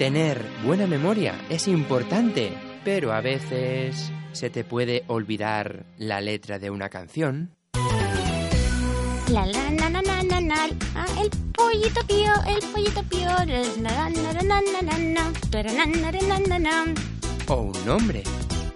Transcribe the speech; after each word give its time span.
Tener 0.00 0.42
buena 0.64 0.86
memoria 0.86 1.34
es 1.50 1.68
importante, 1.68 2.54
pero 2.86 3.12
a 3.12 3.20
veces 3.20 4.10
se 4.32 4.48
te 4.48 4.64
puede 4.64 5.04
olvidar 5.08 5.84
la 5.98 6.22
letra 6.22 6.58
de 6.58 6.70
una 6.70 6.88
canción. 6.88 7.50
La 9.28 9.44
la 9.44 9.70
na 9.70 9.90
na 9.90 10.00
na 10.00 10.22
na 10.22 10.40
na. 10.40 10.56
Ah, 10.94 11.04
el 11.20 11.28
pollito 11.52 12.00
pío, 12.06 12.32
el 12.48 12.60
pollito 12.72 13.02
pío. 13.10 13.28
Na 13.82 14.08
na 14.08 14.32
na 14.32 14.42
na 14.42 14.60
na 14.72 14.80
na 14.82 14.98
na. 14.98 15.32
Tuera, 15.50 15.70
na 15.74 15.84
na 15.84 16.10
na 16.12 16.38
na 16.48 16.58
na. 16.58 16.94
O 17.48 17.56
un 17.70 17.84
nombre. 17.84 18.22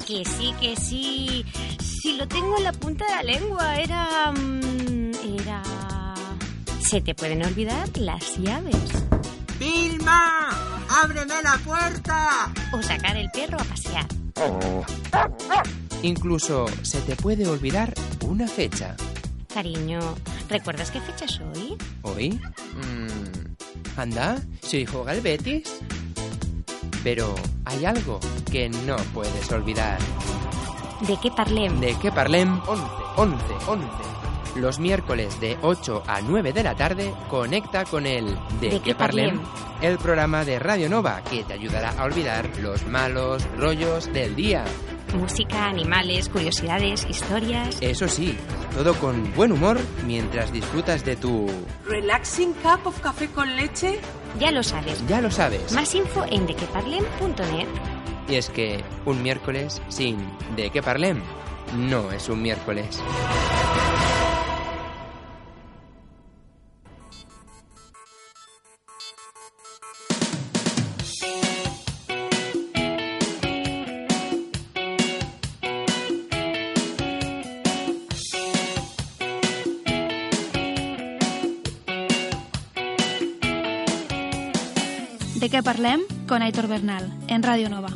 Que 0.07 0.27
sí, 0.27 0.53
que 0.61 0.77
sí. 0.77 1.43
Si 1.81 2.19
lo 2.19 2.29
tengo 2.29 2.59
en 2.59 2.65
la 2.65 2.73
punta 2.73 3.07
de 3.07 3.11
la 3.13 3.23
lengua, 3.23 3.77
era. 3.81 4.31
mm, 4.33 5.13
Era. 5.41 5.63
Se 6.81 7.01
te 7.01 7.15
pueden 7.15 7.43
olvidar 7.43 7.89
las 7.97 8.37
llaves. 8.37 8.77
¡Vilma! 9.59 10.44
¡Ábreme 11.03 11.43
la 11.43 11.59
puerta! 11.59 12.53
O 12.73 12.81
sacar 12.81 13.17
el 13.17 13.29
perro 13.31 13.59
a 13.61 13.65
pasear. 13.65 14.07
Incluso 16.03 16.67
se 16.83 17.01
te 17.01 17.17
puede 17.17 17.49
olvidar 17.49 17.93
una 18.21 18.47
fecha. 18.47 18.95
Cariño, 19.53 19.99
¿recuerdas 20.49 20.93
qué 20.93 21.01
fecha 21.01 21.25
es 21.25 21.41
hoy? 21.41 21.77
¿Hoy? 22.03 22.41
Mm, 22.75 24.01
anda, 24.01 24.41
si 24.63 24.87
juega 24.87 25.15
el 25.15 25.21
Betis. 25.21 25.81
Pero 27.03 27.35
hay 27.65 27.85
algo 27.85 28.21
que 28.51 28.69
no 28.69 28.97
puedes 29.13 29.51
olvidar. 29.51 29.99
¿De 31.09 31.19
qué 31.21 31.31
parlem? 31.33 31.81
¿De 31.81 31.99
qué 31.99 32.13
parlem? 32.13 32.61
11, 32.69 32.85
11, 33.17 33.45
11. 33.67 34.14
Los 34.55 34.79
miércoles 34.79 35.41
de 35.41 35.59
8 35.63 36.05
a 36.07 36.21
9 36.21 36.53
de 36.53 36.63
la 36.63 36.77
tarde 36.77 37.13
conecta 37.29 37.85
con 37.85 38.07
el 38.07 38.39
¿De, 38.61 38.71
¿De 38.71 38.81
qué 38.81 38.95
parlem? 38.95 39.41
El 39.81 39.99
programa 39.99 40.45
de 40.45 40.61
Radio 40.61 40.89
Nova 40.89 41.23
que 41.29 41.43
te 41.43 41.55
ayudará 41.55 41.91
a 41.91 42.05
olvidar 42.05 42.49
los 42.61 42.87
malos 42.87 43.45
rollos 43.59 44.13
del 44.13 44.37
día. 44.37 44.65
Música, 45.13 45.67
animales, 45.67 46.29
curiosidades, 46.29 47.05
historias. 47.09 47.79
Eso 47.81 48.09
sí, 48.09 48.37
todo 48.77 48.95
con 48.95 49.33
buen 49.35 49.53
humor 49.53 49.79
mientras 50.07 50.53
disfrutas 50.53 51.05
de 51.05 51.17
tu... 51.17 51.47
¿Relaxing 51.87 52.53
cup 52.55 52.87
of 52.87 53.01
café 53.01 53.29
con 53.29 53.55
leche? 53.57 54.01
Ya 54.39 54.51
lo 54.51 54.63
sabes. 54.63 55.05
Ya 55.07 55.21
lo 55.21 55.31
sabes. 55.31 55.73
Más 55.73 55.95
info 55.95 56.25
en 56.31 56.47
dequeparlem.net. 56.47 57.69
Y 58.29 58.35
es 58.37 58.51
que 58.51 58.83
un 59.05 59.23
miércoles 59.23 59.83
sin 59.89 60.17
¿De 60.57 60.71
qué 60.71 60.83
parlem? 60.83 61.21
No 61.77 62.11
es 62.13 62.29
un 62.29 62.41
miércoles. 62.41 63.03
Què 85.55 85.61
parlem? 85.63 86.01
Con 86.27 86.43
Aitor 86.43 86.67
Bernal, 86.67 87.05
en 87.29 87.45
Radio 87.45 87.69
Nova. 87.71 87.91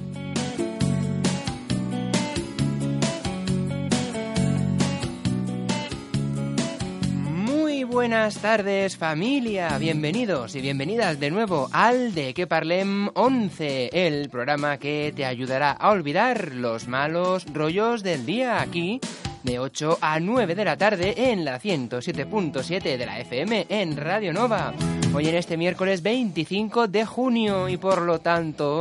Muy 7.25 7.83
buenas 7.83 8.39
tardes 8.39 8.97
familia, 8.97 9.77
bienvenidos 9.77 10.55
y 10.55 10.61
bienvenidas 10.61 11.19
de 11.19 11.33
nuevo 11.33 11.69
al 11.73 12.15
De 12.15 12.33
que 12.33 12.47
Parlem 12.47 13.09
11, 13.15 13.91
el 14.07 14.29
programa 14.29 14.79
que 14.79 15.13
te 15.17 15.25
ayudará 15.25 15.73
a 15.73 15.91
olvidar 15.91 16.55
los 16.55 16.87
malos 16.87 17.45
rollos 17.53 18.05
del 18.05 18.25
día 18.25 18.61
aquí 18.61 19.01
de 19.49 19.59
8 19.59 19.99
a 20.03 20.21
9 20.21 20.55
de 20.55 20.65
la 20.65 20.77
tarde 20.77 21.33
en 21.33 21.43
la 21.43 21.59
107.7 21.59 22.83
de 22.99 23.07
la 23.07 23.19
FM 23.19 23.67
en 23.71 23.97
Radio 23.97 24.35
Nova. 24.35 24.75
Hoy 25.15 25.27
en 25.27 25.37
este 25.37 25.57
miércoles 25.57 26.03
25 26.03 26.87
de 26.87 27.07
junio 27.07 27.67
y 27.71 27.79
por 27.79 28.03
lo 28.03 28.19
tanto 28.19 28.79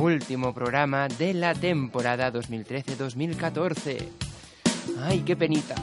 último 0.00 0.54
programa 0.54 1.06
de 1.06 1.34
la 1.34 1.54
temporada 1.54 2.32
2013-2014. 2.32 3.98
Ay, 5.02 5.20
qué 5.20 5.36
penita. 5.36 5.74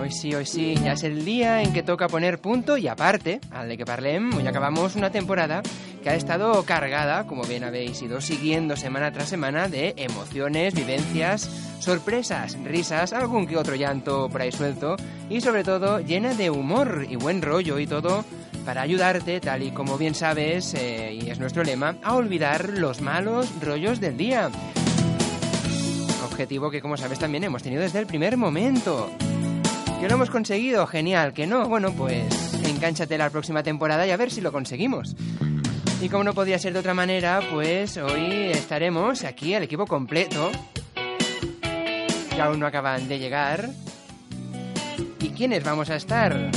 Hoy 0.00 0.10
sí, 0.10 0.34
hoy 0.34 0.46
sí, 0.46 0.76
ya 0.82 0.92
es 0.92 1.02
el 1.02 1.26
día 1.26 1.62
en 1.62 1.74
que 1.74 1.82
toca 1.82 2.08
poner 2.08 2.40
punto 2.40 2.78
y 2.78 2.88
aparte, 2.88 3.38
al 3.50 3.68
de 3.68 3.76
que 3.76 3.84
parlem, 3.84 4.34
hoy 4.34 4.46
acabamos 4.46 4.96
una 4.96 5.10
temporada 5.10 5.62
que 6.02 6.08
ha 6.08 6.14
estado 6.14 6.62
cargada, 6.62 7.26
como 7.26 7.42
bien 7.42 7.64
habéis 7.64 8.00
ido 8.00 8.22
siguiendo 8.22 8.76
semana 8.76 9.12
tras 9.12 9.28
semana, 9.28 9.68
de 9.68 9.92
emociones, 9.98 10.74
vivencias, 10.74 11.42
sorpresas, 11.80 12.56
risas, 12.64 13.12
algún 13.12 13.46
que 13.46 13.58
otro 13.58 13.74
llanto 13.74 14.30
por 14.30 14.40
ahí 14.40 14.50
suelto 14.50 14.96
y 15.28 15.42
sobre 15.42 15.64
todo 15.64 16.00
llena 16.00 16.32
de 16.32 16.48
humor 16.48 17.06
y 17.06 17.16
buen 17.16 17.42
rollo 17.42 17.78
y 17.78 17.86
todo 17.86 18.24
para 18.64 18.80
ayudarte, 18.80 19.38
tal 19.38 19.62
y 19.62 19.70
como 19.70 19.98
bien 19.98 20.14
sabes, 20.14 20.72
eh, 20.72 21.12
y 21.12 21.28
es 21.28 21.38
nuestro 21.38 21.62
lema, 21.62 21.96
a 22.02 22.14
olvidar 22.14 22.70
los 22.70 23.02
malos 23.02 23.52
rollos 23.60 24.00
del 24.00 24.16
día. 24.16 24.50
Objetivo 26.24 26.70
que 26.70 26.80
como 26.80 26.96
sabes 26.96 27.18
también 27.18 27.44
hemos 27.44 27.62
tenido 27.62 27.82
desde 27.82 27.98
el 27.98 28.06
primer 28.06 28.38
momento. 28.38 29.10
Que 30.00 30.08
lo 30.08 30.14
hemos 30.14 30.30
conseguido, 30.30 30.86
genial. 30.86 31.34
Que 31.34 31.46
no, 31.46 31.68
bueno, 31.68 31.92
pues 31.92 32.54
encánchate 32.64 33.18
la 33.18 33.28
próxima 33.28 33.62
temporada 33.62 34.06
y 34.06 34.10
a 34.10 34.16
ver 34.16 34.30
si 34.30 34.40
lo 34.40 34.50
conseguimos. 34.50 35.14
Y 36.00 36.08
como 36.08 36.24
no 36.24 36.32
podía 36.32 36.58
ser 36.58 36.72
de 36.72 36.78
otra 36.78 36.94
manera, 36.94 37.40
pues 37.52 37.98
hoy 37.98 38.50
estaremos 38.50 39.24
aquí 39.24 39.52
el 39.52 39.64
equipo 39.64 39.86
completo. 39.86 40.50
Que 42.30 42.40
aún 42.40 42.58
no 42.60 42.66
acaban 42.66 43.08
de 43.08 43.18
llegar. 43.18 43.68
¿Y 45.20 45.28
quiénes 45.30 45.62
vamos 45.62 45.90
a 45.90 45.96
estar? 45.96 46.50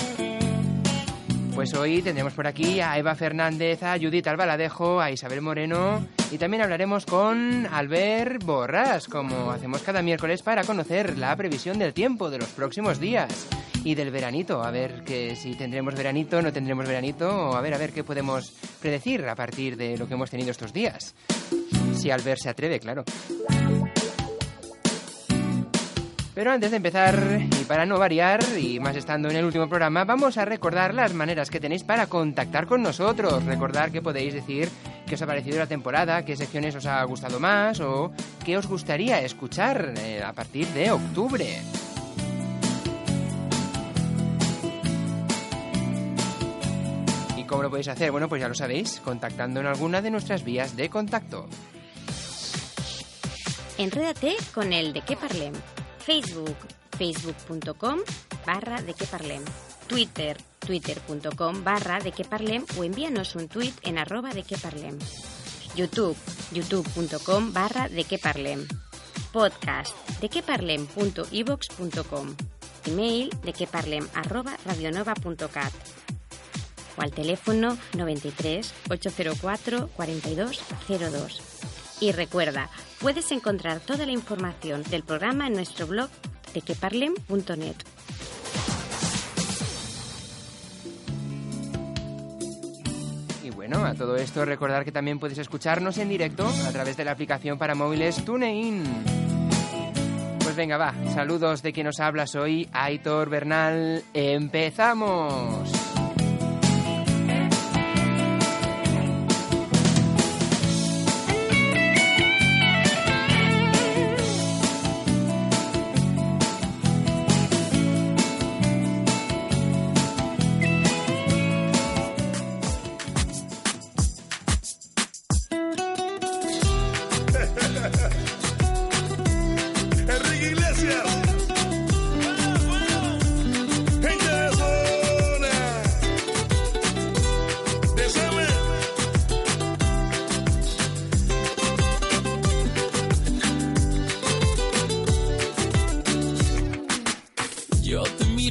Pues 1.56 1.74
hoy 1.76 2.02
tendremos 2.02 2.34
por 2.34 2.48
aquí 2.48 2.82
a 2.82 2.98
Eva 2.98 3.14
Fernández, 3.16 3.84
a 3.84 3.98
Judith 4.00 4.28
Albaladejo, 4.28 5.00
a 5.00 5.12
Isabel 5.12 5.42
Moreno 5.42 6.04
y 6.32 6.38
también 6.38 6.64
hablaremos 6.64 7.06
con 7.06 7.68
Albert 7.68 8.44
Borras, 8.44 9.08
como 9.08 9.52
hacemos 9.52 9.84
cada 9.84 10.02
miércoles 10.02 10.42
para 10.42 10.64
conocer 10.64 11.18
la 11.18 11.36
previsión 11.36 11.78
del 11.78 11.94
tiempo 11.94 12.32
de 12.32 12.40
los 12.40 12.50
próximos 12.50 13.00
días 13.00 13.48
y 13.84 13.94
del 13.96 14.12
veranito, 14.12 14.64
a 14.64 14.72
ver 14.72 15.04
que 15.04 15.36
si 15.36 15.56
tendremos 15.56 15.96
veranito, 15.96 16.42
no 16.42 16.52
tendremos 16.52 16.88
veranito, 16.88 17.50
o 17.50 17.56
a 17.56 17.62
ver 17.62 17.76
a 17.76 17.78
ver 17.78 17.92
qué 17.92 18.04
podemos 18.04 18.52
predecir 18.82 19.28
a 19.28 19.36
partir 19.36 19.78
de 19.78 19.98
lo 19.98 20.08
que 20.08 20.16
hemos 20.16 20.32
tenido 20.32 20.52
estos 20.52 20.74
días. 20.74 21.14
Si 21.96 22.10
Albert 22.10 22.40
se 22.42 22.50
atreve, 22.50 22.80
claro. 22.80 23.04
Pero 26.34 26.52
antes 26.52 26.72
de 26.72 26.78
empezar, 26.78 27.42
y 27.42 27.64
para 27.66 27.86
no 27.86 28.00
variar, 28.00 28.44
y 28.58 28.80
más 28.80 28.96
estando 28.96 29.30
en 29.30 29.36
el 29.36 29.46
último 29.46 29.70
programa, 29.70 30.04
vamos 30.04 30.38
a 30.38 30.46
recordar 30.46 30.96
las 30.96 31.14
maneras 31.14 31.52
que 31.52 31.60
tenéis 31.60 31.84
para 31.84 32.08
contactar 32.08 32.66
con 32.66 32.82
nosotros. 32.82 33.46
Recordar 33.46 33.92
que 33.92 34.02
podéis 34.02 34.34
decir 34.34 34.68
qué 35.06 35.14
os 35.14 35.22
ha 35.22 35.28
parecido 35.28 35.60
la 35.60 35.68
temporada, 35.68 36.26
qué 36.26 36.36
secciones 36.36 36.76
os 36.76 36.88
ha 36.88 37.04
gustado 37.04 37.40
más 37.40 37.80
o 37.82 38.12
qué 38.44 38.58
os 38.58 38.66
gustaría 38.66 39.22
escuchar 39.22 39.94
eh, 39.98 40.24
a 40.24 40.34
partir 40.34 40.68
de 40.70 40.90
octubre. 40.90 41.62
¿Y 47.38 47.44
cómo 47.44 47.62
lo 47.62 47.70
podéis 47.70 47.90
hacer? 47.90 48.10
Bueno, 48.10 48.28
pues 48.28 48.42
ya 48.42 48.48
lo 48.48 48.56
sabéis, 48.56 49.00
contactando 49.02 49.60
en 49.60 49.68
alguna 49.68 50.02
de 50.02 50.10
nuestras 50.10 50.44
vías 50.44 50.76
de 50.76 50.90
contacto. 50.90 51.48
Enrédate 53.78 54.36
con 54.52 54.74
el 54.74 54.94
de 54.94 55.02
qué 55.02 55.16
parlem. 55.16 55.54
Facebook, 56.06 56.58
facebook.com 56.98 58.00
barra 58.46 58.82
de 58.82 58.94
qué 58.94 59.06
parlem. 59.06 59.42
Twitter, 59.88 60.38
twitter.com 60.60 61.64
barra 61.64 62.00
de 62.00 62.12
qué 62.12 62.26
parlem 62.26 62.66
o 62.78 62.84
envíanos 62.84 63.36
un 63.36 63.48
tweet 63.48 63.74
en 63.84 63.98
arroba 63.98 64.34
de 64.34 64.44
qué 64.44 64.58
parlem. 64.58 65.00
YouTube, 65.76 66.18
youtube.com 66.52 67.54
barra 67.54 67.88
de 67.88 68.04
qué 68.04 68.18
parlem. 68.18 68.68
Podcast, 69.32 69.96
de 70.20 70.42
parlem.evox.com. 70.42 72.36
Email, 72.86 73.30
de 73.44 73.54
qué 73.54 73.66
parlem 73.66 74.06
arroba 74.14 74.58
radionova.cat. 74.66 75.74
O 76.98 77.02
al 77.02 77.12
teléfono 77.12 77.78
93 77.96 78.74
804 78.90 79.90
4202. 79.96 81.53
Y 82.00 82.12
recuerda, 82.12 82.70
puedes 83.00 83.32
encontrar 83.32 83.80
toda 83.80 84.06
la 84.06 84.12
información 84.12 84.84
del 84.84 85.04
programa 85.04 85.48
en 85.48 85.54
nuestro 85.54 85.88
blog 85.88 86.10
de 86.54 86.62
queparlem.net. 86.62 87.76
Y 93.44 93.50
bueno, 93.50 93.86
a 93.86 93.94
todo 93.94 94.16
esto 94.16 94.46
recordar 94.46 94.86
que 94.86 94.92
también 94.92 95.20
puedes 95.20 95.38
escucharnos 95.38 95.98
en 95.98 96.10
directo 96.10 96.46
a 96.46 96.72
través 96.72 96.98
de 96.98 97.06
la 97.06 97.12
aplicación 97.12 97.58
para 97.58 97.76
móviles 97.76 98.24
TuneIn. 98.24 98.84
Pues 100.40 100.56
venga, 100.56 100.78
va, 100.78 100.94
saludos 101.14 101.64
de 101.64 101.74
quien 101.74 101.88
nos 101.88 102.00
hablas 102.00 102.36
hoy, 102.36 102.70
Aitor 102.74 103.30
Bernal. 103.30 104.04
¡Empezamos! 104.14 105.70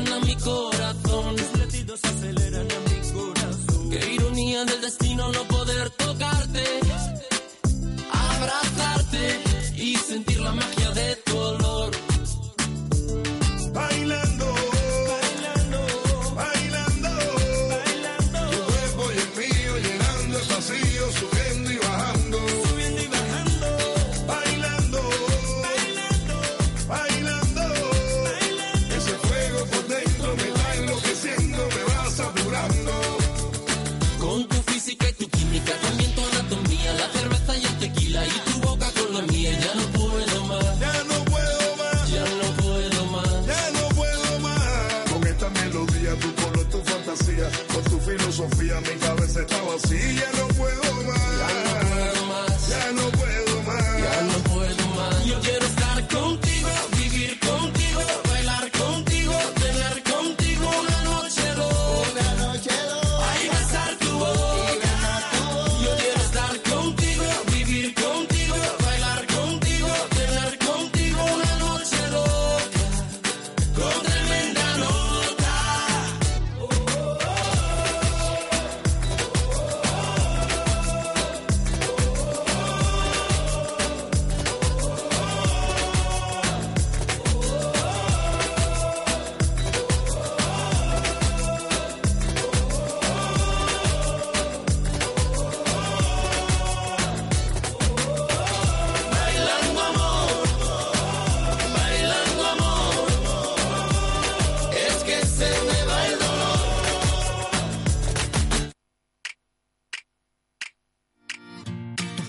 aceleran 0.00 0.22
a 0.22 0.24
mi 0.24 0.36
corazón. 0.36 1.36
Latidos 1.58 2.00
aceleran 2.04 2.68
a 2.70 2.90
mi 2.90 3.12
corazón. 3.12 3.90
Qué 3.90 4.12
ironía 4.14 4.64
del 4.64 4.80
destino 4.80 5.32
no 5.32 5.44
poder 5.44 5.90
tocarte, 5.90 6.79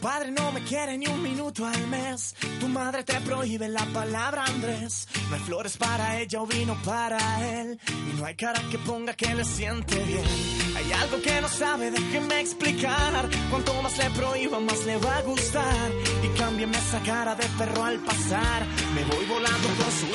padre 0.01 0.31
no 0.31 0.51
me 0.51 0.62
quiere 0.63 0.98
ni 0.98 1.05
un 1.08 1.22
minuto 1.22 1.65
al 1.65 1.88
mes. 1.88 2.36
Tu 2.60 2.67
madre 2.67 3.03
te 3.03 3.20
prohíbe 3.22 3.70
la 3.70 3.86
palabra 3.93 4.43
Andrés. 4.46 5.08
No 5.29 5.36
hay 5.36 5.41
flores 5.41 5.77
para 5.77 6.20
ella 6.20 6.41
o 6.41 6.48
vino 6.48 6.75
para 6.84 7.20
él. 7.60 7.79
Y 7.88 8.20
no 8.20 8.25
hay 8.25 8.36
cara 8.36 8.60
que 8.70 8.77
ponga 8.79 9.13
que 9.13 9.34
le 9.34 9.46
siente 9.46 9.96
bien. 10.03 10.24
Hay 10.75 10.91
algo 10.93 11.22
que 11.22 11.39
no 11.41 11.48
sabe, 11.48 11.91
déjeme 11.91 12.41
explicar. 12.41 13.29
Cuanto 13.50 13.81
más 13.81 13.98
le 13.98 14.10
prohíba, 14.12 14.60
más 14.60 14.86
le 14.86 14.98
va 14.98 15.17
a 15.17 15.22
gustar. 15.22 15.91
Y 16.24 16.27
cámbiame 16.38 16.77
esa 16.77 17.00
cara 17.01 17.36
de 17.36 17.46
perro 17.58 17.84
al 17.84 18.00
pasar. 18.00 18.65
Me 18.96 19.03
voy 19.03 19.25
volando 19.25 19.67
con 19.67 19.91
su 19.91 20.08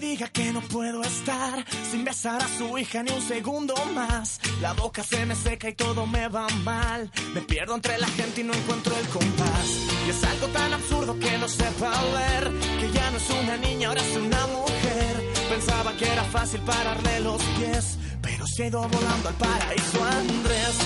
Diga 0.00 0.28
que 0.28 0.52
no 0.52 0.60
puedo 0.60 1.02
estar 1.02 1.64
sin 1.90 2.04
besar 2.04 2.42
a 2.42 2.48
su 2.48 2.76
hija 2.76 3.02
ni 3.02 3.10
un 3.12 3.22
segundo 3.22 3.74
más. 3.94 4.38
La 4.60 4.74
boca 4.74 5.02
se 5.02 5.24
me 5.24 5.34
seca 5.34 5.70
y 5.70 5.74
todo 5.74 6.06
me 6.06 6.28
va 6.28 6.46
mal. 6.64 7.10
Me 7.34 7.40
pierdo 7.40 7.74
entre 7.74 7.96
la 7.98 8.06
gente 8.08 8.42
y 8.42 8.44
no 8.44 8.52
encuentro 8.52 8.94
el 8.96 9.08
compás. 9.08 9.68
Y 10.06 10.10
es 10.10 10.22
algo 10.22 10.48
tan 10.48 10.72
absurdo 10.74 11.18
que 11.18 11.38
no 11.38 11.48
sepa 11.48 11.90
ver 12.12 12.52
que 12.78 12.92
ya 12.92 13.10
no 13.10 13.16
es 13.16 13.30
una 13.30 13.56
niña, 13.56 13.88
ahora 13.88 14.02
es 14.02 14.16
una 14.16 14.46
mujer. 14.46 15.32
Pensaba 15.48 15.92
que 15.96 16.06
era 16.06 16.24
fácil 16.24 16.60
pararle 16.60 17.20
los 17.20 17.42
pies, 17.58 17.98
pero 18.20 18.46
se 18.46 18.64
ha 18.64 18.66
ido 18.66 18.80
volando 18.82 19.28
al 19.28 19.34
paraíso 19.34 20.04
Andrés. 20.04 20.76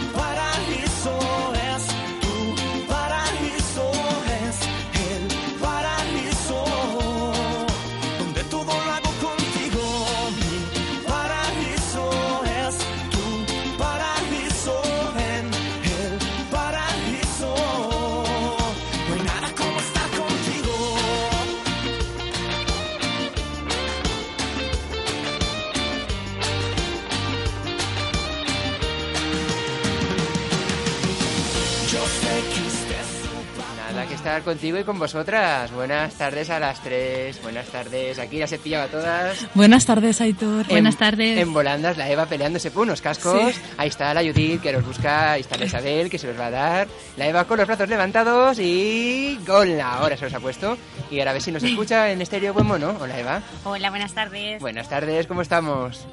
Mi 0.00 0.18
paraíso 0.18 1.52
estar 34.00 34.42
contigo 34.42 34.78
y 34.78 34.84
con 34.84 34.98
vosotras. 34.98 35.70
Buenas 35.72 36.14
tardes 36.14 36.48
a 36.50 36.58
las 36.58 36.80
tres. 36.82 37.40
Buenas 37.42 37.66
tardes. 37.66 38.18
Aquí 38.18 38.38
ya 38.38 38.46
se 38.46 38.58
pillaba 38.58 38.86
todas. 38.86 39.46
Buenas 39.54 39.84
tardes, 39.86 40.20
Aitor. 40.20 40.66
Buenas 40.66 40.94
En- 40.94 40.98
tardes. 40.98 41.38
En 41.38 41.52
volandas, 41.52 41.96
la 41.96 42.08
Eva 42.10 42.26
peleándose 42.26 42.70
por 42.70 42.82
unos 42.84 43.00
cascos. 43.02 43.54
Sí. 43.54 43.60
Ahí 43.76 43.88
está 43.88 44.12
la 44.14 44.22
Judith 44.22 44.60
que 44.62 44.72
los 44.72 44.84
busca. 44.84 45.32
Ahí 45.32 45.42
está 45.42 45.56
la 45.56 45.66
Isabel 45.66 46.10
que 46.10 46.18
se 46.18 46.26
los 46.26 46.38
va 46.38 46.46
a 46.46 46.50
dar. 46.50 46.88
La 47.16 47.26
Eva 47.28 47.44
con 47.44 47.58
los 47.58 47.66
brazos 47.66 47.88
levantados 47.88 48.58
y. 48.58 49.38
¡Hola! 49.48 49.94
Ahora 49.94 50.16
se 50.16 50.24
los 50.24 50.34
ha 50.34 50.40
puesto. 50.40 50.76
Y 51.10 51.18
ahora 51.18 51.30
a 51.30 51.34
ver 51.34 51.42
si 51.42 51.52
nos 51.52 51.62
escucha 51.62 52.10
en 52.10 52.20
estéreo 52.22 52.54
buen 52.54 52.66
mono. 52.66 52.96
Hola, 53.00 53.18
Eva. 53.18 53.42
Hola, 53.64 53.90
buenas 53.90 54.12
tardes. 54.14 54.60
Buenas 54.60 54.88
tardes, 54.88 55.26
¿cómo 55.26 55.42
estamos? 55.42 56.06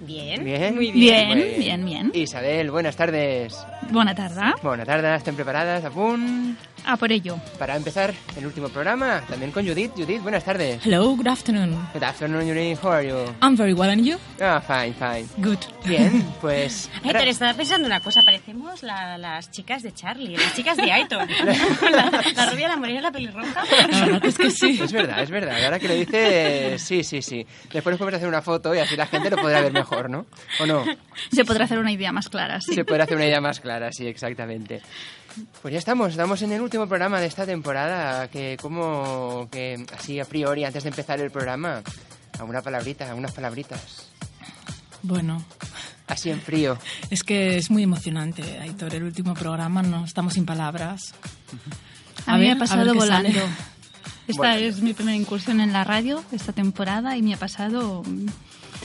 Bien. 0.00 0.44
Bien. 0.44 0.76
Muy 0.76 0.92
Bien, 0.92 1.28
Muy 1.28 1.42
bien, 1.58 1.84
bien. 1.84 2.10
Isabel, 2.14 2.70
buenas 2.70 2.94
tardes. 2.94 3.56
Buena 3.90 4.14
tarde. 4.14 4.40
Buenas 4.62 4.86
tardes, 4.86 5.18
¿estén 5.18 5.34
preparadas? 5.34 5.84
¿A 5.84 5.90
punto? 5.90 6.62
A 6.86 6.96
por 6.96 7.12
ello. 7.12 7.36
Para 7.58 7.76
empezar 7.76 8.14
el 8.36 8.46
último 8.46 8.68
programa, 8.70 9.22
también 9.28 9.52
con 9.52 9.66
Judith. 9.66 9.92
Judith, 9.94 10.22
buenas 10.22 10.42
tardes. 10.44 10.80
Hello, 10.86 11.14
good 11.16 11.26
afternoon. 11.26 11.76
Good 11.92 12.02
afternoon, 12.02 12.46
Judith. 12.46 12.78
How 12.82 12.92
are 12.92 13.06
you? 13.06 13.16
I'm 13.42 13.56
very 13.56 13.74
well, 13.74 13.90
and 13.90 14.04
you? 14.06 14.16
Ah, 14.40 14.58
fine, 14.60 14.94
fine. 14.94 15.26
Good. 15.36 15.58
Bien, 15.86 16.22
pues... 16.40 16.88
Aitor, 17.04 17.16
ahora- 17.16 17.30
estaba 17.30 17.52
pensando 17.54 17.86
una 17.86 18.00
cosa, 18.00 18.22
parecemos 18.22 18.82
la- 18.82 19.18
las 19.18 19.50
chicas 19.50 19.82
de 19.82 19.92
Charlie, 19.92 20.36
las 20.36 20.54
chicas 20.54 20.78
de 20.78 20.90
Aitor. 20.90 21.28
la, 21.90 22.10
la 22.34 22.50
rubia, 22.50 22.68
la 22.68 22.76
morena 22.76 23.00
y 23.00 23.02
la 23.02 23.12
pelirroja. 23.12 23.64
La 23.90 24.06
verdad 24.06 24.24
es 24.24 24.38
que 24.38 24.50
sí. 24.50 24.80
Es 24.82 24.92
verdad, 24.92 25.22
es 25.22 25.30
verdad. 25.30 25.62
Ahora 25.64 25.78
que 25.78 25.88
lo 25.88 25.94
dices, 25.94 26.80
sí, 26.80 27.04
sí, 27.04 27.20
sí. 27.20 27.46
Después 27.70 27.92
nos 27.92 27.98
podemos 27.98 28.14
hacer 28.16 28.28
una 28.28 28.40
foto 28.40 28.74
y 28.74 28.78
así 28.78 28.96
la 28.96 29.06
gente 29.06 29.28
lo 29.28 29.36
podrá 29.36 29.60
ver 29.60 29.72
mejor, 29.72 30.08
¿no? 30.08 30.24
¿O 30.60 30.64
no? 30.66 30.84
Se 31.30 31.44
podrá 31.44 31.64
hacer 31.66 31.78
una 31.78 31.92
idea 31.92 32.12
más 32.12 32.30
clara, 32.30 32.60
sí. 32.62 32.74
Se 32.74 32.84
puede 32.86 33.02
hacer 33.02 33.16
una 33.16 33.26
idea 33.26 33.40
más 33.42 33.60
clara, 33.60 33.92
sí, 33.92 34.06
exactamente. 34.06 34.80
Pues 35.62 35.72
ya 35.72 35.78
estamos, 35.78 36.10
estamos 36.10 36.40
en 36.42 36.52
el 36.52 36.60
último 36.60 36.86
programa 36.86 37.20
de 37.20 37.26
esta 37.26 37.44
temporada, 37.46 38.28
que 38.28 38.56
como 38.60 39.48
que 39.50 39.84
así 39.96 40.18
a 40.20 40.24
priori, 40.24 40.64
antes 40.64 40.82
de 40.84 40.88
empezar 40.90 41.20
el 41.20 41.30
programa, 41.30 41.82
alguna 42.38 42.62
palabrita, 42.62 43.08
algunas 43.08 43.32
palabritas, 43.32 44.08
Bueno, 45.02 45.44
así 46.06 46.30
en 46.30 46.40
frío. 46.40 46.78
es 47.10 47.22
que 47.24 47.56
es 47.58 47.70
muy 47.70 47.82
emocionante, 47.82 48.58
Aitor. 48.60 48.94
El 48.94 49.04
último 49.04 49.34
programa, 49.34 49.82
no 49.82 50.04
estamos 50.04 50.34
sin 50.34 50.46
palabras. 50.46 51.14
A, 52.26 52.36
mí 52.36 52.44
me 52.44 52.50
ha 52.52 52.54
a 52.54 52.58
pasado 52.58 52.94
volando. 52.94 53.30
sale. 53.30 53.42
Esta 54.28 54.42
Bueno. 54.42 54.56
es 54.66 54.80
mi 54.82 54.92
primera 54.92 55.16
incursión 55.16 55.60
en 55.60 55.72
la 55.72 55.84
radio 55.84 56.22
esta 56.32 56.52
temporada 56.52 57.16
y 57.16 57.22
me 57.22 57.34
ha 57.34 57.38
pasado... 57.38 58.02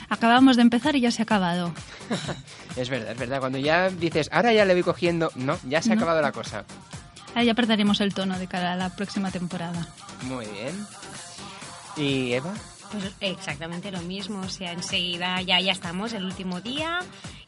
Acabamos 0.10 0.56
de 0.56 0.62
empezar 0.64 0.96
y 0.96 1.02
ya 1.02 1.12
se 1.12 1.22
ha 1.22 1.24
acabado. 1.24 1.74
Es 2.76 2.90
verdad, 2.90 3.12
es 3.12 3.18
verdad. 3.20 3.40
Cuando 3.40 3.60
ya 3.60 3.90
dices, 3.90 4.30
ahora 4.32 4.52
ya 4.52 4.66
le 4.66 4.74
voy 4.74 4.82
cogiendo, 4.84 5.32
no, 5.36 5.60
ya 5.68 5.82
se 5.82 5.92
ha 5.92 5.96
No. 5.96 6.02
acabado 6.02 6.22
la 6.24 6.32
cosa. 6.32 6.66
Ahora 7.30 7.44
ya 7.44 7.54
perderemos 7.54 8.02
el 8.02 8.14
tono 8.16 8.40
de 8.40 8.48
cara 8.48 8.74
a 8.74 8.76
la 8.76 8.90
próxima 8.96 9.30
temporada. 9.30 9.88
Muy 10.24 10.46
bien. 10.48 10.88
¿Y 11.98 12.34
Eva? 12.34 12.54
Pues 12.92 13.12
exactamente 13.22 13.92
lo 13.92 14.02
mismo, 14.02 14.40
o 14.42 14.50
sea, 14.50 14.72
enseguida 14.72 15.40
ya, 15.42 15.60
ya 15.60 15.72
estamos, 15.72 16.14
el 16.14 16.26
último 16.26 16.62
día, 16.62 17.00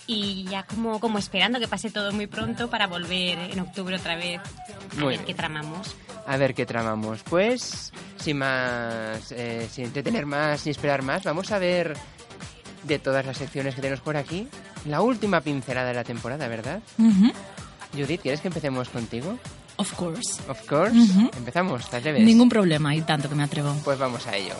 y 0.07 0.43
ya 0.45 0.63
como, 0.63 0.99
como 0.99 1.17
esperando 1.19 1.59
que 1.59 1.67
pase 1.67 1.89
todo 1.91 2.11
muy 2.11 2.27
pronto 2.27 2.69
para 2.69 2.85
volver 2.87 3.37
en 3.51 3.59
octubre 3.59 3.95
otra 3.95 4.15
vez 4.15 4.39
a 4.39 4.95
Muy 4.95 5.09
ver 5.09 5.09
bien. 5.17 5.25
qué 5.25 5.33
tramamos. 5.33 5.95
A 6.27 6.37
ver 6.37 6.53
qué 6.55 6.65
tramamos. 6.65 7.21
Pues, 7.23 7.91
sin 8.17 8.37
más, 8.39 9.31
eh, 9.31 9.67
sin 9.71 9.85
entretener 9.85 10.25
más, 10.25 10.61
sin 10.61 10.71
esperar 10.71 11.01
más, 11.03 11.23
vamos 11.23 11.51
a 11.51 11.59
ver 11.59 11.95
de 12.87 12.99
todas 12.99 13.25
las 13.25 13.37
secciones 13.37 13.75
que 13.75 13.81
tenemos 13.81 14.01
por 14.01 14.17
aquí, 14.17 14.47
la 14.85 15.01
última 15.01 15.41
pincelada 15.41 15.87
de 15.89 15.93
la 15.95 16.03
temporada, 16.03 16.47
¿verdad? 16.47 16.81
Judith, 17.93 18.21
¿quieres 18.21 18.41
que 18.41 18.47
empecemos 18.47 18.89
contigo? 18.89 19.37
Of 19.77 19.93
course. 19.93 20.41
Of 20.47 20.65
course. 20.67 20.95
Empezamos, 21.37 21.89
¿te 21.89 21.97
atreves? 21.97 22.23
Ningún 22.23 22.49
problema, 22.49 22.95
y 22.95 23.01
tanto 23.01 23.27
que 23.27 23.35
me 23.35 23.43
atrevo. 23.43 23.75
Pues 23.83 23.97
vamos 23.99 24.25
a 24.27 24.35
ello. 24.35 24.55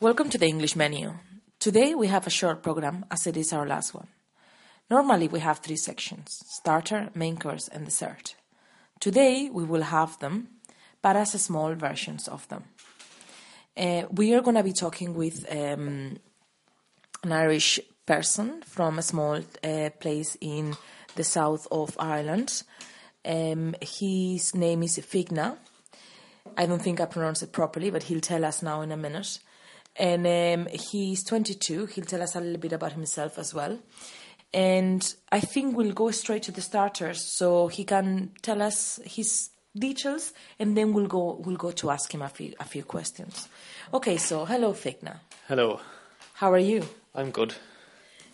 Welcome 0.00 0.30
to 0.30 0.38
the 0.38 0.46
English 0.46 0.76
menu. 0.76 1.14
Today 1.60 1.94
we 1.94 2.08
have 2.08 2.26
a 2.26 2.30
short 2.30 2.62
program 2.62 3.06
as 3.10 3.26
it 3.26 3.38
is 3.38 3.54
our 3.54 3.66
last 3.66 3.94
one. 3.94 4.06
Normally 4.90 5.28
we 5.28 5.40
have 5.40 5.58
three 5.58 5.76
sections 5.76 6.42
starter, 6.46 7.10
main 7.14 7.36
course, 7.36 7.68
and 7.68 7.84
dessert. 7.84 8.36
Today 9.00 9.48
we 9.50 9.64
will 9.64 9.82
have 9.82 10.18
them, 10.18 10.48
but 11.00 11.16
as 11.16 11.32
small 11.32 11.74
versions 11.74 12.28
of 12.28 12.46
them. 12.48 12.64
Uh, 13.76 14.04
we 14.10 14.34
are 14.34 14.42
going 14.42 14.56
to 14.56 14.62
be 14.62 14.72
talking 14.72 15.14
with 15.14 15.46
um, 15.50 16.18
an 17.22 17.32
Irish 17.32 17.80
person 18.06 18.62
from 18.62 18.98
a 18.98 19.02
small 19.02 19.40
uh, 19.64 19.90
place 19.98 20.36
in 20.40 20.76
the 21.16 21.24
south 21.24 21.66
of 21.70 21.96
Ireland. 21.98 22.62
Um, 23.24 23.74
his 23.80 24.54
name 24.54 24.82
is 24.82 24.98
Figna. 24.98 25.56
I 26.56 26.66
don't 26.66 26.82
think 26.82 27.00
I 27.00 27.06
pronounced 27.06 27.42
it 27.42 27.52
properly, 27.52 27.90
but 27.90 28.04
he'll 28.04 28.20
tell 28.20 28.44
us 28.44 28.62
now 28.62 28.82
in 28.82 28.92
a 28.92 28.96
minute. 28.96 29.38
And 29.96 30.26
um, 30.26 30.68
he's 30.72 31.24
22. 31.24 31.86
He'll 31.86 32.04
tell 32.04 32.22
us 32.22 32.36
a 32.36 32.40
little 32.40 32.60
bit 32.60 32.72
about 32.72 32.92
himself 32.92 33.38
as 33.38 33.54
well. 33.54 33.78
And 34.54 35.02
I 35.32 35.40
think 35.40 35.76
we'll 35.76 35.92
go 35.92 36.10
straight 36.12 36.44
to 36.44 36.52
the 36.52 36.60
starters, 36.60 37.20
so 37.20 37.66
he 37.66 37.84
can 37.84 38.30
tell 38.40 38.62
us 38.62 39.00
his 39.04 39.50
details, 39.76 40.32
and 40.60 40.76
then 40.76 40.92
we'll 40.92 41.08
go 41.08 41.42
we'll 41.44 41.56
go 41.56 41.72
to 41.72 41.90
ask 41.90 42.14
him 42.14 42.22
a 42.22 42.28
few 42.28 42.54
a 42.60 42.64
few 42.64 42.84
questions. 42.84 43.48
Okay, 43.92 44.16
so 44.16 44.44
hello, 44.44 44.72
Figna. 44.72 45.16
Hello, 45.48 45.80
How 46.34 46.52
are 46.52 46.58
you? 46.72 46.82
I'm 47.14 47.30
good. 47.32 47.54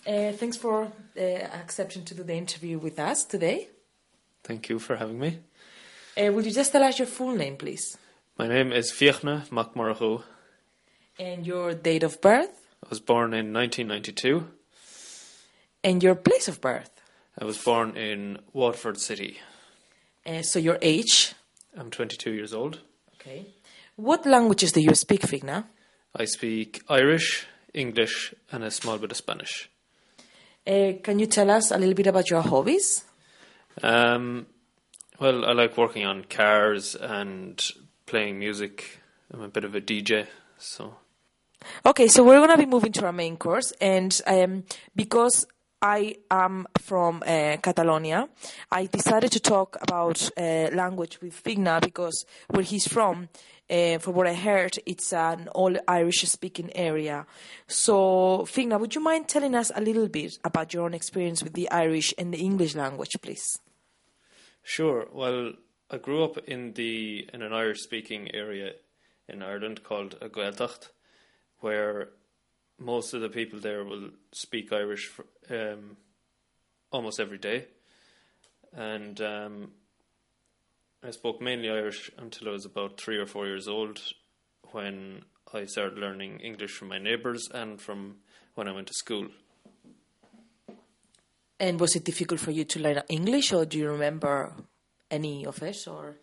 Uh, 0.07 0.33
thanks 0.33 0.57
for 0.59 0.85
uh, 1.19 1.21
accepting 1.63 2.05
to 2.05 2.15
do 2.15 2.23
the 2.23 2.35
interview 2.35 2.79
with 2.79 2.99
us 2.99 3.25
today. 3.25 3.69
Thank 4.45 4.69
you 4.69 4.79
for 4.79 4.97
having 4.97 5.19
me. 5.19 5.39
Uh, 6.17 6.33
would 6.33 6.45
you 6.45 6.53
just 6.53 6.73
tell 6.73 6.83
us 6.83 6.99
your 6.99 7.07
full 7.09 7.35
name, 7.37 7.57
please, 7.57 7.97
My 8.39 8.47
name 8.49 8.73
is 8.73 8.91
Fiachna 8.93 9.49
Macmarahu. 9.51 10.23
and 11.19 11.47
your 11.47 11.75
date 11.75 12.03
of 12.03 12.21
birth, 12.21 12.51
I 12.85 12.89
was 12.91 13.01
born 13.01 13.33
in 13.35 13.53
1992. 13.53 14.47
And 15.83 16.03
your 16.03 16.15
place 16.15 16.49
of 16.49 16.61
birth? 16.61 16.91
I 17.39 17.45
was 17.45 17.59
born 17.59 17.97
in 17.97 18.39
Watford 18.53 18.99
City. 19.01 19.39
Uh, 20.27 20.43
so 20.43 20.59
your 20.59 20.79
age. 20.83 21.35
I'm 21.77 21.91
22 21.91 22.33
years 22.33 22.53
old. 22.53 22.81
Okay. 23.15 23.47
What 23.97 24.27
languages 24.27 24.73
do 24.73 24.81
you 24.81 24.95
speak, 24.95 25.23
Figna? 25.23 25.65
I 26.15 26.25
speak 26.25 26.83
Irish, 26.89 27.47
English, 27.73 28.35
and 28.51 28.65
a 28.65 28.71
small 28.71 28.99
bit 28.99 29.11
of 29.11 29.17
Spanish. 29.17 29.71
Uh, 30.67 30.93
can 31.03 31.19
you 31.19 31.27
tell 31.27 31.51
us 31.51 31.71
a 31.71 31.79
little 31.79 31.95
bit 31.95 32.07
about 32.07 32.31
your 32.31 32.43
hobbies? 32.43 33.05
Um, 33.83 34.47
well, 35.19 35.45
I 35.45 35.53
like 35.53 35.77
working 35.77 36.05
on 36.05 36.25
cars 36.25 36.95
and 36.95 37.63
playing 38.07 38.39
music. 38.39 39.01
I'm 39.33 39.43
a 39.43 39.49
bit 39.49 39.65
of 39.65 39.75
a 39.75 39.81
DJ, 39.81 40.27
so 40.59 40.97
Okay, 41.85 42.09
so 42.09 42.25
we're 42.25 42.39
going 42.39 42.51
to 42.51 42.57
be 42.57 42.67
moving 42.67 42.93
to 42.93 43.07
our 43.07 43.13
main 43.13 43.37
course, 43.37 43.73
and 43.81 44.21
um, 44.27 44.65
because 44.97 45.47
I 45.83 46.17
am 46.31 46.67
from 46.79 47.23
uh, 47.27 47.57
Catalonia, 47.63 48.29
I 48.71 48.85
decided 48.85 49.33
to 49.33 49.41
talk 49.41 49.79
about 49.81 50.31
uh, 50.37 50.69
language 50.75 51.21
with 51.23 51.43
Figna 51.43 51.81
because 51.81 52.27
where 52.49 52.63
he's 52.63 52.87
from, 52.87 53.31
uh, 53.71 53.97
from 53.99 54.15
what 54.15 54.27
I 54.27 54.35
heard, 54.35 54.79
it's 54.85 55.11
an 55.15 55.49
all 55.49 55.75
Irish 55.89 56.21
speaking 56.29 56.71
area. 56.77 57.27
So, 57.67 58.45
Figna, 58.47 58.79
would 58.79 58.95
you 58.95 59.01
mind 59.01 59.29
telling 59.29 59.55
us 59.55 59.73
a 59.75 59.81
little 59.81 60.09
bit 60.09 60.39
about 60.45 60.75
your 60.75 60.85
own 60.85 60.93
experience 60.93 61.43
with 61.43 61.55
the 61.55 61.71
Irish 61.71 62.13
and 62.19 62.35
the 62.35 62.41
English 62.41 62.75
language, 62.75 63.17
please? 63.23 63.59
Sure. 64.63 65.09
Well, 65.13 65.53
I 65.91 65.97
grew 65.97 66.23
up 66.23 66.37
in 66.47 66.75
the 66.75 67.27
in 67.33 67.41
an 67.41 67.55
Irish 67.55 67.81
speaking 67.81 68.35
area 68.35 68.73
in 69.29 69.43
Ireland 69.43 69.83
called 69.83 70.21
Gaeltacht, 70.21 70.91
where 71.61 72.11
most 72.81 73.15
of 73.15 73.21
the 73.21 73.29
people 73.29 73.61
there 73.61 73.85
will 73.85 74.11
speak 74.33 74.73
Irish 74.73 75.07
for, 75.07 75.27
um, 75.51 75.97
almost 76.91 77.21
every 77.21 77.39
day, 77.39 77.67
and 78.73 79.21
um, 79.21 79.71
I 81.03 81.13
spoke 81.13 81.41
mainly 81.41 81.71
Irish 81.71 82.11
until 82.19 82.49
I 82.49 82.53
was 82.53 82.65
about 82.65 83.01
three 83.01 83.19
or 83.19 83.27
four 83.27 83.47
years 83.47 83.69
old, 83.69 84.01
when 84.73 85.23
I 85.53 85.67
started 85.67 85.99
learning 85.99 86.41
English 86.41 86.73
from 86.73 86.89
my 86.89 86.99
neighbours 86.99 87.49
and 87.53 87.81
from 87.81 88.17
when 88.55 88.69
I 88.69 88.73
went 88.73 88.87
to 88.89 88.95
school. 88.95 89.29
And 91.59 91.79
was 91.79 91.95
it 91.95 92.05
difficult 92.05 92.41
for 92.41 92.53
you 92.53 92.65
to 92.65 92.81
learn 92.81 93.03
English, 93.09 93.53
or 93.53 93.67
do 93.67 93.79
you 93.79 93.91
remember 93.91 94.55
any 95.11 95.45
of 95.45 95.63
it? 95.63 95.77
Or 95.87 96.17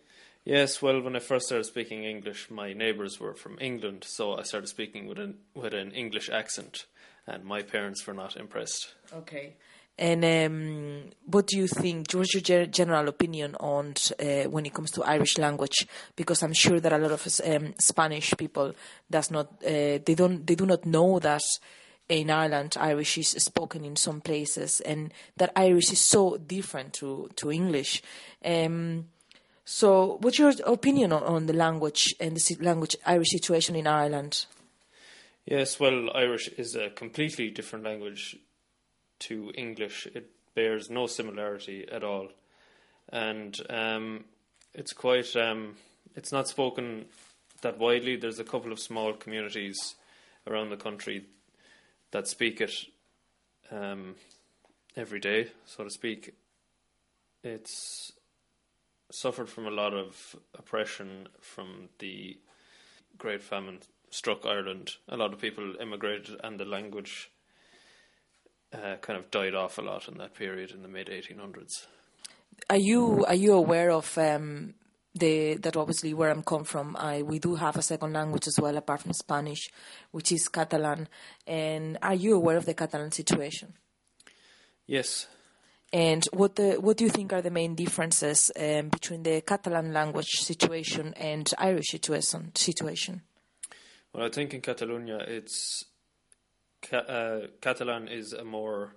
Yes, 0.48 0.80
well, 0.80 1.02
when 1.02 1.14
I 1.14 1.18
first 1.18 1.44
started 1.44 1.64
speaking 1.64 2.04
English, 2.04 2.50
my 2.50 2.72
neighbours 2.72 3.20
were 3.20 3.34
from 3.34 3.58
England, 3.60 4.02
so 4.06 4.38
I 4.38 4.44
started 4.44 4.68
speaking 4.68 5.06
with 5.06 5.18
an 5.18 5.34
with 5.54 5.74
an 5.74 5.92
English 5.92 6.30
accent, 6.30 6.86
and 7.26 7.44
my 7.44 7.60
parents 7.60 8.06
were 8.06 8.14
not 8.14 8.34
impressed. 8.34 8.94
okay, 9.12 9.56
And 9.98 10.24
um, 10.24 11.10
what 11.26 11.48
do 11.48 11.58
you 11.58 11.66
think? 11.66 12.12
What's 12.12 12.32
your 12.32 12.40
ge- 12.40 12.70
general 12.74 13.08
opinion 13.08 13.56
on 13.60 13.92
uh, 14.18 14.44
when 14.48 14.64
it 14.64 14.72
comes 14.72 14.90
to 14.92 15.02
Irish 15.02 15.36
language? 15.36 15.86
Because 16.16 16.42
I'm 16.42 16.54
sure 16.54 16.80
that 16.80 16.94
a 16.94 16.98
lot 16.98 17.12
of 17.12 17.40
um, 17.44 17.74
Spanish 17.78 18.32
people 18.38 18.72
does 19.10 19.30
not 19.30 19.48
uh, 19.66 20.00
they 20.06 20.14
don't 20.16 20.46
they 20.46 20.54
do 20.54 20.64
not 20.64 20.86
know 20.86 21.18
that 21.18 21.42
in 22.08 22.30
Ireland 22.30 22.74
Irish 22.80 23.18
is 23.18 23.32
spoken 23.32 23.84
in 23.84 23.96
some 23.96 24.22
places, 24.22 24.80
and 24.80 25.12
that 25.36 25.52
Irish 25.54 25.92
is 25.92 26.00
so 26.00 26.38
different 26.38 26.94
to 26.94 27.28
to 27.36 27.52
English. 27.52 28.02
Um, 28.42 29.08
so, 29.70 30.16
what's 30.22 30.38
your 30.38 30.54
opinion 30.64 31.12
on, 31.12 31.22
on 31.24 31.44
the 31.44 31.52
language 31.52 32.14
and 32.18 32.34
the 32.34 32.56
language 32.62 32.96
Irish 33.04 33.28
situation 33.28 33.76
in 33.76 33.86
Ireland? 33.86 34.46
Yes, 35.44 35.78
well, 35.78 36.08
Irish 36.14 36.48
is 36.56 36.74
a 36.74 36.88
completely 36.88 37.50
different 37.50 37.84
language 37.84 38.38
to 39.18 39.52
English. 39.54 40.06
It 40.14 40.30
bears 40.54 40.88
no 40.88 41.06
similarity 41.06 41.86
at 41.92 42.02
all, 42.02 42.28
and 43.10 43.54
um, 43.68 44.24
it's 44.72 44.94
quite. 44.94 45.36
Um, 45.36 45.76
it's 46.16 46.32
not 46.32 46.48
spoken 46.48 47.04
that 47.60 47.76
widely. 47.76 48.16
There's 48.16 48.40
a 48.40 48.44
couple 48.44 48.72
of 48.72 48.80
small 48.80 49.12
communities 49.12 49.96
around 50.46 50.70
the 50.70 50.78
country 50.78 51.26
that 52.12 52.26
speak 52.26 52.62
it 52.62 52.72
um, 53.70 54.14
every 54.96 55.20
day, 55.20 55.48
so 55.66 55.84
to 55.84 55.90
speak. 55.90 56.32
It's 57.44 58.12
suffered 59.10 59.48
from 59.48 59.66
a 59.66 59.70
lot 59.70 59.94
of 59.94 60.36
oppression 60.54 61.28
from 61.40 61.88
the 61.98 62.38
Great 63.16 63.42
Famine 63.42 63.80
struck 64.10 64.46
Ireland. 64.46 64.92
A 65.08 65.16
lot 65.16 65.32
of 65.32 65.40
people 65.40 65.74
immigrated, 65.80 66.40
and 66.42 66.58
the 66.58 66.64
language 66.64 67.30
uh, 68.72 68.96
kind 69.00 69.18
of 69.18 69.30
died 69.30 69.54
off 69.54 69.78
a 69.78 69.82
lot 69.82 70.08
in 70.08 70.18
that 70.18 70.34
period 70.34 70.70
in 70.72 70.82
the 70.82 70.88
mid 70.88 71.08
1800s. 71.08 71.86
Are 72.70 72.76
you 72.76 73.24
are 73.26 73.34
you 73.34 73.54
aware 73.54 73.90
of 73.90 74.16
um, 74.18 74.74
the 75.14 75.54
that 75.56 75.76
obviously 75.76 76.12
where 76.12 76.30
I'm 76.30 76.42
come 76.42 76.64
from? 76.64 76.96
I 76.98 77.22
we 77.22 77.38
do 77.38 77.54
have 77.54 77.76
a 77.76 77.82
second 77.82 78.12
language 78.12 78.46
as 78.46 78.58
well 78.60 78.76
apart 78.76 79.02
from 79.02 79.12
Spanish, 79.12 79.70
which 80.10 80.32
is 80.32 80.48
Catalan. 80.48 81.08
And 81.46 81.98
are 82.02 82.14
you 82.14 82.34
aware 82.34 82.56
of 82.56 82.66
the 82.66 82.74
Catalan 82.74 83.12
situation? 83.12 83.74
Yes, 84.86 85.26
And 85.92 86.24
what 86.32 86.56
the 86.56 86.74
what 86.74 86.98
do 86.98 87.04
you 87.04 87.10
think 87.10 87.32
are 87.32 87.40
the 87.40 87.50
main 87.50 87.74
differences 87.74 88.50
um, 88.58 88.88
between 88.88 89.22
the 89.22 89.40
Catalan 89.40 89.92
language 89.92 90.28
situation 90.28 91.14
and 91.14 91.50
Irish 91.56 91.88
situation? 91.88 92.52
Situation. 92.54 93.22
well, 94.12 94.26
I 94.26 94.28
think 94.28 94.52
in 94.52 94.60
Catalonia, 94.60 95.18
it's 95.18 95.84
uh, 96.92 97.40
Catalan 97.60 98.08
is 98.08 98.32
a 98.32 98.44
more. 98.44 98.96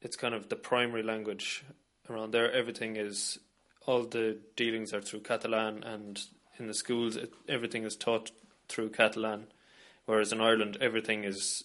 It's 0.00 0.16
kind 0.16 0.34
of 0.34 0.48
the 0.48 0.56
primary 0.56 1.02
language 1.02 1.64
around 2.08 2.32
there. 2.32 2.52
Everything 2.52 2.96
is 2.96 3.38
all 3.86 4.04
the 4.04 4.38
dealings 4.54 4.92
are 4.92 5.00
through 5.00 5.20
Catalan, 5.20 5.82
and 5.82 6.20
in 6.58 6.66
the 6.66 6.74
schools, 6.74 7.16
it, 7.16 7.32
everything 7.48 7.84
is 7.84 7.96
taught 7.96 8.30
through 8.68 8.90
Catalan. 8.90 9.46
Whereas 10.04 10.32
in 10.32 10.40
Ireland, 10.40 10.76
everything 10.80 11.24
is 11.24 11.64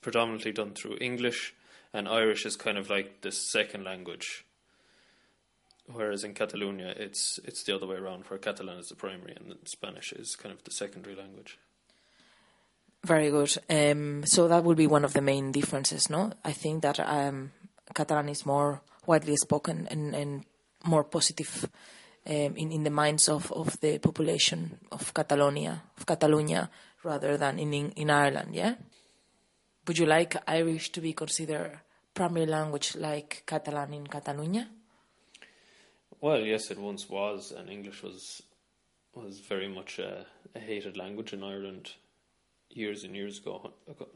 predominantly 0.00 0.52
done 0.52 0.74
through 0.74 0.98
English, 1.00 1.54
and 1.92 2.08
Irish 2.08 2.46
is 2.46 2.56
kind 2.56 2.78
of 2.78 2.90
like 2.90 3.20
the 3.22 3.32
second 3.32 3.84
language. 3.84 4.44
Whereas 5.92 6.24
in 6.24 6.34
Catalonia, 6.34 6.94
it's 6.96 7.38
it's 7.44 7.62
the 7.62 7.74
other 7.74 7.86
way 7.86 7.96
around, 7.96 8.24
where 8.24 8.38
Catalan 8.38 8.78
is 8.78 8.88
the 8.88 8.96
primary 8.96 9.36
and 9.36 9.54
Spanish 9.64 10.12
is 10.12 10.34
kind 10.34 10.52
of 10.52 10.64
the 10.64 10.72
secondary 10.72 11.14
language. 11.14 11.58
Very 13.04 13.30
good. 13.30 13.56
Um, 13.70 14.24
so 14.26 14.48
that 14.48 14.64
would 14.64 14.76
be 14.76 14.88
one 14.88 15.04
of 15.04 15.12
the 15.12 15.20
main 15.20 15.52
differences, 15.52 16.10
no? 16.10 16.32
I 16.44 16.52
think 16.52 16.82
that 16.82 16.98
um, 16.98 17.52
Catalan 17.94 18.28
is 18.28 18.44
more 18.44 18.82
widely 19.06 19.36
spoken 19.36 19.86
and, 19.88 20.12
and 20.12 20.44
more 20.84 21.04
positive 21.04 21.70
um, 22.26 22.56
in, 22.56 22.72
in 22.72 22.82
the 22.82 22.90
minds 22.90 23.28
of, 23.28 23.52
of 23.52 23.78
the 23.80 23.98
population 23.98 24.78
of 24.90 25.14
Catalonia, 25.14 25.82
of 25.96 26.04
Catalonia, 26.04 26.68
rather 27.04 27.36
than 27.36 27.60
in, 27.60 27.72
in 27.72 27.90
in 27.92 28.10
Ireland. 28.10 28.56
Yeah. 28.56 28.74
Would 29.86 29.98
you 29.98 30.06
like 30.06 30.36
Irish 30.48 30.90
to 30.92 31.00
be 31.00 31.12
considered 31.12 31.80
primary 32.12 32.46
language 32.46 32.96
like 32.96 33.44
Catalan 33.46 33.94
in 33.94 34.06
Catalonia? 34.06 34.68
Well, 36.20 36.40
yes, 36.40 36.70
it 36.70 36.78
once 36.78 37.08
was, 37.08 37.52
and 37.52 37.68
English 37.70 38.02
was 38.02 38.42
was 39.14 39.40
very 39.40 39.68
much 39.68 39.98
a, 39.98 40.26
a 40.54 40.58
hated 40.58 40.96
language 40.96 41.32
in 41.32 41.42
Ireland 41.42 41.92
years 42.68 43.04
and 43.04 43.14
years 43.14 43.38
ago, 43.38 43.72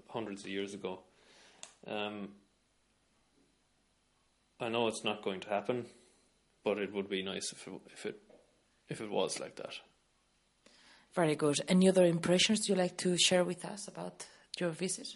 hundreds 0.09 0.43
of 0.43 0.51
years 0.51 0.75
ago. 0.75 1.01
Um, 1.87 2.31
I 4.61 4.69
know 4.69 4.89
it's 4.89 5.05
not 5.05 5.23
going 5.23 5.41
to 5.41 5.49
happen, 5.49 5.87
but 6.65 6.79
it 6.79 6.93
would 6.93 7.09
be 7.09 7.23
nice 7.23 7.53
if 7.53 7.67
it, 7.67 7.73
if 7.93 8.07
it 8.07 8.21
if 8.89 9.01
it 9.01 9.11
was 9.11 9.39
like 9.39 9.57
that. 9.57 9.75
Very 11.15 11.37
good. 11.37 11.57
Any 11.69 11.89
other 11.89 12.05
impressions 12.05 12.69
you 12.69 12.75
like 12.75 12.97
to 12.99 13.17
share 13.17 13.45
with 13.45 13.65
us 13.65 13.89
about 13.89 14.27
your 14.59 14.71
visit? 14.71 15.07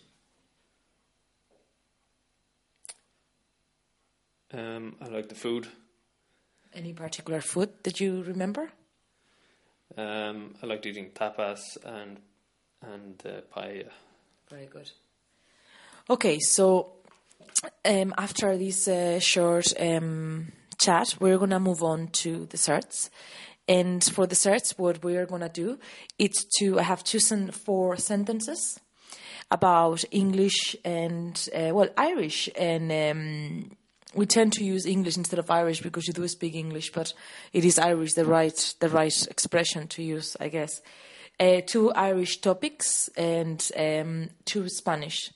Um, 4.54 4.96
I 5.00 5.08
like 5.08 5.28
the 5.28 5.34
food. 5.34 5.66
Any 6.72 6.92
particular 6.92 7.40
food 7.40 7.70
that 7.82 8.00
you 8.00 8.22
remember? 8.22 8.70
Um, 9.96 10.54
I 10.62 10.66
liked 10.66 10.86
eating 10.86 11.10
tapas 11.10 11.76
and 11.84 12.20
and 12.82 13.20
uh, 13.26 13.40
paella. 13.52 13.90
Very 14.48 14.66
good. 14.66 14.90
Okay, 16.08 16.38
so 16.38 16.92
um, 17.84 18.14
after 18.16 18.56
this 18.56 18.86
uh, 18.86 19.18
short 19.18 19.72
um, 19.80 20.52
chat, 20.78 21.16
we're 21.18 21.38
gonna 21.38 21.60
move 21.60 21.82
on 21.82 22.08
to 22.08 22.46
desserts. 22.46 23.10
And 23.66 24.04
for 24.04 24.26
the 24.26 24.34
desserts, 24.34 24.78
what 24.78 25.02
we're 25.02 25.26
gonna 25.26 25.48
do 25.48 25.78
is 26.18 26.46
to 26.58 26.78
I 26.78 26.82
have 26.82 27.02
chosen 27.02 27.50
four 27.50 27.96
sentences 27.96 28.78
about 29.50 30.04
English 30.10 30.76
and 30.84 31.48
uh, 31.54 31.70
well 31.72 31.88
Irish, 31.96 32.48
and 32.56 32.92
um, 32.92 33.76
we 34.14 34.26
tend 34.26 34.52
to 34.54 34.64
use 34.64 34.86
English 34.86 35.16
instead 35.16 35.38
of 35.38 35.50
Irish 35.50 35.80
because 35.80 36.06
you 36.06 36.12
do 36.12 36.26
speak 36.28 36.54
English, 36.54 36.92
but 36.92 37.12
it 37.52 37.64
is 37.64 37.78
Irish 37.78 38.14
the 38.14 38.24
right 38.24 38.74
the 38.80 38.88
right 38.88 39.26
expression 39.28 39.88
to 39.88 40.02
use, 40.02 40.36
I 40.40 40.48
guess. 40.48 40.80
Uh, 41.40 41.60
two 41.66 41.90
Irish 41.92 42.40
topics 42.40 43.08
and 43.16 43.70
um, 43.76 44.30
two 44.44 44.68
Spanish 44.68 45.32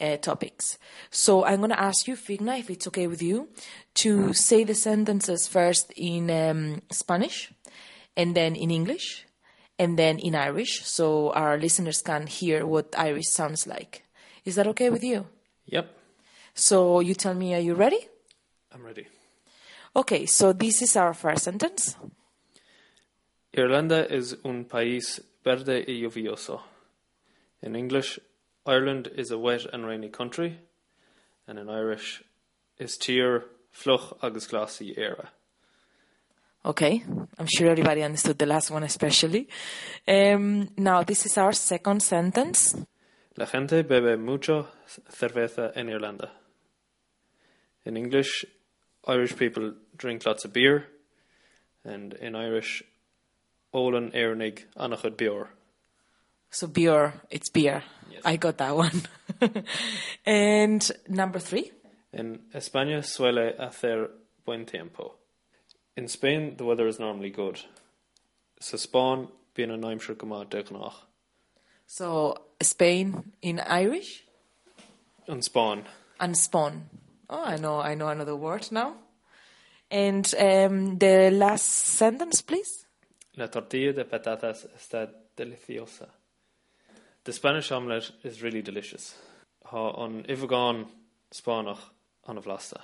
uh, 0.00 0.16
topics. 0.16 0.78
So 1.10 1.44
I'm 1.44 1.58
going 1.58 1.70
to 1.70 1.80
ask 1.80 2.06
you, 2.06 2.14
Figna, 2.14 2.58
if 2.58 2.70
it's 2.70 2.86
okay 2.86 3.08
with 3.08 3.20
you, 3.20 3.48
to 3.94 4.32
say 4.32 4.64
the 4.64 4.74
sentences 4.74 5.48
first 5.48 5.92
in 5.96 6.30
um, 6.30 6.82
Spanish, 6.92 7.52
and 8.16 8.36
then 8.36 8.54
in 8.54 8.70
English, 8.70 9.26
and 9.78 9.98
then 9.98 10.18
in 10.18 10.34
Irish, 10.34 10.84
so 10.84 11.32
our 11.32 11.58
listeners 11.58 12.02
can 12.02 12.26
hear 12.26 12.66
what 12.66 12.94
Irish 12.96 13.28
sounds 13.28 13.66
like. 13.66 14.04
Is 14.44 14.54
that 14.54 14.66
okay 14.68 14.90
with 14.90 15.02
you? 15.02 15.26
Yep, 15.66 15.88
So 16.54 17.00
you 17.00 17.14
tell 17.14 17.34
me, 17.34 17.54
are 17.54 17.60
you 17.60 17.74
ready? 17.74 18.08
I'm 18.72 18.84
ready. 18.84 19.06
Okay, 19.94 20.26
so 20.26 20.52
this 20.52 20.82
is 20.82 20.96
our 20.96 21.14
first 21.14 21.44
sentence. 21.44 21.96
Irlanda 23.52 24.06
is 24.08 24.36
un 24.44 24.64
país 24.64 25.20
verde 25.44 25.84
y 25.88 26.00
lluvioso. 26.02 26.60
In 27.62 27.74
English, 27.74 28.20
Ireland 28.64 29.10
is 29.16 29.32
a 29.32 29.38
wet 29.38 29.66
and 29.72 29.84
rainy 29.84 30.08
country, 30.08 30.58
and 31.48 31.58
in 31.58 31.68
Irish, 31.68 32.22
is 32.78 32.96
tír 32.96 33.42
fluch 33.72 34.16
agus 34.22 34.46
glasí 34.46 34.96
era. 34.96 35.30
Okay, 36.64 37.02
I'm 37.38 37.46
sure 37.46 37.70
everybody 37.70 38.02
understood 38.02 38.38
the 38.38 38.46
last 38.46 38.70
one 38.70 38.84
especially. 38.84 39.48
Um, 40.06 40.68
now, 40.76 41.02
this 41.02 41.26
is 41.26 41.38
our 41.38 41.52
second 41.52 42.02
sentence. 42.02 42.76
La 43.36 43.46
gente 43.46 43.82
bebe 43.82 44.16
mucho 44.16 44.68
cerveza 45.08 45.72
en 45.74 45.88
Irlanda. 45.88 46.30
In 47.86 47.96
English, 47.96 48.44
Irish 49.06 49.36
people 49.36 49.74
drink 49.96 50.26
lots 50.26 50.44
of 50.44 50.52
beer, 50.52 50.86
and 51.84 52.12
in 52.14 52.34
Irish, 52.34 52.82
Olan 53.74 54.14
Ernig 54.14 54.64
Anachud 54.76 55.16
Bior. 55.16 55.48
So 56.50 56.66
beer, 56.66 57.14
it's 57.30 57.48
beer. 57.48 57.82
I 58.24 58.36
got 58.36 58.58
that 58.58 58.76
one. 58.76 59.02
and 60.26 60.90
number 61.08 61.38
three. 61.38 61.70
En 62.12 62.40
España 62.52 63.04
suele 63.04 63.56
hacer 63.58 64.08
buen 64.44 64.66
tiempo. 64.66 65.14
In 65.96 66.08
Spain, 66.08 66.56
the 66.56 66.64
weather 66.64 66.86
is 66.86 66.98
normally 66.98 67.30
good. 67.30 67.60
Sa 68.58 68.76
Spáin, 68.76 69.28
bíon 69.54 69.72
an 69.72 69.82
aimsir 69.82 70.18
go 70.18 70.26
má. 70.26 70.92
So 71.86 72.36
Spain 72.60 73.32
in 73.42 73.60
Irish 73.60 74.24
An 75.26 75.40
Spáin, 75.40 75.84
and 76.18 76.36
spawn. 76.36 76.88
Oh, 77.30 77.44
I 77.44 77.56
know, 77.56 77.80
I 77.80 77.94
know 77.94 78.08
another 78.08 78.34
word 78.34 78.68
now. 78.72 78.94
And 79.90 80.26
um, 80.38 80.98
the 80.98 81.30
last 81.30 81.64
sentence, 81.66 82.42
please. 82.42 82.86
la 83.36 83.46
tortilla 83.46 83.92
de 83.92 84.04
patatas 84.04 84.66
está 84.76 85.08
deliciosa. 85.36 86.08
The 87.24 87.32
Spanish 87.32 87.70
omelette 87.72 88.12
is 88.24 88.42
really 88.42 88.62
delicious. 88.62 89.14
Ha 89.64 90.04
an 90.04 90.24
ifagán 90.24 90.86
Spánach 91.32 91.78
an 92.26 92.38
a 92.38 92.42
Vlasta. 92.42 92.80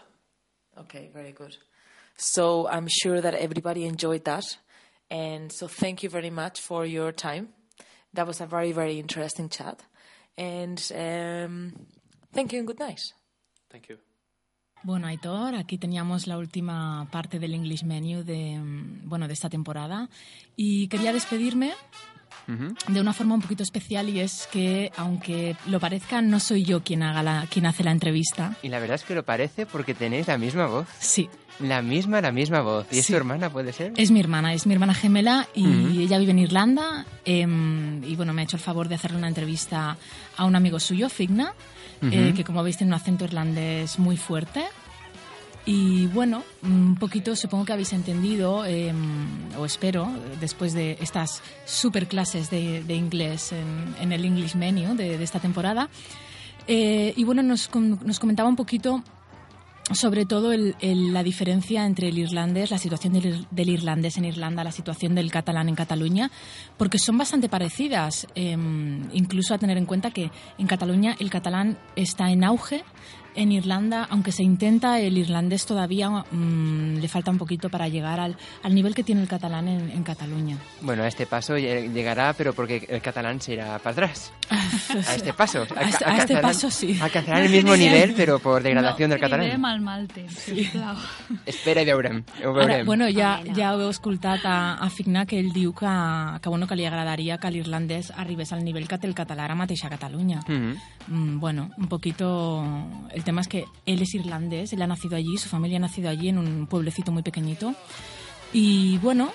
Okay, 0.79 1.11
very 1.13 1.33
good. 1.33 1.57
So 2.17 2.69
I'm 2.69 2.87
sure 2.89 3.21
that 3.21 3.35
everybody 3.35 3.85
enjoyed 3.85 4.25
that. 4.25 4.45
And 5.11 5.53
so 5.53 5.69
thank 5.69 6.03
you 6.03 6.09
very 6.09 6.31
much 6.31 6.61
for 6.61 6.87
your 6.87 7.13
time. 7.13 7.49
That 8.15 8.27
was 8.27 8.41
a 8.41 8.47
very, 8.47 8.73
very 8.73 8.99
interesting 8.99 9.49
chat. 9.49 9.83
And 10.39 10.81
um, 10.95 11.73
thank 12.33 12.53
you 12.53 12.59
and 12.59 12.67
good 12.67 12.79
night. 12.79 13.01
Thank 13.71 13.89
you. 13.89 13.99
Bueno, 14.87 15.09
Aitor, 15.09 15.57
aquí 15.57 15.79
teníamos 15.79 16.29
la 16.29 16.39
última 16.39 17.09
parte 17.11 17.41
del 17.41 17.55
English 17.55 17.83
Menu 17.83 18.23
de, 18.23 18.57
mm, 18.57 19.09
bueno, 19.09 19.27
de 19.27 19.33
esta 19.35 19.51
temporada. 19.51 20.09
Y 20.55 20.87
quería 20.87 21.13
despedirme 21.13 21.73
de 22.87 23.01
una 23.01 23.13
forma 23.13 23.35
un 23.35 23.43
poquito 23.43 23.65
especial 23.65 24.09
y 24.09 24.21
es 24.21 24.49
que, 24.53 24.93
aunque 24.97 25.57
lo 25.67 25.81
parezca, 25.81 26.23
no 26.23 26.39
soy 26.39 26.63
yo 26.63 26.85
quien, 26.85 27.03
haga 27.03 27.25
la, 27.25 27.49
quien 27.51 27.67
hace 27.67 27.83
la 27.83 27.91
entrevista. 27.91 28.57
Y 28.63 28.69
la 28.69 28.79
verdad 28.79 28.95
es 28.95 29.03
que 29.03 29.17
lo 29.17 29.25
parece 29.25 29.67
porque 29.67 29.93
tenéis 29.93 30.29
la 30.29 30.39
misma 30.39 30.67
voz. 30.67 30.87
Sí. 31.01 31.29
La 31.59 31.83
misma, 31.83 32.21
la 32.21 32.31
misma 32.31 32.61
voz. 32.61 32.87
¿Y 32.93 33.01
es 33.01 33.07
Sí. 33.07 33.13
tu 33.13 33.17
hermana, 33.17 33.51
puede 33.51 33.73
ser? 33.73 33.93
Es 33.97 34.13
mi 34.13 34.21
hermana, 34.21 34.55
es 34.55 34.69
mi 34.69 34.75
hermana 34.75 34.95
gemela 34.95 35.49
y 35.53 35.67
Ujú. 35.67 36.01
ella 36.03 36.19
vive 36.19 36.31
en 36.31 36.39
Irlanda 36.39 37.05
em, 37.25 38.05
y 38.05 38.15
bueno, 38.15 38.33
me 38.33 38.43
ha 38.43 38.45
hecho 38.45 38.57
el 38.57 38.63
favor 38.63 38.87
de 38.89 38.95
hacerle 38.95 39.19
una 39.19 39.27
entrevista 39.27 39.97
a 40.37 40.45
un 40.45 40.55
amigo 40.55 40.79
suyo, 40.79 41.09
Figna, 41.09 41.53
eh, 42.03 42.33
que 42.35 42.45
como 42.45 42.63
veis 42.63 42.77
tiene 42.77 42.91
un 42.91 42.95
acento 42.95 43.25
irlandés 43.25 43.99
muy 43.99 44.17
fuerte. 44.17 44.65
Y 45.65 46.07
bueno, 46.07 46.45
un 46.63 46.95
poquito 46.95 47.35
supongo 47.35 47.65
que 47.65 47.73
habéis 47.73 47.93
entendido, 47.93 48.65
em, 48.65 49.27
o 49.59 49.67
espero, 49.67 50.09
después 50.39 50.75
de 50.75 50.97
estas 51.01 51.43
super 51.65 52.07
clases 52.07 52.51
de, 52.51 52.85
de 52.85 52.95
inglés 52.95 53.51
en, 53.51 53.97
en 54.01 54.13
el 54.13 54.25
English 54.25 54.55
Menu 54.55 54.95
de, 54.95 55.19
de 55.19 55.25
esta 55.25 55.41
temporada. 55.41 55.89
Eh, 56.69 57.15
y 57.17 57.25
bueno, 57.25 57.43
nos, 57.43 57.69
nos 57.75 58.21
comentaba 58.21 58.49
un 58.49 58.57
poquito 58.57 59.03
sobre 59.93 60.27
todo 60.27 60.53
el- 60.53 60.75
la 61.13 61.23
diferencia 61.23 61.87
entre 61.87 62.09
el 62.09 62.19
irlandés, 62.19 62.71
la 62.71 62.79
situación 62.79 63.13
del 63.13 63.69
irlandés 63.69 64.17
en 64.17 64.25
Irlanda, 64.25 64.65
la 64.65 64.73
situación 64.73 65.15
del 65.15 65.31
catalán 65.31 65.69
en 65.69 65.77
Cataluña, 65.77 66.31
porque 66.77 66.99
son 66.99 67.19
bastante 67.19 67.49
parecidas, 67.49 68.27
em, 68.35 69.09
incluso 69.13 69.55
a 69.55 69.59
tener 69.59 69.79
en 69.79 69.87
cuenta 69.87 70.11
que 70.11 70.31
en 70.59 70.67
Cataluña 70.67 71.15
el 71.21 71.31
catalán 71.31 71.79
está 71.95 72.31
en 72.31 72.43
auge. 72.43 72.83
En 73.37 73.53
Irlanda, 73.53 74.07
aunque 74.11 74.33
se 74.33 74.43
intenta, 74.43 74.99
el 74.99 75.19
irlandés 75.19 75.67
todavía 75.67 76.09
mm, 76.11 76.97
le 77.01 77.09
falta 77.09 77.31
un 77.31 77.39
poquito 77.39 77.69
para 77.69 77.87
llegar 77.89 78.19
al, 78.19 78.37
al 78.63 78.75
nivel 78.75 78.95
que 78.95 79.03
tiene 79.05 79.21
el 79.21 79.29
catalán 79.29 79.69
en, 79.69 79.91
en 79.91 80.03
Cataluña. 80.03 80.57
Bueno, 80.81 81.03
a 81.03 81.09
este 81.09 81.27
paso 81.27 81.57
lle- 81.57 81.93
llegará, 81.93 82.33
pero 82.33 82.55
porque 82.55 82.87
el 82.89 83.03
catalán 83.03 83.41
se 83.41 83.53
irá 83.55 83.79
para 83.79 83.91
atrás. 83.93 84.33
A 85.07 85.15
este 85.15 85.33
paso. 85.33 85.67
A 85.77 85.83
este- 85.89 86.05
a 86.05 86.17
este 86.19 86.37
paso, 86.39 86.71
sí. 86.71 86.97
Alcanzarán 87.01 87.43
el 87.45 87.51
mismo 87.51 87.77
nivel, 87.85 88.15
pero 88.17 88.39
por 88.39 88.63
degradación 88.63 89.11
del 89.11 89.21
catalán. 89.21 89.47
Cridem 89.47 89.65
al 89.65 89.81
malte, 89.81 90.29
sisplau. 90.31 90.97
Espera 91.47 91.83
i 91.83 91.85
veurem. 91.85 92.23
Ho 92.45 92.51
Ara, 92.51 92.67
veurem. 92.67 92.87
bueno, 92.87 93.07
ja, 93.13 93.41
ja 93.55 93.73
heu 93.75 93.91
escoltat 93.91 94.45
a, 94.47 94.75
a 94.81 94.89
Figna 94.91 95.27
que 95.27 95.39
ell 95.41 95.53
diu 95.53 95.75
que, 95.75 95.87
que, 96.41 96.49
bueno, 96.49 96.67
que 96.67 96.77
li 96.77 96.87
agradaria 96.87 97.37
que 97.39 97.51
l'irlandès 97.51 98.13
arribés 98.17 98.53
al 98.53 98.65
nivell 98.65 98.87
que 98.89 98.99
té 98.99 99.07
el 99.11 99.15
català 99.19 99.45
ara 99.45 99.55
mateix 99.59 99.85
a 99.85 99.91
Catalunya. 99.91 100.41
Mhm. 100.49 100.77
Mm, 101.09 101.39
bueno, 101.41 101.71
un 101.79 101.87
poquito... 101.89 102.65
El 103.13 103.23
tema 103.27 103.43
es 103.43 103.49
que 103.49 103.67
él 103.85 104.01
es 104.01 104.15
irlandés, 104.15 104.73
él 104.73 104.81
ha 104.81 104.87
nacido 104.87 105.17
allí, 105.17 105.37
su 105.37 105.51
familia 105.51 105.77
ha 105.77 105.81
nacido 105.81 106.09
allí 106.09 106.31
en 106.31 106.39
un 106.39 106.67
pueblecito 106.67 107.13
muy 107.13 107.23
pequeñito. 107.23 107.75
Y 108.55 108.97
bueno, 108.99 109.31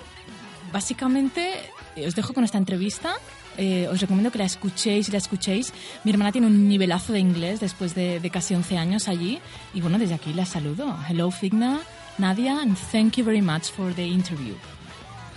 básicamente 0.72 1.54
eh, 1.94 2.08
os 2.08 2.16
dejo 2.16 2.34
con 2.34 2.42
esta 2.42 2.58
entrevista. 2.58 3.14
Eh, 3.58 3.86
os 3.92 4.00
recomiendo 4.00 4.32
que 4.32 4.38
la 4.38 4.46
escuchéis 4.46 5.08
y 5.08 5.12
la 5.12 5.18
escuchéis. 5.18 5.72
Mi 6.04 6.10
hermana 6.10 6.32
tiene 6.32 6.48
un 6.48 6.68
nivelazo 6.68 7.12
de 7.12 7.20
inglés 7.20 7.60
después 7.60 7.94
de, 7.94 8.18
de 8.18 8.30
casi 8.30 8.54
11 8.54 8.78
años 8.78 9.08
allí. 9.08 9.38
Y 9.74 9.80
bueno, 9.80 9.98
desde 9.98 10.14
aquí 10.14 10.32
la 10.32 10.46
saludo. 10.46 10.96
Hello, 11.08 11.30
Figna, 11.30 11.80
Nadia, 12.18 12.60
and 12.60 12.76
thank 12.90 13.16
you 13.16 13.24
very 13.24 13.42
much 13.42 13.70
for 13.70 13.94
the 13.94 14.06
interview. 14.06 14.54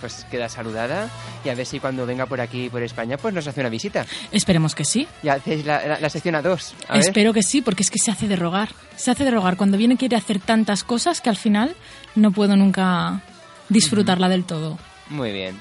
Pues 0.06 0.24
queda 0.30 0.48
saludada 0.50 1.10
y 1.44 1.50
a 1.50 1.56
ver 1.56 1.66
si 1.66 1.80
cuando 1.80 2.06
venga 2.06 2.28
por 2.28 2.40
aquí, 2.40 2.70
por 2.70 2.84
España, 2.84 3.18
pues 3.18 3.34
nos 3.34 3.48
hace 3.48 3.62
una 3.62 3.70
visita. 3.70 4.06
Esperemos 4.32 4.76
que 4.76 4.86
sí. 4.86 5.08
Ya 5.24 5.34
hacéis 5.34 5.66
la, 5.66 5.84
la- 5.84 6.00
la 6.00 6.10
sección 6.12 6.36
a 6.36 6.44
dos. 6.44 6.76
A 6.88 6.94
ver. 6.94 7.02
Espero 7.02 7.34
que 7.34 7.42
sí, 7.42 7.64
porque 7.64 7.82
es 7.82 7.90
que 7.90 7.98
se 7.98 8.12
hace 8.12 8.28
de 8.28 8.36
rogar. 8.36 8.70
Se 8.98 9.10
hace 9.10 9.24
de 9.24 9.32
rogar. 9.32 9.58
Cuando 9.58 9.80
viene 9.80 9.98
quiere 9.98 10.16
hacer 10.16 10.40
tantas 10.40 10.84
cosas 10.84 11.22
que 11.22 11.30
al 11.32 11.38
final 11.38 11.76
no 12.14 12.30
puedo 12.32 12.56
nunca 12.56 13.24
disfrutarla 13.70 14.30
del 14.30 14.44
todo. 14.46 14.78
Muy 15.10 15.32
bien. 15.32 15.60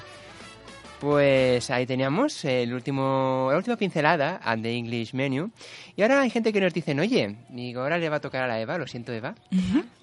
Pues 0.99 1.69
ahí 1.71 1.85
teníamos 1.87 2.45
el 2.45 2.71
último, 2.73 3.47
la 3.51 3.57
última 3.57 3.75
pincelada 3.77 4.39
at 4.43 4.59
the 4.59 4.71
English 4.75 5.13
Menu. 5.13 5.49
Y 5.95 6.01
ahora 6.03 6.21
hay 6.21 6.29
gente 6.29 6.53
que 6.53 6.61
nos 6.61 6.71
dicen, 6.73 6.99
oye, 6.99 7.35
digo, 7.49 7.81
ahora 7.81 7.97
le 7.97 8.09
va 8.09 8.17
a 8.17 8.21
tocar 8.21 8.43
a 8.43 8.47
la 8.47 8.59
Eva, 8.59 8.77
lo 8.77 8.87
siento 8.87 9.11
Eva, 9.11 9.33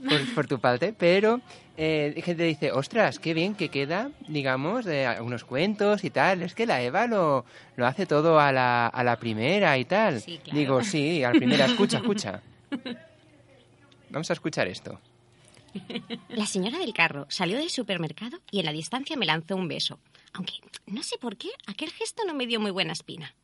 por, 0.09 0.35
por 0.35 0.47
tu 0.47 0.59
parte, 0.61 0.93
pero 0.97 1.41
eh, 1.77 2.21
gente 2.25 2.45
dice, 2.45 2.73
ostras, 2.73 3.19
qué 3.19 3.35
bien 3.35 3.55
que 3.55 3.69
queda, 3.69 4.11
digamos, 4.29 4.85
de 4.85 5.07
algunos 5.07 5.45
cuentos 5.45 6.05
y 6.05 6.11
tal. 6.11 6.43
Es 6.43 6.55
que 6.55 6.67
la 6.67 6.83
Eva 6.83 7.07
lo, 7.07 7.45
lo 7.77 7.87
hace 7.87 8.07
todo 8.07 8.39
a 8.39 8.53
la, 8.53 8.87
a 8.87 9.05
la 9.05 9.19
primera 9.19 9.79
y 9.79 9.85
tal. 9.85 10.21
Sí, 10.21 10.39
claro. 10.43 10.59
Digo, 10.59 10.85
sí, 10.85 11.23
a 11.25 11.33
la 11.33 11.39
primera, 11.39 11.65
escucha, 11.67 11.99
escucha. 11.99 12.43
Vamos 14.11 14.29
a 14.31 14.33
escuchar 14.35 14.69
esto. 14.69 15.01
La 16.29 16.45
señora 16.45 16.79
del 16.79 16.93
carro 16.93 17.27
salió 17.31 17.57
del 17.57 17.71
supermercado 17.71 18.39
y 18.51 18.59
en 18.61 18.67
la 18.67 18.73
distancia 18.73 19.17
me 19.17 19.25
lanzó 19.25 19.57
un 19.57 19.69
beso. 19.69 19.99
Aunque 20.35 20.53
no 20.87 21.03
sé 21.03 21.17
por 21.19 21.37
qué, 21.39 21.49
aquel 21.67 21.91
gesto 21.91 22.23
no 22.27 22.35
me 22.35 22.47
dio 22.47 22.61
muy 22.61 22.71
buena 22.71 22.93
espina. 22.93 23.35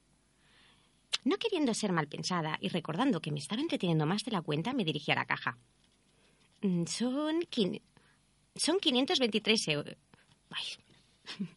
No 1.24 1.36
queriendo 1.38 1.72
ser 1.72 1.92
mal 1.92 2.06
pensada 2.06 2.58
y 2.60 2.68
recordando 2.68 3.20
que 3.20 3.32
me 3.32 3.38
estaba 3.38 3.62
entreteniendo 3.62 4.04
más 4.04 4.24
de 4.24 4.30
la 4.32 4.42
cuenta, 4.42 4.74
me 4.74 4.84
dirigí 4.84 5.10
a 5.10 5.14
la 5.14 5.24
caja. 5.24 5.56
Mm, 6.60 6.84
Son, 6.84 7.40
son 8.56 8.78
523 8.80 9.68
euros. 9.68 9.96
Ay. 10.50 10.64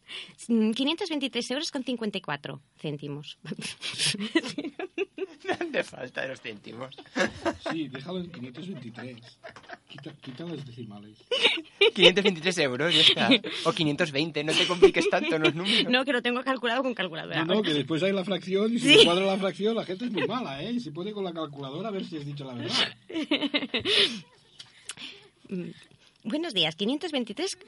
Mm, 0.48 0.72
523 0.72 1.50
euros 1.52 1.70
con 1.70 1.84
54 1.84 2.60
céntimos. 2.78 3.38
¿Dónde 5.58 5.84
falta 5.84 6.26
los 6.26 6.40
céntimos? 6.40 6.94
Sí, 7.70 7.88
déjalo 7.88 8.20
en 8.20 8.30
523. 8.30 9.16
Quita, 9.88 10.12
quita 10.20 10.44
los 10.44 10.64
decimales. 10.66 11.18
523 11.94 12.58
euros, 12.58 12.94
ya 12.94 13.00
está. 13.00 13.30
O 13.64 13.72
520, 13.72 14.44
no 14.44 14.52
te 14.52 14.66
compliques 14.66 15.08
tanto 15.08 15.38
los 15.38 15.54
números. 15.54 15.90
No, 15.90 16.04
que 16.04 16.12
lo 16.12 16.22
tengo 16.22 16.42
calculado 16.42 16.82
con 16.82 16.94
calculadora. 16.94 17.44
No, 17.44 17.54
no, 17.54 17.62
que 17.62 17.72
después 17.72 18.02
hay 18.02 18.12
la 18.12 18.24
fracción 18.24 18.74
y 18.74 18.78
si 18.78 18.88
Sí. 18.88 18.96
no 18.98 19.04
cuadra 19.04 19.26
la 19.26 19.38
fracción 19.38 19.74
la 19.76 19.84
gente 19.84 20.04
es 20.06 20.10
muy 20.12 20.26
mala, 20.26 20.62
¿eh? 20.62 20.72
Y 20.72 20.80
se 20.80 20.90
pone 20.92 21.12
con 21.12 21.24
la 21.24 21.32
calculadora 21.32 21.88
a 21.88 21.92
ver 21.92 22.04
si 22.04 22.18
has 22.18 22.26
dicho 22.26 22.44
la 22.44 22.54
verdad. 22.54 22.96
Buenos 26.24 26.54
días, 26.54 26.76
523 26.76 27.58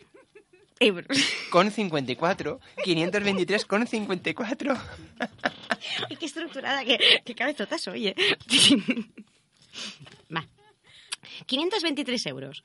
euros. 0.81 1.07
Con 1.51 1.71
54, 1.71 2.61
523 2.85 3.65
con 3.65 3.87
54. 3.87 4.75
Ay, 6.09 6.17
qué 6.17 6.27
estructurada, 6.27 6.85
qué, 6.85 6.99
qué 7.25 7.35
cabezotas 7.35 7.89
oye. 7.89 8.15
Va. 10.35 10.47
523 11.47 12.27
euros. 12.27 12.63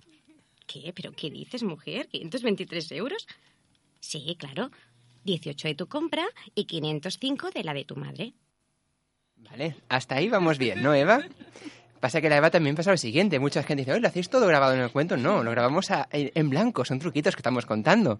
¿Qué? 0.68 0.94
¿Pero 0.96 1.12
qué 1.12 1.32
dices, 1.32 1.64
mujer? 1.64 2.08
¿523 2.10 2.96
euros? 2.96 3.26
Sí, 4.00 4.36
claro. 4.38 4.70
18 5.24 5.68
de 5.70 5.76
tu 5.76 5.88
compra 5.88 6.28
y 6.56 6.66
505 6.66 7.50
de 7.52 7.64
la 7.64 7.74
de 7.74 7.86
tu 7.86 7.96
madre. 7.96 8.34
Vale, 9.38 9.76
hasta 9.88 10.16
ahí 10.16 10.30
vamos 10.30 10.58
bien, 10.58 10.84
¿no, 10.84 10.94
Eva? 10.94 11.24
Pasa 12.00 12.22
que 12.22 12.30
la 12.30 12.38
Eva 12.38 12.50
también 12.50 12.76
pasa 12.76 12.92
lo 12.92 12.98
siguiente. 12.98 13.40
Mucha 13.40 13.62
gente 13.64 13.82
dice, 13.82 13.92
oye, 13.92 14.02
¿lo 14.02 14.08
hacéis 14.08 14.30
todo 14.30 14.48
grabado 14.48 14.74
en 14.74 14.80
el 14.82 14.92
cuento? 14.92 15.18
No, 15.18 15.44
lo 15.44 15.52
grabamos 15.52 15.92
a- 15.92 16.08
en 16.12 16.50
blanco, 16.50 16.86
son 16.86 17.00
truquitos 17.00 17.36
que 17.36 17.40
estamos 17.42 17.66
contando. 17.66 18.20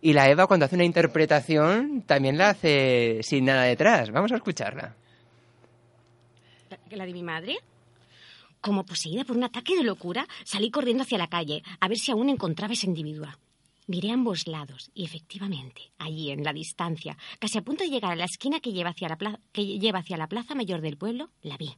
Y 0.00 0.12
la 0.12 0.30
Eva 0.30 0.46
cuando 0.46 0.64
hace 0.66 0.76
una 0.76 0.84
interpretación 0.84 2.02
también 2.06 2.38
la 2.38 2.50
hace 2.50 3.18
sin 3.22 3.44
nada 3.46 3.64
detrás. 3.64 4.10
Vamos 4.10 4.32
a 4.32 4.36
escucharla. 4.36 4.94
¿La, 6.90 7.06
de 7.06 7.12
mi 7.12 7.22
madre? 7.22 7.56
Como 8.60 8.84
poseída 8.84 9.24
por 9.24 9.36
un 9.36 9.44
ataque 9.44 9.76
de 9.76 9.84
locura, 9.84 10.26
salí 10.44 10.70
corriendo 10.70 11.02
hacia 11.02 11.18
la 11.18 11.28
calle 11.28 11.62
a 11.80 11.88
ver 11.88 11.98
si 11.98 12.10
aún 12.10 12.28
encontraba 12.28 12.72
esa 12.72 12.86
individua. 12.86 13.38
Miré 13.86 14.10
a 14.10 14.14
ambos 14.14 14.46
lados 14.46 14.90
y 14.94 15.04
efectivamente, 15.04 15.92
allí 15.98 16.30
en 16.30 16.44
la 16.44 16.52
distancia, 16.52 17.16
casi 17.38 17.58
a 17.58 17.62
punto 17.62 17.84
de 17.84 17.90
llegar 17.90 18.12
a 18.12 18.16
la 18.16 18.24
esquina 18.24 18.60
que 18.60 18.72
lleva 18.72 18.90
hacia 18.90 19.08
la, 19.08 19.40
que 19.52 19.64
lleva 19.78 20.00
hacia 20.00 20.16
la 20.18 20.26
plaza 20.28 20.54
mayor 20.54 20.80
del 20.82 20.98
pueblo, 20.98 21.30
la 21.42 21.56
vi. 21.56 21.74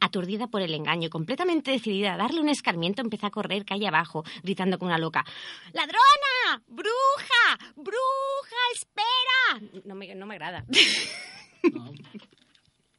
Aturdida 0.00 0.46
por 0.48 0.62
el 0.62 0.74
engaño 0.74 1.06
y 1.06 1.10
completamente 1.10 1.70
decidida 1.70 2.14
a 2.14 2.16
darle 2.16 2.40
un 2.40 2.48
escarmiento, 2.48 3.02
empecé 3.02 3.26
a 3.26 3.30
correr 3.30 3.64
calle 3.64 3.86
abajo, 3.86 4.24
gritando 4.42 4.78
como 4.78 4.90
una 4.90 4.98
loca: 4.98 5.24
¡Ladrona! 5.72 6.62
¡Bruja! 6.68 7.72
¡Bruja! 7.76 8.56
¡Espera! 8.74 9.82
No 9.84 9.94
me, 9.94 10.14
no 10.14 10.26
me 10.26 10.34
agrada. 10.34 10.64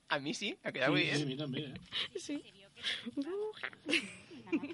A 0.10 0.20
mí 0.20 0.34
sí, 0.34 0.58
ha 0.64 0.72
quedado 0.72 0.94
muy 0.94 1.02
Sí, 1.02 1.08
sí, 1.08 1.12
a 1.14 1.16
bien. 1.18 1.28
mí 1.28 1.38
también, 1.38 1.76
¿eh? 1.76 2.20
Sí. 2.20 2.44
Bruja. 3.16 3.70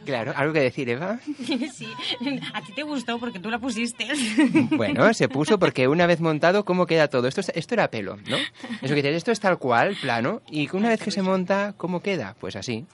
Claro, 0.05 0.33
¿algo 0.35 0.53
que 0.53 0.59
decir, 0.61 0.89
Eva? 0.89 1.19
Sí, 1.45 1.87
a 2.53 2.61
ti 2.61 2.73
te 2.73 2.83
gustó 2.83 3.19
porque 3.19 3.39
tú 3.39 3.49
la 3.49 3.59
pusiste. 3.59 4.07
Bueno, 4.77 5.13
se 5.13 5.29
puso 5.29 5.57
porque 5.59 5.87
una 5.87 6.05
vez 6.07 6.19
montado, 6.21 6.65
¿cómo 6.65 6.85
queda 6.85 7.07
todo? 7.07 7.27
Esto, 7.27 7.41
es- 7.41 7.51
esto 7.55 7.73
era 7.75 7.89
pelo, 7.89 8.17
¿no? 8.27 8.37
Eso 8.81 8.93
que 8.93 9.01
dices, 9.01 9.15
esto 9.17 9.31
es 9.31 9.39
tal 9.39 9.57
cual, 9.59 9.95
plano, 10.01 10.41
y 10.49 10.69
una 10.75 10.89
vez 10.89 11.01
que 11.01 11.11
se 11.11 11.21
monta, 11.21 11.73
¿cómo 11.77 12.01
queda? 12.01 12.35
Pues 12.39 12.55
así. 12.55 12.85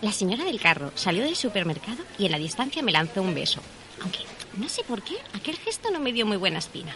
La 0.00 0.12
señora 0.12 0.44
del 0.44 0.60
carro 0.60 0.90
salió 0.96 1.22
del 1.22 1.36
supermercado 1.36 2.02
y 2.18 2.26
en 2.26 2.32
la 2.32 2.38
distancia 2.38 2.82
me 2.82 2.92
lanzó 2.92 3.22
un 3.22 3.34
beso. 3.34 3.60
Aunque, 4.02 4.18
no 4.58 4.68
sé 4.68 4.82
por 4.84 5.02
qué, 5.02 5.14
aquel 5.32 5.56
gesto 5.56 5.90
no 5.92 6.00
me 6.00 6.12
dio 6.12 6.26
muy 6.26 6.36
buena 6.36 6.58
espina. 6.58 6.94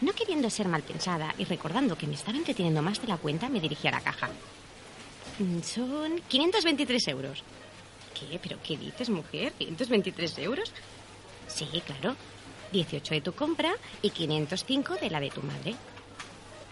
No 0.00 0.12
queriendo 0.12 0.48
ser 0.48 0.68
mal 0.68 0.82
pensada 0.82 1.34
y 1.38 1.44
recordando 1.44 1.98
que 1.98 2.06
me 2.06 2.14
estaba 2.14 2.38
entreteniendo 2.38 2.80
más 2.82 3.00
de 3.02 3.08
la 3.08 3.16
cuenta, 3.18 3.48
me 3.48 3.60
dirigí 3.60 3.86
a 3.88 3.90
la 3.90 4.00
caja. 4.00 4.30
Son 5.62 6.20
523 6.28 7.08
euros. 7.08 7.42
¿Qué? 8.14 8.38
¿Pero 8.42 8.58
qué 8.62 8.76
dices, 8.76 9.08
mujer? 9.10 9.52
¿523 9.58 10.38
euros? 10.42 10.72
Sí, 11.46 11.66
claro. 11.86 12.16
18 12.72 13.14
de 13.14 13.20
tu 13.20 13.32
compra 13.32 13.72
y 14.02 14.10
505 14.10 14.96
de 14.96 15.10
la 15.10 15.20
de 15.20 15.30
tu 15.30 15.42
madre. 15.42 15.74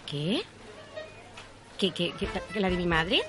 ¿Qué? 0.04 0.42
¿Qué, 1.78 1.90
qué, 1.92 2.12
qué- 2.18 2.28
qué- 2.52 2.60
la 2.60 2.68
de 2.68 2.76
mi 2.76 2.86
madre? 2.86 3.22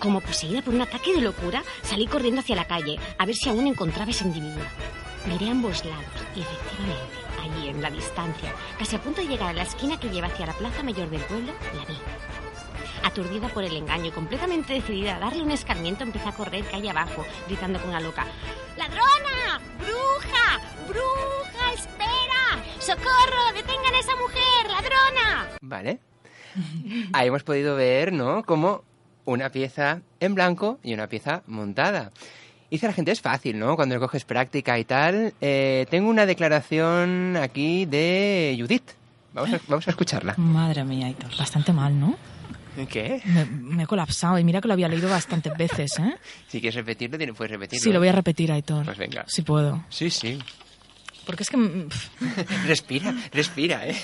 Como 0.00 0.20
poseída 0.20 0.62
por 0.62 0.74
un 0.74 0.80
ataque 0.80 1.12
de 1.14 1.20
locura, 1.20 1.62
salí 1.82 2.06
corriendo 2.06 2.40
hacia 2.40 2.56
la 2.56 2.66
calle 2.66 2.98
a 3.18 3.26
ver 3.26 3.34
si 3.36 3.48
aún 3.50 3.66
encontraba 3.66 4.10
ese 4.10 4.24
individuo. 4.24 4.64
Miré 5.26 5.48
a 5.48 5.50
ambos 5.50 5.84
lados 5.84 6.04
y 6.34 6.40
efectivamente, 6.40 7.18
allí 7.42 7.68
en 7.68 7.82
la 7.82 7.90
distancia, 7.90 8.54
casi 8.78 8.96
a 8.96 9.02
punto 9.02 9.20
de 9.20 9.28
llegar 9.28 9.50
a 9.50 9.52
la 9.52 9.62
esquina 9.64 10.00
que 10.00 10.08
lleva 10.08 10.28
hacia 10.28 10.46
la 10.46 10.54
plaza 10.54 10.82
mayor 10.82 11.10
del 11.10 11.20
pueblo, 11.22 11.52
la 11.76 11.84
vi. 11.84 11.94
Aturdida 13.02 13.48
por 13.48 13.64
el 13.64 13.76
engaño 13.76 14.06
y 14.06 14.10
completamente 14.10 14.74
decidida 14.74 15.16
a 15.16 15.18
darle 15.18 15.42
un 15.42 15.50
escarmiento, 15.50 16.04
empecé 16.04 16.28
a 16.28 16.32
correr 16.32 16.64
calle 16.64 16.90
abajo, 16.90 17.24
gritando 17.48 17.80
con 17.80 17.90
una 17.90 18.00
loca: 18.00 18.26
¡Ladrona! 18.76 19.60
¡Bruja! 19.78 20.60
¡Bruja! 20.88 21.72
¡Espera! 21.74 22.62
¡Socorro! 22.78 23.52
¡Detengan 23.54 23.94
a 23.94 23.98
esa 23.98 24.16
mujer! 24.16 24.66
¡Ladrona! 24.68 25.48
Vale. 25.60 25.98
Ahí 27.12 27.28
hemos 27.28 27.42
podido 27.42 27.76
ver, 27.76 28.12
¿no? 28.12 28.42
Como 28.44 28.84
una 29.24 29.50
pieza 29.50 30.00
en 30.18 30.34
blanco 30.34 30.78
y 30.82 30.94
una 30.94 31.06
pieza 31.08 31.42
montada. 31.46 32.10
Dice 32.70 32.86
la 32.86 32.92
gente, 32.92 33.10
es 33.10 33.20
fácil, 33.20 33.58
¿no? 33.58 33.76
Cuando 33.76 33.98
coges 33.98 34.24
práctica 34.24 34.78
y 34.78 34.84
tal. 34.84 35.34
Eh, 35.40 35.86
tengo 35.90 36.08
una 36.08 36.26
declaración 36.26 37.36
aquí 37.36 37.86
de 37.86 38.56
Judith. 38.58 38.92
Vamos 39.32 39.52
a, 39.52 39.60
vamos 39.68 39.86
a 39.88 39.90
escucharla. 39.90 40.34
Madre 40.36 40.84
mía, 40.84 41.06
Aitor, 41.06 41.36
bastante 41.36 41.72
mal, 41.72 41.98
¿no? 41.98 42.16
¿Qué? 42.88 43.20
Me, 43.24 43.44
me 43.44 43.82
he 43.82 43.86
colapsado 43.86 44.38
y 44.38 44.44
mira 44.44 44.60
que 44.60 44.68
lo 44.68 44.74
había 44.74 44.88
leído 44.88 45.08
bastantes 45.08 45.56
veces, 45.56 45.98
¿eh? 45.98 46.14
Si 46.48 46.60
quieres 46.60 46.74
repetirlo, 46.76 47.34
puedes 47.34 47.50
repetirlo. 47.50 47.82
Sí, 47.82 47.92
lo 47.92 47.98
voy 47.98 48.08
a 48.08 48.12
repetir, 48.12 48.52
Aitor. 48.52 48.84
Pues 48.84 48.98
venga. 48.98 49.24
Si 49.26 49.42
puedo. 49.42 49.84
Sí, 49.88 50.10
sí. 50.10 50.38
Porque 51.26 51.42
es 51.42 51.50
que, 51.50 51.56
mm, 51.56 51.88
Respira, 52.66 53.14
respira, 53.32 53.86
¿eh? 53.86 53.96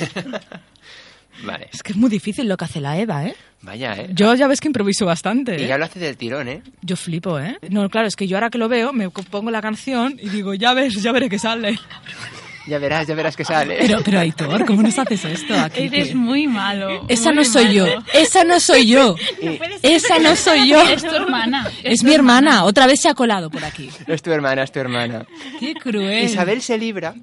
vale. 1.44 1.68
es 1.72 1.82
que 1.82 1.92
es 1.92 1.98
muy 1.98 2.10
difícil 2.10 2.48
lo 2.48 2.56
que 2.56 2.64
hace 2.66 2.80
la 2.80 2.98
Eva, 2.98 3.24
¿eh? 3.24 3.34
Vaya, 3.62 3.94
¿eh? 3.94 4.10
Yo 4.12 4.34
ya 4.34 4.46
ves 4.46 4.60
que 4.60 4.68
improviso 4.68 5.06
bastante. 5.06 5.58
Y 5.60 5.64
¿eh? 5.64 5.66
ya 5.68 5.78
lo 5.78 5.86
hace 5.86 5.98
del 5.98 6.16
tirón, 6.16 6.48
¿eh? 6.48 6.62
Yo 6.82 6.96
flipo, 6.96 7.40
¿eh? 7.40 7.58
No, 7.70 7.88
claro, 7.88 8.06
es 8.06 8.16
que 8.16 8.26
yo 8.28 8.36
ahora 8.36 8.50
que 8.50 8.58
lo 8.58 8.68
veo, 8.68 8.92
me 8.92 9.10
pongo 9.10 9.50
la 9.50 9.62
canción 9.62 10.16
y 10.20 10.28
digo, 10.28 10.54
ya 10.54 10.74
ves, 10.74 11.02
ya 11.02 11.12
veré 11.12 11.28
que 11.28 11.38
sale. 11.38 11.78
Ya 12.66 12.78
verás, 12.78 13.06
ya 13.06 13.14
verás 13.14 13.36
que 13.36 13.44
sale. 13.44 13.76
Pero, 13.80 13.98
pero 14.04 14.18
Aitor, 14.18 14.66
¿cómo 14.66 14.82
nos 14.82 14.98
haces 14.98 15.24
esto 15.24 15.54
aquí? 15.54 15.82
Eres 15.84 16.14
muy 16.14 16.48
malo. 16.48 17.04
Esa 17.08 17.30
muy 17.30 17.36
no 17.36 17.44
soy 17.44 17.74
yo, 17.74 17.86
esa 18.12 18.44
no 18.44 18.58
soy 18.58 18.86
yo, 18.88 19.14
esa 19.82 20.18
no 20.18 20.34
soy 20.34 20.68
yo. 20.68 20.80
Es 20.82 21.02
tu 21.02 21.14
hermana. 21.14 21.70
Es 21.84 22.02
mi 22.02 22.12
hermana, 22.12 22.64
otra 22.64 22.86
vez 22.86 23.00
se 23.00 23.08
ha 23.08 23.14
colado 23.14 23.50
por 23.50 23.64
aquí. 23.64 23.90
Es 24.06 24.22
tu 24.22 24.32
hermana, 24.32 24.62
es 24.62 24.72
tu 24.72 24.78
hermana. 24.80 25.26
Qué 25.60 25.74
cruel. 25.74 26.24
Isabel 26.24 26.62
se 26.62 26.78
libra 26.78 27.14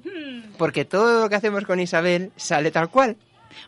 porque 0.56 0.84
todo 0.84 1.22
lo 1.22 1.28
que 1.28 1.34
hacemos 1.36 1.64
con 1.64 1.80
Isabel 1.80 2.30
sale 2.36 2.70
tal 2.70 2.88
cual. 2.88 3.16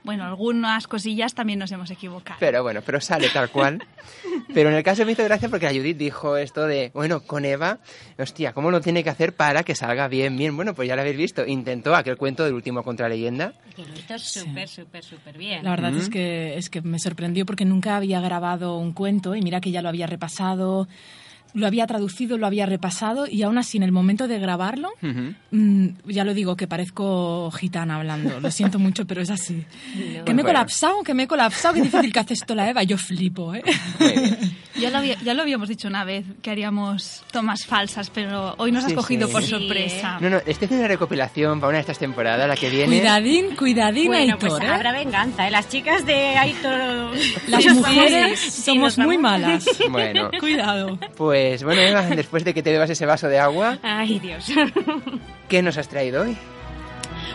Bueno, 0.04 0.24
algunas 0.24 0.86
cosillas 0.86 1.34
también 1.34 1.58
nos 1.58 1.70
hemos 1.72 1.90
equivocado. 1.90 2.38
Pero 2.40 2.62
bueno, 2.62 2.80
pero 2.84 3.00
sale 3.00 3.28
tal 3.30 3.50
cual. 3.50 3.82
Pero 4.54 4.70
en 4.70 4.76
el 4.76 4.82
caso 4.82 5.04
me 5.04 5.12
hizo 5.12 5.24
gracia 5.24 5.48
porque 5.48 5.66
la 5.66 5.72
Judith 5.72 5.96
dijo 5.96 6.36
esto 6.36 6.66
de, 6.66 6.90
bueno, 6.94 7.20
con 7.20 7.44
Eva, 7.44 7.78
hostia, 8.18 8.52
¿cómo 8.52 8.70
lo 8.70 8.80
tiene 8.80 9.02
que 9.02 9.10
hacer 9.10 9.34
para 9.34 9.62
que 9.64 9.74
salga 9.74 10.08
bien, 10.08 10.36
bien? 10.36 10.54
Bueno, 10.56 10.74
pues 10.74 10.88
ya 10.88 10.94
lo 10.94 11.02
habéis 11.02 11.16
visto. 11.16 11.44
Intentó 11.46 11.94
aquel 11.94 12.16
cuento 12.16 12.44
del 12.44 12.54
último 12.54 12.82
contra 12.82 13.08
leyenda. 13.08 13.52
Que 13.74 13.84
lo 13.84 13.94
hizo 13.94 14.18
súper, 14.18 14.68
súper, 14.68 15.02
súper 15.04 15.36
bien. 15.36 15.64
La 15.64 15.70
verdad 15.70 15.92
Mm. 15.92 15.98
es 15.98 16.08
que 16.08 16.56
es 16.58 16.70
que 16.70 16.82
me 16.82 16.98
sorprendió 16.98 17.44
porque 17.46 17.64
nunca 17.64 17.96
había 17.96 18.20
grabado 18.20 18.76
un 18.78 18.92
cuento 18.92 19.34
y 19.34 19.42
mira 19.42 19.60
que 19.60 19.70
ya 19.70 19.82
lo 19.82 19.88
había 19.88 20.06
repasado, 20.06 20.88
lo 21.56 21.66
había 21.66 21.86
traducido, 21.86 22.36
lo 22.38 22.46
había 22.46 22.66
repasado 22.66 23.26
y 23.26 23.42
aún 23.42 23.56
así 23.58 23.78
en 23.78 23.82
el 23.82 23.90
momento 23.92 24.28
de 24.28 24.38
grabarlo, 24.38 24.90
mm, 25.50 25.86
ya 26.06 26.22
lo 26.24 26.34
digo 26.34 26.54
que 26.56 26.66
parezco 26.68 27.50
gitana 27.50 27.96
hablando. 27.96 28.38
Lo 28.40 28.50
siento 28.50 28.78
mucho, 28.78 29.06
pero 29.06 29.22
es 29.22 29.30
así. 29.30 29.64
Que 29.94 30.34
me 30.34 30.42
he 30.42 30.44
Bueno. 30.44 30.44
colapsado, 30.44 31.02
que 31.02 31.14
me 31.14 31.22
he 31.24 31.26
colapsado, 31.26 31.74
qué 31.74 31.82
difícil 31.82 32.12
que 32.12 32.18
hace 32.20 32.34
esto 32.34 32.54
la 32.54 32.68
Eva. 32.68 32.82
Yo 32.82 32.98
flipo, 32.98 33.54
¿eh? 33.54 33.62
Ya 34.78 34.90
lo, 34.90 34.98
había- 34.98 35.16
ya 35.22 35.34
lo 35.34 35.42
habíamos 35.42 35.68
dicho 35.68 35.88
una 35.88 36.04
vez, 36.04 36.24
que 36.42 36.50
haríamos 36.50 37.22
tomas 37.32 37.64
falsas, 37.66 38.10
pero 38.10 38.54
hoy 38.58 38.72
nos 38.72 38.84
has 38.84 38.90
Sí, 38.90 38.96
cogido 38.96 39.26
sí. 39.26 39.32
por 39.32 39.42
Sí, 39.42 39.50
sorpresa. 39.50 40.18
No, 40.20 40.28
no, 40.30 40.36
estoy 40.38 40.52
haciendo 40.66 40.76
una 40.78 40.88
recopilación 40.88 41.60
para 41.60 41.68
una 41.70 41.76
de 41.78 41.80
estas 41.82 41.98
temporadas, 41.98 42.46
la 42.48 42.56
que 42.56 42.68
viene. 42.70 42.98
Cuidadín, 42.98 43.56
cuidadín, 43.56 44.06
Bueno, 44.08 44.34
Aitor, 44.34 44.50
pues 44.50 44.62
¿eh? 44.62 44.66
habrá 44.68 44.92
venganza, 44.92 45.46
¿eh? 45.48 45.50
Las 45.50 45.68
chicas 45.68 46.04
de 46.04 46.36
Aitor... 46.36 47.12
Las 47.48 47.62
Sí, 47.62 47.70
mujeres 47.70 48.38
sí, 48.40 48.62
somos 48.62 48.98
muy 48.98 49.16
vamos. 49.16 49.40
malas. 49.40 49.66
Bueno, 49.90 50.30
Cuidado. 50.40 50.98
pues 51.16 51.62
bueno, 51.62 51.80
Eva, 51.82 52.02
después 52.02 52.44
de 52.44 52.52
que 52.54 52.62
te 52.62 52.70
bebas 52.72 52.90
ese 52.90 53.06
vaso 53.06 53.28
de 53.28 53.38
agua, 53.38 53.78
Ay, 53.82 54.18
Dios. 54.18 54.46
¿qué 55.48 55.62
nos 55.62 55.76
has 55.78 55.88
traído 55.88 56.22
hoy? 56.22 56.36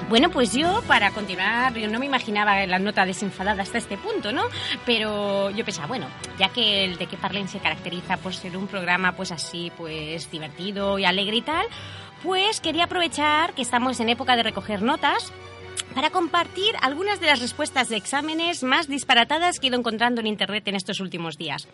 Bueno, 0.10 0.30
pues 0.30 0.54
yo, 0.54 0.82
para 0.88 1.12
continuar, 1.12 1.74
yo 1.74 1.88
no 1.90 2.00
me 2.00 2.06
imaginaba 2.06 2.66
la 2.66 2.80
nota 2.80 3.06
desenfadada 3.06 3.64
hasta 3.64 3.78
este 3.78 3.98
punto, 3.98 4.32
¿no? 4.32 4.44
Pero 4.86 5.50
yo 5.52 5.66
pensaba, 5.66 5.88
bueno, 5.88 6.08
ya 6.38 6.50
que 6.50 6.86
el 6.86 6.98
de 6.98 7.08
que 7.08 7.18
parlen 7.18 7.48
se 7.48 7.60
caracteriza 7.60 8.18
por 8.18 8.34
ser 8.34 8.58
un 8.58 8.68
programa, 8.68 9.14
pues 9.14 9.32
así, 9.32 9.72
pues 9.78 10.30
divertido 10.32 11.00
y 11.00 11.06
alegre 11.06 11.38
y 11.38 11.42
tal, 11.42 11.66
pues 12.24 12.60
quería 12.60 12.86
aprovechar 12.86 13.54
que 13.54 13.62
estamos 13.62 14.00
en 14.00 14.10
época 14.10 14.36
de 14.36 14.44
recoger 14.44 14.82
notas 14.82 15.32
para 15.96 16.10
compartir 16.10 16.76
algunas 16.82 17.20
de 17.20 17.28
las 17.28 17.40
respuestas 17.40 17.90
de 17.90 17.98
exámenes 17.98 18.64
más 18.64 18.88
disparatadas 18.88 19.60
que 19.60 19.68
he 19.68 19.70
ido 19.70 19.80
encontrando 19.80 20.22
en 20.22 20.28
Internet 20.28 20.68
en 20.68 20.76
estos 20.76 21.00
últimos 21.00 21.38
días. 21.38 21.68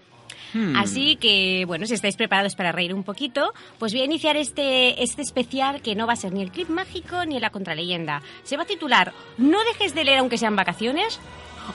Así 0.75 1.15
que, 1.17 1.65
bueno, 1.67 1.85
si 1.85 1.93
estáis 1.93 2.15
preparados 2.15 2.55
para 2.55 2.71
reír 2.71 2.93
un 2.93 3.03
poquito, 3.03 3.53
pues 3.79 3.93
voy 3.93 4.01
a 4.01 4.05
iniciar 4.05 4.37
este, 4.37 5.03
este 5.03 5.21
especial 5.21 5.81
que 5.81 5.95
no 5.95 6.07
va 6.07 6.13
a 6.13 6.15
ser 6.15 6.33
ni 6.33 6.41
el 6.41 6.51
clip 6.51 6.69
mágico 6.69 7.25
ni 7.25 7.39
la 7.39 7.49
contraleyenda. 7.49 8.21
Se 8.43 8.57
va 8.57 8.63
a 8.63 8.65
titular 8.65 9.13
No 9.37 9.63
dejes 9.65 9.93
de 9.93 10.03
leer 10.03 10.19
aunque 10.19 10.37
sean 10.37 10.55
vacaciones. 10.55 11.19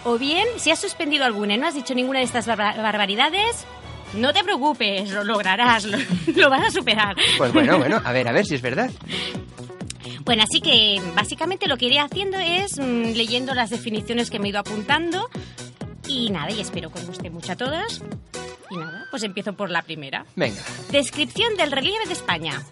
O 0.05 0.19
bien, 0.19 0.47
si 0.57 0.71
has 0.71 0.81
suspendido 0.81 1.25
alguna 1.25 1.55
y 1.55 1.59
no 1.59 1.67
has 1.67 1.75
dicho 1.75 1.95
ninguna 1.95 2.21
de 2.21 2.25
estas 2.25 2.47
barba- 2.47 2.75
barbaridades, 2.77 3.67
no 4.15 4.33
te 4.33 4.43
preocupes, 4.43 5.11
lo 5.11 5.23
lograrás, 5.23 5.85
lo, 5.85 5.99
lo 6.35 6.51
vas 6.51 6.67
a 6.67 6.71
superar. 6.71 7.15
Pues 7.39 7.53
bueno, 7.53 7.79
bueno, 7.79 8.01
a 8.05 8.13
ver, 8.13 8.27
a 8.27 8.33
ver 8.33 8.47
si 8.47 8.55
es 8.55 8.63
verdad. 8.63 8.91
Bueno, 10.25 10.45
así 10.45 10.61
que 10.61 11.01
básicamente 11.15 11.67
lo 11.67 11.77
que 11.77 11.87
iré 11.87 11.99
haciendo 11.99 12.39
es 12.39 12.79
mm, 12.79 13.13
leyendo 13.15 13.55
las 13.55 13.71
definiciones 13.71 14.31
que 14.31 14.39
me 14.39 14.47
he 14.47 14.51
ido 14.51 14.61
apuntando. 14.61 15.29
Y 16.07 16.31
nada, 16.31 16.51
y 16.51 16.61
espero 16.61 16.91
que 16.93 16.99
os 17.01 17.07
guste 17.07 17.31
mucho 17.31 17.53
a 17.53 17.57
todas. 17.57 18.03
Pues 19.13 19.25
empiezo 19.25 19.53
por 19.53 19.71
la 19.71 19.83
primera. 19.83 20.25
Venga. 20.37 20.63
Descripción 20.91 21.55
del 21.59 21.71
relieve 21.71 22.07
de 22.07 22.15
España. 22.15 22.63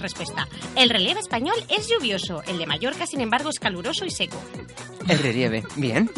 Respuesta. 0.00 0.48
El 0.76 0.88
relieve 0.88 1.20
español 1.20 1.54
es 1.68 1.90
lluvioso. 1.90 2.42
El 2.44 2.56
de 2.56 2.64
Mallorca, 2.64 3.06
sin 3.06 3.20
embargo, 3.20 3.50
es 3.50 3.58
caluroso 3.58 4.06
y 4.06 4.10
seco. 4.10 4.42
El 5.06 5.18
relieve. 5.18 5.62
Bien. 5.76 6.10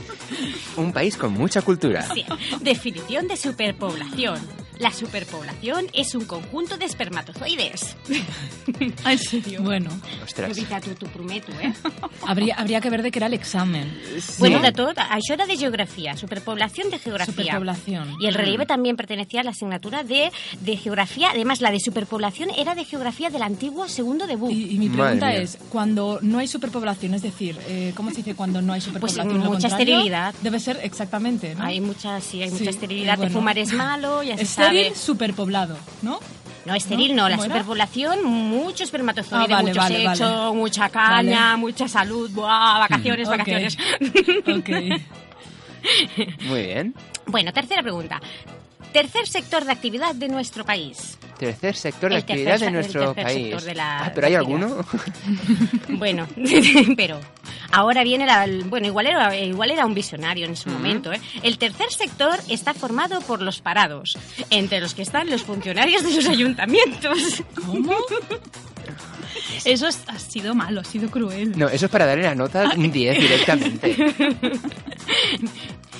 Un 0.78 0.94
país 0.94 1.18
con 1.18 1.34
mucha 1.34 1.60
cultura. 1.60 2.08
Bien. 2.14 2.26
Definición 2.62 3.28
de 3.28 3.36
superpoblación. 3.36 4.40
La 4.78 4.92
superpoblación 4.92 5.86
es 5.94 6.14
un 6.14 6.24
conjunto 6.26 6.76
de 6.76 6.84
espermatozoides. 6.84 7.96
¿En 9.06 9.18
serio? 9.18 9.62
Bueno, 9.62 9.90
Ostras. 10.22 10.50
Judita, 10.50 10.80
tu, 10.80 10.94
tu 10.94 11.06
prometo, 11.06 11.50
eh? 11.60 11.72
habría, 12.26 12.56
habría 12.56 12.80
que 12.80 12.90
ver 12.90 13.02
de 13.02 13.10
qué 13.10 13.18
era 13.18 13.26
el 13.26 13.34
examen. 13.34 13.98
Bueno, 14.38 14.60
de 14.60 14.72
tot, 14.72 14.98
això 14.98 15.32
era 15.32 15.46
de 15.46 15.56
geografía, 15.56 16.16
superpoblación 16.16 16.90
de 16.90 16.98
geografía. 16.98 17.34
Superpoblación. 17.34 18.16
Y 18.20 18.26
el 18.26 18.34
relieve 18.34 18.66
también 18.66 18.96
pertenecía 18.96 19.40
a 19.40 19.44
la 19.44 19.50
asignatura 19.50 20.02
de, 20.04 20.30
de 20.60 20.76
geografía. 20.76 21.30
Además, 21.30 21.60
la 21.60 21.70
de 21.70 21.80
superpoblación 21.80 22.50
era 22.50 22.74
de 22.74 22.84
geografía 22.84 23.30
del 23.30 23.42
antiguo 23.42 23.88
segundo 23.88 24.26
de 24.26 24.36
BUP. 24.36 24.50
Y, 24.50 24.74
y 24.74 24.78
mi 24.78 24.88
pregunta 24.90 25.34
es, 25.34 25.58
cuando 25.70 26.18
no 26.22 26.38
hay 26.38 26.48
superpoblación, 26.48 27.14
es 27.14 27.22
decir, 27.22 27.56
eh, 27.68 27.92
¿cómo 27.96 28.10
se 28.10 28.16
dice 28.18 28.34
cuando 28.34 28.60
no 28.60 28.72
hay 28.74 28.80
superpoblación? 28.82 29.38
Lo 29.38 29.46
Pues 29.46 29.50
mucha 29.62 29.68
esterilidad. 29.68 30.34
Debe 30.42 30.60
ser 30.60 30.80
exactamente, 30.82 31.54
¿no? 31.54 31.64
Hay 31.64 31.80
mucha, 31.80 32.20
sí, 32.20 32.42
hay 32.42 32.50
Sí, 32.50 32.56
mucha 32.58 32.70
esterilidad. 32.70 33.16
bueno. 33.16 33.30
De 33.30 33.34
fumar 33.34 33.58
es 33.58 33.72
malo, 33.72 34.22
ya 34.22 34.36
se 34.36 34.65
Estéril, 34.68 34.94
superpoblado, 34.96 35.76
¿no? 36.02 36.18
No, 36.64 36.74
estéril 36.74 37.14
¿No? 37.14 37.22
no, 37.24 37.28
la 37.28 37.38
superpoblación, 37.38 38.24
mucho 38.24 38.82
espermatozoide, 38.84 39.44
Ah, 39.54 39.56
vale, 39.58 39.68
mucho 39.68 39.80
vale, 39.80 39.96
sexo, 40.08 40.24
vale. 40.24 40.56
mucha 40.56 40.88
caña, 40.88 41.40
Vale. 41.50 41.56
mucha 41.58 41.88
salud, 41.88 42.30
buah, 42.32 42.78
vacaciones, 42.80 43.28
vacaciones. 43.36 43.78
Ok. 44.48 44.68
Muy 46.42 46.62
bien. 46.62 46.94
bueno, 47.26 47.52
tercera 47.52 47.82
pregunta. 47.82 48.20
Tercer 48.92 49.26
sector 49.28 49.64
de 49.64 49.72
actividad 49.72 50.14
de 50.14 50.28
nuestro 50.28 50.64
país. 50.64 51.18
Tercer 51.38 51.76
sector 51.76 52.10
de 52.10 52.16
El 52.16 52.22
actividad 52.22 52.58
de 52.60 52.70
nuestro 52.70 53.14
país. 53.14 53.48
sector 53.48 53.62
de 53.62 53.74
la 53.74 54.04
ah, 54.06 54.12
pero 54.14 54.26
hay 54.26 54.34
alguno. 54.34 54.84
Bueno, 55.88 56.26
pero 56.96 57.20
Ahora 57.72 58.04
viene 58.04 58.26
la... 58.26 58.46
Bueno, 58.66 58.86
igual 58.86 59.06
era, 59.08 59.36
igual 59.36 59.70
era 59.72 59.84
un 59.84 59.92
visionario 59.92 60.46
en 60.46 60.54
su 60.56 60.68
Ujú. 60.68 60.78
momento. 60.78 61.12
¿eh? 61.12 61.20
El 61.42 61.58
tercer 61.58 61.90
sector 61.90 62.38
está 62.48 62.72
formado 62.74 63.20
por 63.22 63.42
los 63.42 63.60
parados, 63.60 64.16
entre 64.50 64.80
los 64.80 64.94
que 64.94 65.02
están 65.02 65.28
los 65.30 65.42
funcionarios 65.42 66.04
de 66.04 66.12
los 66.14 66.26
ayuntamientos. 66.28 67.42
¿Cómo? 67.66 67.92
Eso 69.64 69.88
es- 69.88 70.00
ha 70.06 70.18
sido 70.18 70.54
malo, 70.54 70.80
ha 70.80 70.84
sido 70.84 71.10
cruel. 71.10 71.58
No, 71.58 71.68
eso 71.68 71.86
es 71.86 71.92
para 71.92 72.06
darle 72.06 72.22
la 72.24 72.34
nota 72.34 72.70
un 72.76 72.90
10 72.90 73.18
directamente. 73.20 73.96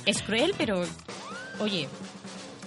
Es 0.04 0.22
cruel, 0.22 0.54
pero... 0.56 0.84
Oye, 1.58 1.88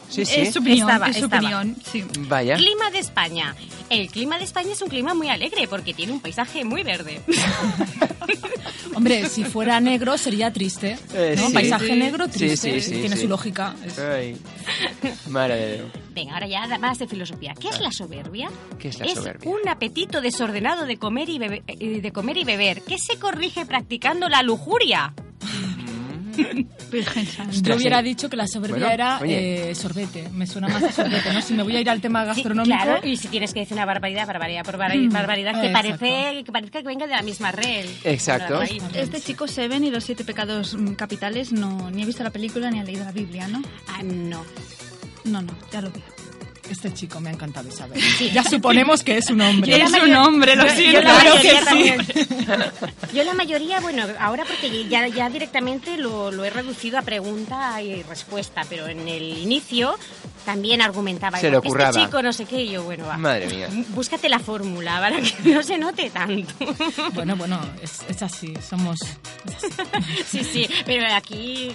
Sí, 0.10 0.26
sí. 0.26 0.42
Es 0.42 0.54
su 0.54 0.60
opinión, 0.60 0.90
Estaba- 0.90 1.08
es 1.08 1.18
su 1.18 1.26
estaba. 1.26 1.42
opinión, 1.42 1.76
sí. 1.92 2.04
Vaya. 2.28 2.56
Clima 2.56 2.90
de 2.92 3.00
España. 3.00 3.56
El 3.90 4.10
clima 4.10 4.38
de 4.38 4.44
España 4.44 4.72
es 4.74 4.82
un 4.82 4.90
clima 4.90 5.14
muy 5.14 5.30
alegre 5.30 5.68
porque 5.68 5.94
tiene 5.94 6.12
un 6.14 6.20
paisaje 6.20 6.64
muy 6.66 6.84
verde. 6.84 7.22
Hombre, 8.96 9.30
si 9.30 9.44
fuera 9.44 9.80
negro 9.80 10.18
sería 10.18 10.52
triste. 10.52 10.98
Eh, 11.14 11.36
¿no? 11.38 11.48
sí. 11.48 11.54
Paisaje 11.54 11.88
Sí. 11.88 11.96
negro, 11.96 12.28
triste. 12.28 12.82
sí, 12.82 12.82
sí, 12.82 13.00
Tiene 13.02 13.16
sí. 13.16 13.22
su 13.24 13.28
lógica. 13.28 13.76
Es- 13.86 14.00
Ay. 14.00 14.38
Madre. 15.28 15.84
Venga, 16.14 16.34
ahora 16.34 16.48
ya 16.48 16.78
más 16.80 17.00
de 17.00 17.08
filosofía. 17.08 17.54
¿Qué 17.60 17.70
es 17.70 17.80
la 17.80 17.92
soberbia? 17.92 18.50
¿Qué 18.78 18.90
es 18.90 19.00
la 19.00 19.08
soberbia? 19.08 19.50
un 19.50 19.68
apetito 19.70 20.22
desordenado 20.22 20.86
de 20.86 20.98
comer 20.98 21.30
y, 21.30 21.38
bebe- 21.40 21.64
eh, 21.68 22.02
de 22.02 22.12
comer 22.12 22.38
y 22.38 22.44
beber 22.44 22.82
que 22.82 22.98
se 22.98 23.18
corrige 23.18 23.66
practicando 23.66 24.28
la 24.28 24.44
lujuria. 24.44 25.14
Virgen. 26.92 27.28
Yo 27.64 27.76
hubiera 27.76 28.02
dicho 28.02 28.30
que 28.30 28.36
la 28.38 28.48
soberbia 28.48 28.78
Bueno, 28.88 28.94
era 28.94 29.20
eh, 29.26 29.76
sorbete. 29.76 30.30
Me 30.34 30.48
suena 30.48 30.68
más 30.68 30.84
a 30.84 30.92
sorbete, 30.92 31.32
¿no? 31.34 31.42
Si 31.42 31.54
me 31.54 31.64
voy 31.64 31.76
a 31.76 31.82
ir 31.82 31.90
al 31.90 32.02
tema 32.02 32.22
Sí, 32.22 32.28
gastronómico. 32.42 32.76
claro, 32.84 33.08
y 33.08 33.18
si 33.18 33.28
tienes 33.28 33.54
que 33.54 33.62
decir 33.62 33.76
una 33.76 33.86
barbaridad, 33.86 34.26
barbaridad 34.28 34.64
por 34.64 34.78
bar- 34.78 34.96
Mm, 34.98 35.10
barbaridad, 35.10 35.62
que, 35.62 35.70
parece, 35.70 36.44
que 36.44 36.52
parezca 36.52 36.82
que 36.82 36.88
venga 36.88 37.06
de 37.08 37.14
la 37.16 37.22
misma 37.22 37.52
red. 37.52 37.86
Exacto. 38.04 38.62
Este 38.62 39.22
chico 39.22 39.48
Seven 39.48 39.84
y 39.84 39.92
los 39.92 40.04
siete 40.04 40.24
pecados 40.24 40.76
mm, 40.76 40.94
capitales 40.94 41.52
no 41.52 41.90
ni 41.92 42.04
ha 42.04 42.06
visto 42.06 42.24
la 42.24 42.32
película 42.32 42.70
ni 42.72 42.80
ha 42.80 42.84
leído 42.84 43.04
la 43.06 43.12
Biblia, 43.12 43.48
¿no? 43.48 43.62
Ah, 43.88 44.02
no. 44.04 44.44
No, 45.26 45.42
no, 45.42 45.54
ya 45.72 45.82
lo 45.82 45.92
veo. 45.92 46.02
Este 46.70 46.94
chico 46.94 47.20
me 47.20 47.30
ha 47.30 47.34
encantado 47.34 47.68
Isabel. 47.68 48.00
Ya 48.32 48.44
suponemos 48.44 49.04
que 49.04 49.18
es 49.18 49.30
un 49.30 49.42
hombre. 49.42 49.72
Yo 49.72 49.78
la 49.78 49.86
Es 49.86 50.04
un 50.04 50.16
hombre, 50.16 50.56
lo 50.56 50.64
yo- 50.66 50.70
yo 50.70 50.76
siento. 50.76 51.02
Claro 51.02 51.34
que. 51.42 52.00
Yo 53.14 53.24
la 53.24 53.34
mayoría, 53.34 53.80
bueno, 53.80 54.06
ahora 54.20 54.44
porque 54.46 54.88
ya, 54.88 55.08
ya 55.08 55.30
directamente 55.30 55.98
lo, 55.98 56.32
lo 56.32 56.46
he 56.46 56.50
reducido 56.50 56.98
a 56.98 57.02
pregunta 57.02 57.82
y 57.82 58.04
respuesta, 58.04 58.64
pero 58.70 58.88
en 58.88 59.08
el 59.08 59.38
inicio 59.40 59.96
también 60.46 60.82
argumentaba. 60.82 61.40
Se 61.40 61.48
"¿Por 61.48 61.56
le 61.56 61.62
qué 61.62 61.68
ocurraba. 61.68 61.90
Este 61.90 62.02
chico 62.06 62.22
no 62.22 62.34
sé 62.34 62.46
qué, 62.46 62.64
y 62.64 62.70
yo, 62.72 62.84
bueno, 62.84 63.06
va. 63.08 63.18
Madre 63.18 63.48
mía. 63.48 63.68
Búscate 63.90 64.30
la 64.30 64.40
fórmula 64.40 65.00
para 65.00 65.20
que 65.22 65.34
no 65.54 65.64
se 65.64 65.78
note 65.78 66.10
tanto. 66.12 66.54
Bueno, 67.14 67.36
bueno, 67.36 67.60
es, 67.82 68.00
es 68.08 68.22
así. 68.22 68.54
Somos. 68.68 69.00
Sí, 70.28 70.44
sí, 70.44 70.68
pero 70.86 71.06
aquí 71.14 71.72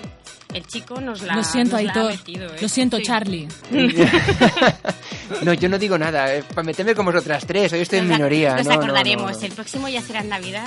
el 0.54 0.66
chico 0.66 1.00
nos 1.00 1.20
la, 1.22 1.36
Lo 1.36 1.44
siento, 1.44 1.76
nos 1.76 1.84
la 1.84 1.90
ha 1.92 1.94
Aitor. 1.94 2.10
metido, 2.18 2.54
¿eh? 2.54 2.58
Lo 2.60 2.68
siento, 2.68 2.96
Sí. 2.98 3.02
Charlie. 3.02 3.48
No, 5.42 5.52
yo 5.54 5.68
no 5.68 5.78
digo 5.78 5.96
nada. 5.98 6.34
eh, 6.34 6.42
Para 6.42 6.62
meterme 6.64 6.94
como 6.94 7.10
vosotras 7.10 7.46
tres. 7.46 7.72
Hoy 7.72 7.80
estoy 7.80 8.00
en 8.00 8.08
Nos- 8.08 8.18
minoría. 8.18 8.56
Nos 8.56 8.66
no, 8.66 8.72
acordaremos. 8.74 9.32
no, 9.32 9.38
no. 9.40 9.46
El 9.46 9.52
próximo 9.52 9.88
ya 9.88 10.02
será 10.02 10.20
en 10.20 10.28
Navidad. 10.28 10.66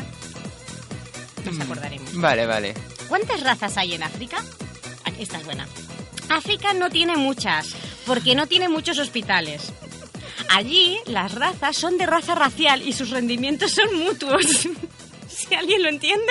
Mm. 1.43 1.49
Nos 1.49 1.59
acordaremos. 1.61 2.13
Vale, 2.15 2.45
vale. 2.45 2.73
¿Cuántas 3.07 3.41
razas 3.41 3.77
hay 3.77 3.93
en 3.93 4.03
África? 4.03 4.37
Ah, 5.05 5.11
Esta 5.19 5.37
es 5.37 5.45
buena. 5.45 5.67
África 6.29 6.73
no 6.73 6.89
tiene 6.89 7.15
muchas, 7.15 7.69
porque 8.05 8.35
no 8.35 8.47
tiene 8.47 8.67
muchos 8.67 8.97
hospitales. 8.99 9.71
Allí 10.49 10.97
las 11.05 11.33
razas 11.35 11.77
son 11.77 11.97
de 11.97 12.05
raza 12.05 12.35
racial 12.35 12.81
y 12.81 12.93
sus 12.93 13.11
rendimientos 13.11 13.71
son 13.71 13.95
mutuos. 13.97 14.67
si 15.47 15.53
alguien 15.55 15.83
lo 15.83 15.89
entiende. 15.89 16.25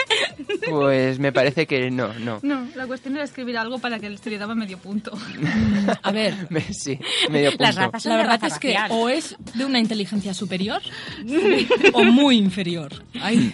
Pues 0.68 1.18
me 1.18 1.32
parece 1.32 1.66
que 1.66 1.90
no, 1.90 2.12
no. 2.14 2.40
No, 2.42 2.66
la 2.74 2.86
cuestión 2.86 3.14
era 3.16 3.24
escribir 3.24 3.56
algo 3.58 3.78
para 3.78 3.98
que 3.98 4.06
el 4.06 4.14
estudio 4.14 4.38
daba 4.38 4.54
medio 4.54 4.78
punto. 4.78 5.12
A 6.02 6.10
ver, 6.12 6.34
Me- 6.50 6.60
Sí, 6.72 6.98
medio 7.30 7.50
punto. 7.50 7.64
Las 7.64 7.76
razas 7.76 8.02
son 8.02 8.10
la 8.12 8.18
verdad 8.18 8.32
raza 8.42 8.46
es 8.48 8.58
que 8.58 8.74
racial. 8.74 8.90
o 8.92 9.08
es 9.08 9.36
de 9.54 9.64
una 9.64 9.78
inteligencia 9.78 10.34
superior 10.34 10.82
o 11.92 12.04
muy 12.04 12.36
inferior. 12.36 12.92
Ay, 13.20 13.52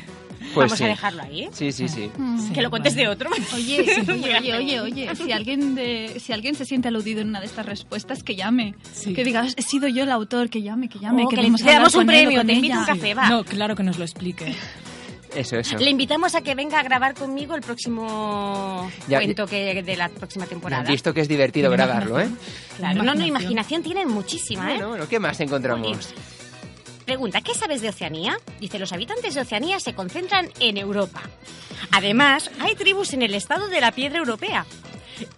Pues 0.54 0.66
Vamos 0.66 0.78
sí. 0.78 0.84
a 0.84 0.88
dejarlo 0.88 1.22
ahí. 1.22 1.42
¿eh? 1.44 1.50
Sí, 1.52 1.72
sí, 1.72 1.88
sí. 1.88 2.10
que 2.52 2.60
lo 2.62 2.68
cuentes 2.70 2.94
de 2.94 3.08
otro. 3.08 3.30
Oye, 3.54 4.02
oye, 4.08 4.36
oye, 4.38 4.54
oye, 4.56 4.80
oye, 4.80 5.16
si 5.16 5.32
alguien 5.32 5.74
de, 5.74 6.18
si 6.20 6.32
alguien 6.32 6.54
se 6.54 6.64
siente 6.64 6.88
aludido 6.88 7.20
en 7.20 7.28
una 7.28 7.40
de 7.40 7.46
estas 7.46 7.64
respuestas, 7.66 8.22
que 8.22 8.34
llame. 8.36 8.74
Sí. 8.92 9.14
Que 9.14 9.24
diga, 9.24 9.46
he 9.56 9.62
sido 9.62 9.88
yo 9.88 10.02
el 10.02 10.10
autor, 10.10 10.50
que 10.50 10.60
llame, 10.62 10.88
que 10.88 10.98
llame, 10.98 11.24
Oh, 11.24 11.28
que 11.28 11.36
le- 11.36 11.42
queremos 11.42 11.60
le 11.62 11.72
damos 11.72 11.94
un 11.94 12.06
premio, 12.06 12.44
te 12.44 12.52
invito 12.52 12.78
un 12.78 12.84
café, 12.84 13.14
va. 13.14 13.28
no, 13.28 13.44
claro 13.44 13.76
que 13.76 13.82
nos 13.82 13.98
lo 13.98 14.04
explique. 14.04 14.54
Eso, 15.34 15.56
eso. 15.56 15.78
Le 15.78 15.88
invitamos 15.90 16.34
a 16.34 16.42
que 16.42 16.54
venga 16.54 16.78
a 16.78 16.82
grabar 16.82 17.14
conmigo 17.14 17.54
el 17.54 17.62
próximo 17.62 18.90
Ya- 19.08 19.18
cuento 19.18 19.46
que 19.46 19.82
de 19.82 19.96
la 19.96 20.08
próxima 20.10 20.46
temporada. 20.46 20.82
han 20.82 20.88
visto 20.88 21.14
que 21.14 21.22
es 21.22 21.28
divertido 21.28 21.70
grabarlo, 21.70 22.20
¿eh? 22.20 22.28
Claro, 22.76 23.02
no, 23.02 23.14
no, 23.14 23.24
Imaginación. 23.24 23.82
tienen 23.82 24.08
muchísima, 24.08 24.64
¿eh? 24.70 24.74
Bueno, 24.74 24.88
bueno, 24.90 25.08
¿qué 25.08 25.18
más 25.18 25.40
encontramos? 25.40 26.12
Pregunta, 27.06 27.40
¿qué 27.40 27.54
sabes 27.54 27.80
de 27.80 27.88
Oceanía? 27.88 28.36
Dice, 28.60 28.78
los 28.78 28.92
habitantes 28.92 29.34
de 29.34 29.40
Oceanía 29.40 29.80
se 29.80 29.94
concentran 29.94 30.50
en 30.60 30.76
Europa. 30.76 31.22
Además, 31.90 32.50
hay 32.60 32.74
tribus 32.74 33.12
en 33.12 33.22
el 33.22 33.34
estado 33.34 33.68
de 33.68 33.80
la 33.80 33.90
piedra 33.92 34.18
europea. 34.18 34.64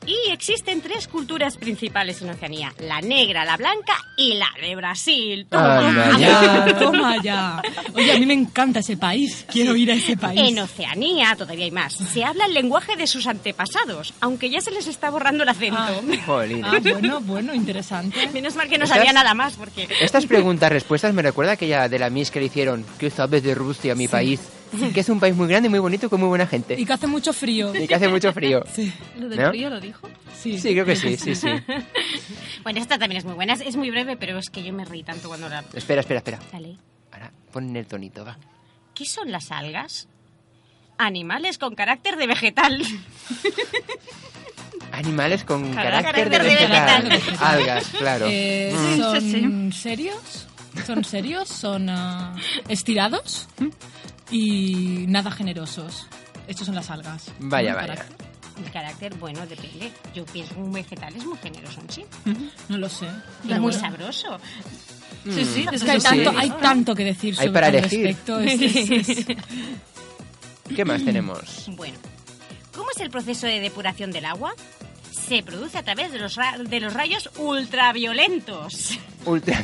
Y 0.07 0.31
existen 0.31 0.81
tres 0.81 1.09
culturas 1.09 1.57
principales 1.57 2.20
en 2.23 2.31
Oceanía, 2.31 2.73
la 2.79 3.01
negra, 3.01 3.44
la 3.44 3.57
blanca 3.57 3.94
y 4.16 4.35
la 4.35 4.49
de 4.61 4.77
Brasil. 4.77 5.47
Anda 5.51 5.79
Toma. 5.81 6.18
Ya, 6.18 6.77
toma 6.79 7.23
ya. 7.23 7.62
Oye, 7.94 8.12
a 8.12 8.18
mí 8.18 8.27
me 8.27 8.35
encanta 8.35 8.81
ese 8.81 8.97
país. 8.97 9.44
Quiero 9.51 9.75
ir 9.77 9.90
a 9.90 9.94
ese 9.94 10.16
país. 10.16 10.40
En 10.40 10.59
Oceanía, 10.59 11.35
todavía 11.37 11.64
hay 11.64 11.70
más, 11.70 11.94
se 11.94 12.25
habla 12.25 12.47
el 12.47 12.55
lenguaje 12.55 12.97
de 12.97 13.07
sus 13.07 13.27
antepasados, 13.27 14.14
aunque 14.20 14.51
ya 14.51 14.61
se 14.61 14.70
les 14.70 14.87
está 14.87 15.11
borrando 15.11 15.42
el 15.42 15.49
acento. 15.49 15.79
Ah. 15.79 16.01
Jolín. 16.27 16.64
Ah, 16.64 16.79
bueno, 16.83 17.20
bueno, 17.20 17.55
interesante. 17.55 18.27
Menos 18.33 18.55
mal 18.57 18.68
que 18.68 18.79
no 18.79 18.85
¿Estás- 18.85 18.99
sabía 18.99 19.12
nada 19.12 19.35
más, 19.35 19.55
porque... 19.55 19.88
Estas 20.01 20.27
preguntas, 20.27 20.70
respuestas 20.70 21.12
me 21.14 21.23
recuerda 21.23 21.53
aquella 21.53 21.88
de 21.88 21.99
la 21.99 22.11
Miss 22.11 22.31
que 22.31 22.40
le 22.40 22.47
hicieron. 22.47 22.85
¿Qué 22.99 23.11
sabes 23.11 23.42
de 23.42 23.55
Rusia, 23.55 23.94
mi 23.94 24.09
país? 24.09 24.40
Que 24.92 25.00
es 25.00 25.09
un 25.09 25.20
país 25.20 25.37
muy 25.37 25.46
grande, 25.46 25.68
muy 25.68 25.79
bonito, 25.79 26.11
con 26.11 26.20
muy 26.20 26.29
buena 26.29 26.46
gente. 26.46 26.75
Y 26.79 26.85
que 26.85 26.92
hace 26.92 27.06
mucho 27.06 27.33
frío. 27.33 27.75
Y 27.75 27.87
que 27.87 27.94
hace 27.94 28.08
mucho 28.08 28.33
frío. 28.33 28.65
Sí, 28.75 28.92
¿Lo 29.19 29.29
del 29.29 29.40
¿No? 29.40 29.48
frío 29.50 29.71
lo 29.71 29.81
dijo? 29.81 30.08
sí. 30.37 30.58
Sí, 30.58 30.73
creo 30.73 30.85
que 30.85 30.96
sí, 30.96 31.17
sí, 31.17 31.35
sí. 31.35 31.48
Bueno, 32.65 32.81
esta 32.81 32.98
también 32.98 33.19
es 33.19 33.25
muy 33.25 33.35
buena, 33.35 33.52
es, 33.54 33.77
muy 33.77 33.90
breve, 33.90 34.17
pero 34.17 34.38
es 34.38 34.50
que 34.50 34.62
yo 34.62 34.73
me 34.73 34.85
reí 34.85 35.02
tanto 35.02 35.29
cuando 35.29 35.48
la... 35.48 35.62
Espera, 35.75 36.00
espera, 36.00 36.19
espera. 36.19 36.38
Dale. 36.50 36.77
Ahora, 37.12 37.31
pon 37.52 37.75
el 37.77 37.87
tonito, 37.87 38.25
va. 38.25 38.37
¿Qué 38.94 39.04
son 39.04 39.31
las 39.31 39.52
algas? 39.52 40.08
Animales 40.98 41.58
con 41.58 41.75
carácter 41.75 42.17
de 42.17 42.27
vegetal. 42.27 42.83
Animales 44.92 45.44
con 45.44 45.73
Carácter 45.75 46.12
carácter, 46.12 46.42
de 46.42 46.48
de 46.48 46.54
vegetal. 46.54 47.08
vegetal. 47.08 47.38
Algas, 47.40 47.87
claro. 47.98 48.27
Eh, 48.29 48.73
Mm. 48.75 48.98
¿Son 48.98 49.21
sí, 49.73 49.79
serios? 49.81 50.46
¿Son 50.87 51.04
serios? 51.04 51.48
¿Son 51.48 51.88
ah, 51.90 52.35
estirados? 52.69 53.48
Y 54.37 55.04
nada 55.06 55.30
generosos. 55.30 56.08
Estos 56.48 56.66
son 56.66 56.74
las 56.74 56.90
algas. 56.90 57.30
Vaya, 57.38 57.74
vaya. 57.74 57.94
Carácter. 57.94 58.26
El 58.64 58.70
carácter, 58.72 59.14
bueno, 59.16 59.46
depende. 59.46 59.92
Yo 60.12 60.24
pienso 60.26 60.54
que 60.54 60.60
un 60.60 60.72
vegetal 60.72 61.14
es 61.16 61.24
muy 61.24 61.38
generoso 61.38 61.80
en 61.80 61.90
sí. 61.90 62.04
No 62.68 62.78
lo 62.78 62.88
sé. 62.88 63.06
Y 63.44 63.48
muy 63.48 63.58
bueno. 63.58 63.78
sabroso. 63.78 64.38
Sí, 65.24 65.44
sí, 65.44 65.66
Es 65.72 65.74
eso 65.82 65.85
que 65.87 65.90
hay, 65.92 66.00
tanto, 66.00 66.32
hay 66.37 66.50
tanto 66.50 66.94
que 66.94 67.04
decir 67.04 67.30
Hay 67.38 67.46
sobre 67.46 67.52
para 67.52 67.66
al 67.68 67.74
elegir. 67.76 68.06
respecto. 68.06 68.40
Es- 68.40 68.60
es- 68.60 69.08
es- 69.18 69.26
¿Qué 70.74 70.85
más 70.85 71.04
tenemos? 71.04 71.66
Bueno, 71.76 71.96
¿cómo 72.74 72.88
es 72.94 73.00
el 73.00 73.10
proceso 73.10 73.46
de 73.46 73.60
depuración 73.60 74.10
del 74.10 74.24
agua? 74.24 74.54
Se 75.15 75.42
produce 75.42 75.79
a 75.79 75.83
través 75.83 76.12
de 76.12 76.19
los, 76.19 76.35
ra- 76.35 76.58
de 76.58 76.81
los 76.81 76.92
rayos 76.92 77.31
ultraviolentos. 77.38 78.98
Ultra. 79.25 79.62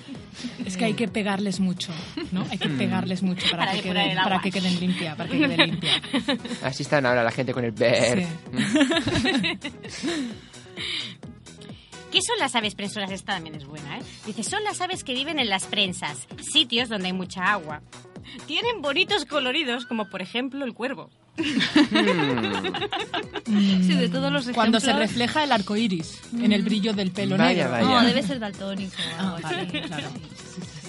es 0.64 0.76
que 0.76 0.84
hay 0.86 0.94
que 0.94 1.08
pegarles 1.08 1.60
mucho, 1.60 1.92
¿no? 2.32 2.46
Hay 2.50 2.58
que 2.58 2.68
pegarles 2.68 3.22
mucho 3.22 3.46
para, 3.50 3.66
Para 3.66 3.76
que, 3.76 3.82
queden, 3.82 4.16
para 4.16 4.40
que 4.40 4.50
queden 4.50 4.80
limpia, 4.80 5.16
para 5.16 5.28
que 5.28 5.38
quede 5.38 5.66
limpia. 5.66 6.00
Así 6.62 6.82
están 6.84 7.04
ahora 7.06 7.22
la 7.22 7.30
gente 7.32 7.52
con 7.52 7.64
el 7.64 7.72
ver. 7.72 8.26
¿Qué 12.10 12.20
son 12.22 12.38
las 12.38 12.54
aves 12.54 12.74
prensoras? 12.76 13.10
Esta 13.10 13.34
también 13.34 13.56
es 13.56 13.64
buena, 13.66 13.98
¿eh? 13.98 14.02
Dice, 14.24 14.44
son 14.44 14.62
las 14.62 14.80
aves 14.80 15.02
que 15.02 15.14
viven 15.14 15.40
en 15.40 15.48
las 15.48 15.64
prensas, 15.64 16.28
sitios 16.40 16.88
donde 16.88 17.08
hay 17.08 17.12
mucha 17.12 17.42
agua. 17.50 17.82
Tienen 18.46 18.80
bonitos 18.80 19.24
coloridos, 19.24 19.84
como 19.86 20.08
por 20.08 20.22
ejemplo 20.22 20.64
el 20.64 20.74
cuervo. 20.74 21.10
Sí, 23.46 23.94
de 23.94 24.08
todos 24.08 24.32
los 24.32 24.48
Cuando 24.50 24.80
se 24.80 24.86
ejemplos- 24.90 24.98
refleja 25.08 25.44
el 25.44 25.52
arco 25.52 25.76
iris 25.76 26.18
en 26.38 26.52
el 26.52 26.62
brillo 26.62 26.92
del 26.92 27.10
pelo 27.10 27.36
Vaya, 27.36 27.68
negro. 27.68 27.70
vaya. 27.70 28.00
No, 28.02 28.06
debe 28.06 28.22
ser 28.22 28.38
daltónico. 28.40 28.92
o 28.96 29.22
Ah, 29.22 29.36
así. 29.42 29.54
vale, 29.54 29.82
claro. 29.82 30.08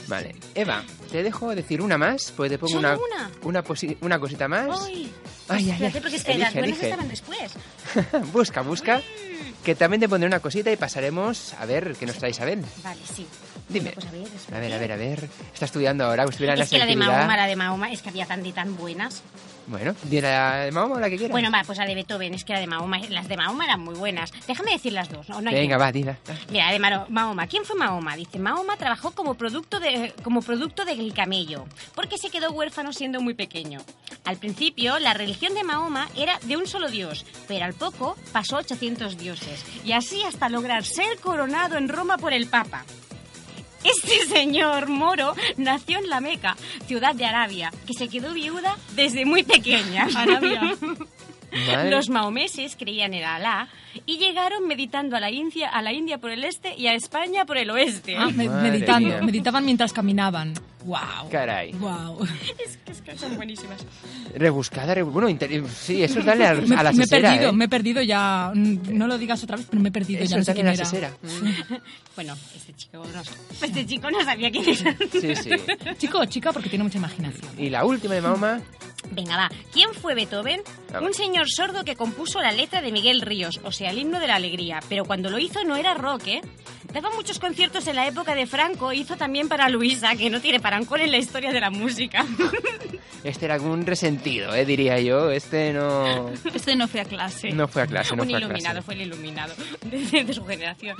Vale. 0.08 0.36
Eva, 0.54 0.84
te 1.12 1.24
dejo 1.24 1.56
decir 1.56 1.82
una 1.82 1.98
más, 1.98 2.32
pues 2.38 2.52
te 2.52 2.58
pongo 2.60 2.74
¿Solo 2.74 2.89
una, 2.89 2.98
una? 2.98 3.32
Una, 3.43 3.64
posi- 3.64 3.98
una 4.02 4.20
cosita 4.20 4.48
más. 4.48 4.82
¡Ay! 4.86 5.12
Ay, 5.48 5.64
ay, 5.66 5.70
Espérate, 5.72 5.98
ay. 5.98 6.02
porque 6.02 6.16
es 6.18 6.24
que 6.24 6.38
las 6.38 6.56
Elige, 6.56 6.60
buenas 6.60 6.70
elige. 6.78 6.86
estaban 6.89 7.10
después. 7.10 7.52
busca, 8.34 8.62
busca. 8.62 9.02
Que 9.64 9.74
también 9.74 10.00
te 10.00 10.08
pondré 10.08 10.28
una 10.28 10.39
cosita 10.41 10.72
y 10.72 10.78
pasaremos 10.78 11.54
a 11.56 11.66
ver 11.66 11.96
qué 12.00 12.06
nos 12.06 12.18
trae 12.18 12.30
Isabel. 12.32 12.64
Vale, 12.84 13.00
sí. 13.16 13.26
Dime. 13.68 13.91
Bueno, 13.95 13.95
pues 13.95 14.05
a 14.07 14.11
ver. 14.11 14.57
A 14.57 14.59
ver, 14.59 14.74
a 14.74 14.78
ver, 14.78 14.91
a 14.91 14.95
ver. 14.95 15.30
Está 15.53 15.66
estudiando 15.66 16.05
ahora, 16.05 16.24
estuviera 16.24 16.53
en 16.53 16.59
la 16.59 16.66
Es 16.66 16.70
que 16.70 16.78
la 16.78 16.86
de. 16.86 16.95
Mahoma, 16.95 17.36
la 17.38 17.47
de 17.47 17.55
Mahoma, 17.55 17.91
es 17.91 18.01
que 18.01 18.09
había 18.09 18.26
tan 18.26 18.45
y 18.45 18.51
tan 18.51 18.76
buenas. 18.78 19.24
Bueno, 19.68 19.95
di 20.03 20.22
la 20.22 20.57
de 20.66 20.72
Mahoma 20.72 20.95
o 20.97 20.99
la 20.99 21.09
que 21.09 21.16
quieras. 21.18 21.32
Bueno, 21.32 21.49
va, 21.51 21.63
pues 21.66 21.80
la 21.80 21.86
de 21.88 21.95
Beethoven, 21.95 22.36
es 22.36 22.43
que 22.45 22.53
la 22.53 22.59
de 22.59 22.68
Mahoma, 22.68 22.99
las 23.09 23.28
de 23.28 23.36
Mahoma 23.36 23.63
eran 23.66 23.80
muy 23.80 23.95
buenas. 23.95 24.32
Déjame 24.47 24.74
decir 24.74 24.93
las 24.93 25.09
dos, 25.09 25.28
¿no? 25.28 25.41
no 25.41 25.49
hay 25.49 25.55
Venga, 25.55 25.78
que- 25.78 25.82
va, 25.82 25.91
dila. 25.91 26.18
Mira, 26.51 26.72
de 26.72 26.78
Maro- 26.78 27.07
Mahoma. 27.09 27.47
¿Quién 27.47 27.66
fue 27.66 27.76
Mahoma? 27.76 28.16
Dice, 28.16 28.38
Mahoma 28.38 28.78
trabajó 28.78 29.09
como 29.11 29.34
producto, 29.34 29.80
de, 29.80 30.13
como 30.22 30.43
producto 30.43 30.86
del 30.86 31.11
camello, 31.16 31.66
porque 31.95 32.20
se 32.20 32.30
quedó 32.30 32.51
huérfano 32.51 32.93
siendo 32.93 33.22
muy 33.22 33.34
pequeño. 33.34 33.82
Al 34.26 34.38
principio, 34.38 34.99
la 34.99 35.16
religión 35.16 35.55
de 35.55 35.63
Mahoma 35.63 36.09
era 36.16 36.38
de 36.43 36.57
un 36.57 36.68
solo 36.68 36.89
dios, 36.91 37.26
pero 37.47 37.66
al 37.66 37.74
poco 37.74 38.16
pasó 38.32 38.57
a 38.57 38.59
800 38.59 39.18
dioses, 39.18 39.66
y 39.84 39.93
así 39.93 40.22
hasta 40.22 40.47
lograr 40.49 40.86
ser 40.86 41.18
coronado 41.18 41.78
en 41.78 41.89
Roma 41.89 42.20
por 42.20 42.34
el 42.34 42.45
Papa. 42.45 42.86
Este 43.86 44.26
señor 44.28 44.90
moro 44.90 45.36
nació 45.58 46.00
en 46.00 46.10
la 46.10 46.20
Meca, 46.20 46.56
ciudad 46.88 47.16
de 47.16 47.26
Arabia, 47.26 47.72
que 47.86 47.94
se 47.94 48.08
quedó 48.08 48.34
viuda 48.34 48.78
desde 48.96 49.26
muy 49.26 49.44
pequeña. 49.44 50.08
Arabia. 50.16 50.76
Madre. 51.68 51.90
Los 51.90 52.10
maomeses 52.10 52.76
creían 52.76 53.14
en 53.14 53.24
Alá 53.24 53.70
y 54.06 54.18
llegaron 54.18 54.68
meditando 54.68 55.16
a 55.16 55.20
la 55.22 55.32
India, 55.32 55.70
a 55.70 55.82
la 55.82 55.94
India 55.94 56.18
por 56.18 56.32
el 56.32 56.44
este 56.44 56.76
y 56.76 56.88
a 56.88 56.94
España 56.96 57.46
por 57.46 57.58
el 57.58 57.70
oeste. 57.70 58.18
Ah, 58.18 58.30
meditando, 58.30 59.24
meditaban 59.24 59.64
mientras 59.64 59.94
caminaban. 59.94 60.54
Wow. 60.86 61.30
Caray. 61.32 61.72
Wow. 61.74 62.20
Es 62.66 62.78
que, 62.78 62.92
es 62.92 63.02
que 63.02 63.18
son 63.18 63.36
buenísimas. 63.36 63.84
Rebuscada, 64.36 64.94
rebu- 64.96 65.12
bueno, 65.12 65.28
inter- 65.30 65.64
sí, 65.70 66.04
eso 66.04 66.20
es 66.20 66.26
darle 66.26 66.46
a, 66.48 66.54
Me, 66.56 66.76
a 66.76 66.84
la 66.84 66.92
me 66.92 67.04
he 67.04 67.08
sesera, 67.08 67.30
perdido, 67.32 67.50
¿eh? 67.50 67.54
me 67.54 67.66
he 67.66 67.70
perdido 67.70 68.02
ya. 68.02 68.52
mm, 68.54 68.78
No 68.98 69.08
lo 69.08 69.18
digas 69.18 69.44
otra 69.44 69.58
vez, 69.58 69.66
pero 69.70 69.82
me 69.82 69.90
he 69.90 69.92
perdido 69.92 70.24
Eso 70.24 70.32
ya. 70.32 70.36
No 70.38 70.42
es 70.42 70.46
sé 70.46 70.52
darle 70.54 70.62
quién 70.64 70.68
a 70.68 70.72
la 70.72 70.76
era. 70.76 70.86
sesera. 70.86 71.82
Bueno, 72.16 72.34
este 72.56 72.74
chico 72.76 73.04
no, 73.14 73.22
este 73.68 73.86
chico 73.86 74.10
no 74.12 74.24
sabía 74.24 74.50
quién 74.52 74.64
era. 74.70 74.96
Sí, 75.12 75.36
sí. 75.36 75.50
Chico 75.98 76.20
o 76.20 76.26
chica, 76.26 76.54
porque 76.54 76.70
tiene 76.70 76.84
mucha 76.86 76.98
imaginación. 76.98 77.52
Y 77.58 77.70
la 77.70 77.84
última 77.84 78.14
de 78.14 78.22
Mahoma, 78.22 78.62
Venga, 79.12 79.36
va. 79.38 79.50
¿Quién 79.72 79.94
fue 79.94 80.16
Beethoven? 80.16 80.62
Un 81.02 81.14
señor 81.14 81.48
sordo 81.50 81.84
que 81.84 81.96
compuso 81.96 82.42
la 82.42 82.52
letra 82.52 82.82
de 82.82 82.92
Miguel 82.92 83.22
Ríos, 83.22 83.60
o 83.64 83.72
sea, 83.72 83.92
el 83.92 84.00
himno 84.00 84.20
de 84.20 84.28
la 84.28 84.36
alegría. 84.36 84.80
Pero 84.90 85.04
cuando 85.06 85.30
lo 85.30 85.38
hizo 85.38 85.64
no 85.64 85.76
era 85.76 85.94
rock, 85.94 86.28
¿eh? 86.28 86.42
Daba 86.94 87.12
muchos 87.12 87.38
conciertos 87.40 87.86
en 87.88 87.98
la 87.98 88.08
época 88.08 88.34
de 88.34 88.48
Franco, 88.48 88.94
hizo 88.94 89.18
también 89.18 89.48
para 89.50 89.68
Luisa, 89.70 90.16
que 90.16 90.30
no 90.30 90.40
tiene 90.42 90.60
parancón 90.76 91.01
en 91.01 91.11
la 91.11 91.17
historia 91.17 91.51
de 91.53 91.59
la 91.61 91.69
música. 91.69 92.26
este 93.23 93.45
era 93.45 93.59
un 93.61 93.86
resentido, 93.86 94.53
¿eh? 94.53 94.65
diría 94.65 94.99
yo. 94.99 95.32
Este 95.32 95.71
no, 95.73 96.30
Este 96.53 96.76
no 96.76 96.88
fue 96.88 97.01
a 97.01 97.05
clase. 97.05 97.51
no 97.51 97.67
fue 97.67 97.84
a 97.84 97.88
clase, 97.88 98.15
no 98.15 98.23
Un 98.23 98.30
fue 98.30 98.38
a 98.38 98.39
iluminado, 98.41 98.73
clase. 98.73 98.82
fue 98.82 98.93
el 98.95 99.01
iluminado 99.03 99.53
de, 99.86 100.23
de 100.26 100.34
su 100.34 100.45
generación. 100.45 100.97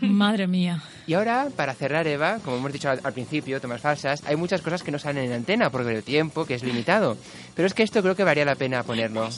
Madre 0.00 0.46
mía. 0.46 0.80
Y 1.06 1.14
ahora, 1.14 1.48
para 1.56 1.74
cerrar, 1.74 2.06
Eva, 2.06 2.38
como 2.44 2.56
hemos 2.58 2.72
dicho 2.72 2.88
al, 2.88 3.00
al 3.02 3.12
principio, 3.12 3.60
tomas 3.60 3.80
falsas, 3.80 4.22
hay 4.26 4.36
muchas 4.36 4.62
cosas 4.62 4.82
que 4.82 4.90
no 4.92 4.98
salen 4.98 5.24
en 5.24 5.32
antena 5.32 5.70
porque 5.70 5.90
el 5.92 6.02
tiempo, 6.04 6.44
que 6.46 6.54
es 6.54 6.62
limitado. 6.62 7.16
Pero 7.54 7.66
es 7.66 7.74
que 7.74 7.82
esto 7.82 8.02
creo 8.02 8.14
que 8.14 8.24
valía 8.24 8.44
la 8.44 8.54
pena 8.54 8.82
ponerlo. 8.84 9.28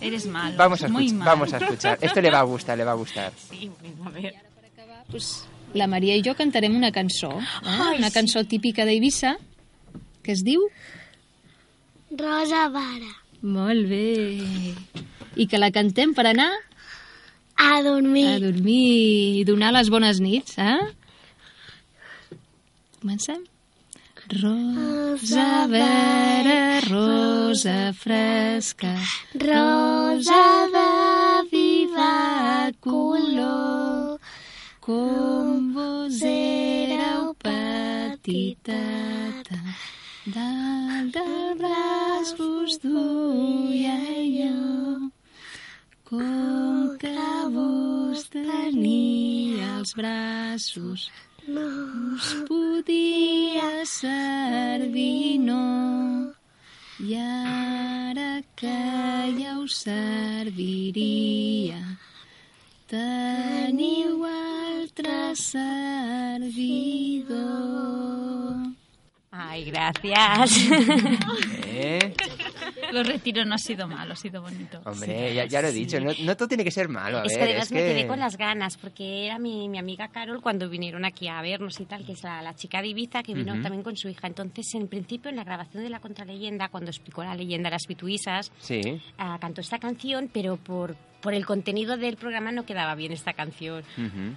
Eres 0.00 0.26
malo. 0.26 0.56
Vamos 0.56 0.82
a, 0.82 0.88
muy 0.88 1.12
malo. 1.12 1.30
vamos 1.30 1.52
a 1.52 1.58
escuchar. 1.58 1.98
Esto 2.00 2.20
le 2.20 2.30
va 2.30 2.40
a 2.40 2.44
gustar, 2.44 2.76
le 2.76 2.84
va 2.84 2.92
a 2.92 2.96
gustar. 2.96 3.32
Sí, 3.50 3.70
bueno, 3.80 4.06
a 4.06 4.10
ver. 4.10 4.34
Pues 5.10 5.44
la 5.74 5.86
Maria 5.86 6.16
i 6.18 6.22
jo 6.26 6.34
cantarem 6.38 6.74
una 6.76 6.90
cançó, 6.92 7.30
eh? 7.38 7.44
Ai, 7.64 7.98
una 7.98 8.08
sí. 8.10 8.14
cançó 8.14 8.42
típica 8.44 8.84
d'Eivissa, 8.84 9.36
que 10.22 10.32
es 10.32 10.42
diu... 10.46 10.64
Rosa 12.10 12.64
Vara. 12.74 13.12
Molt 13.42 13.86
bé. 13.88 14.42
I 15.38 15.46
que 15.46 15.60
la 15.60 15.70
cantem 15.70 16.10
per 16.12 16.26
anar 16.26 16.50
A 17.60 17.82
dormir. 17.86 18.26
a 18.34 18.40
dormir 18.42 19.38
i 19.40 19.44
donar 19.46 19.70
les 19.76 19.88
bones 19.92 20.18
nits, 20.20 20.58
eh? 20.58 20.80
Comencem? 23.00 23.44
Rosa 24.30 25.66
vera, 25.70 26.80
rosa 26.86 27.92
fresca, 27.98 28.92
Rosa 29.34 30.44
de 30.74 30.90
viva 31.50 32.70
color. 32.78 33.99
Com 34.90 35.70
vos 35.72 36.18
éreu 36.22 37.30
petiteta, 37.46 38.74
dalt 40.26 41.12
del 41.14 41.54
braç 41.60 42.28
vos 42.38 42.72
duia 42.82 43.94
jo, 44.34 45.12
com 46.10 46.96
que 46.98 47.14
vos 47.54 48.20
tenia 48.34 49.68
als 49.78 49.92
braços, 49.94 51.00
No. 51.46 51.68
us 52.14 52.34
podia 52.48 53.70
servir, 53.86 55.38
no. 55.38 56.34
I 57.00 57.14
ara 57.16 58.42
que 58.56 58.78
ja 59.40 59.58
us 59.58 59.74
serviria, 59.86 61.80
teniu 62.90 64.24
altre 64.26 65.36
servidor. 65.38 66.50
Ay, 69.32 69.64
gracias. 69.64 70.68
¿Eh? 71.66 72.14
Lo 72.92 73.04
retiro, 73.04 73.44
no 73.44 73.54
ha 73.54 73.58
sido 73.58 73.86
malo, 73.86 74.14
ha 74.14 74.16
sido 74.16 74.42
bonito. 74.42 74.80
Hombre, 74.84 75.32
ya, 75.32 75.44
ya 75.44 75.62
lo 75.62 75.68
he 75.68 75.72
dicho, 75.72 76.00
no, 76.00 76.10
no 76.22 76.36
todo 76.36 76.48
tiene 76.48 76.64
que 76.64 76.72
ser 76.72 76.88
malo. 76.88 77.18
A 77.18 77.22
Es 77.22 77.36
que 77.36 77.42
además 77.44 77.66
es 77.66 77.72
me 77.72 77.78
que... 77.78 77.86
quedé 77.86 78.06
con 78.08 78.18
las 78.18 78.36
ganas, 78.36 78.76
porque 78.76 79.26
era 79.26 79.38
mi, 79.38 79.68
mi 79.68 79.78
amiga 79.78 80.08
Carol 80.08 80.40
cuando 80.42 80.68
vinieron 80.68 81.04
aquí 81.04 81.28
a 81.28 81.40
vernos 81.42 81.78
y 81.78 81.84
tal, 81.84 82.04
que 82.04 82.12
es 82.12 82.24
la, 82.24 82.42
la 82.42 82.54
chica 82.56 82.82
de 82.82 82.88
Ibiza, 82.88 83.22
que 83.22 83.34
vino 83.34 83.52
también 83.62 83.84
con 83.84 83.96
su 83.96 84.08
hija. 84.08 84.26
Entonces, 84.26 84.66
en 84.74 84.88
principio, 84.88 85.30
en 85.30 85.36
la 85.36 85.44
grabación 85.44 85.84
de 85.84 85.90
la 85.90 86.00
contraleyenda, 86.00 86.68
cuando 86.68 86.90
explicó 86.90 87.22
la 87.22 87.36
leyenda 87.36 87.68
de 87.70 87.74
las 87.76 87.86
pituisas, 87.86 88.50
Sí. 88.58 88.80
ah, 89.18 89.38
cantó 89.40 89.60
esta 89.60 89.78
canción, 89.78 90.28
pero 90.32 90.56
por, 90.56 90.96
por 91.20 91.34
el 91.34 91.46
contenido 91.46 91.96
del 91.96 92.16
programa 92.16 92.50
no 92.50 92.66
quedaba 92.66 92.96
bien 92.96 93.12
esta 93.12 93.32
canción. 93.34 93.84
Ujú. 93.96 94.34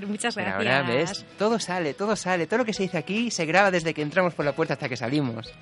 Muchas 0.06 0.34
Pero 0.34 0.50
gracias. 0.50 0.74
ahora 0.76 0.82
ves, 0.94 1.24
todo 1.38 1.58
sale, 1.58 1.94
todo 1.94 2.16
sale. 2.16 2.46
Todo 2.46 2.58
lo 2.58 2.64
que 2.64 2.72
se 2.72 2.82
dice 2.82 2.98
aquí 2.98 3.30
se 3.30 3.46
graba 3.46 3.70
desde 3.70 3.94
que 3.94 4.02
entramos 4.02 4.34
por 4.34 4.44
la 4.44 4.52
puerta 4.52 4.74
hasta 4.74 4.88
que 4.88 4.96
salimos. 4.96 5.52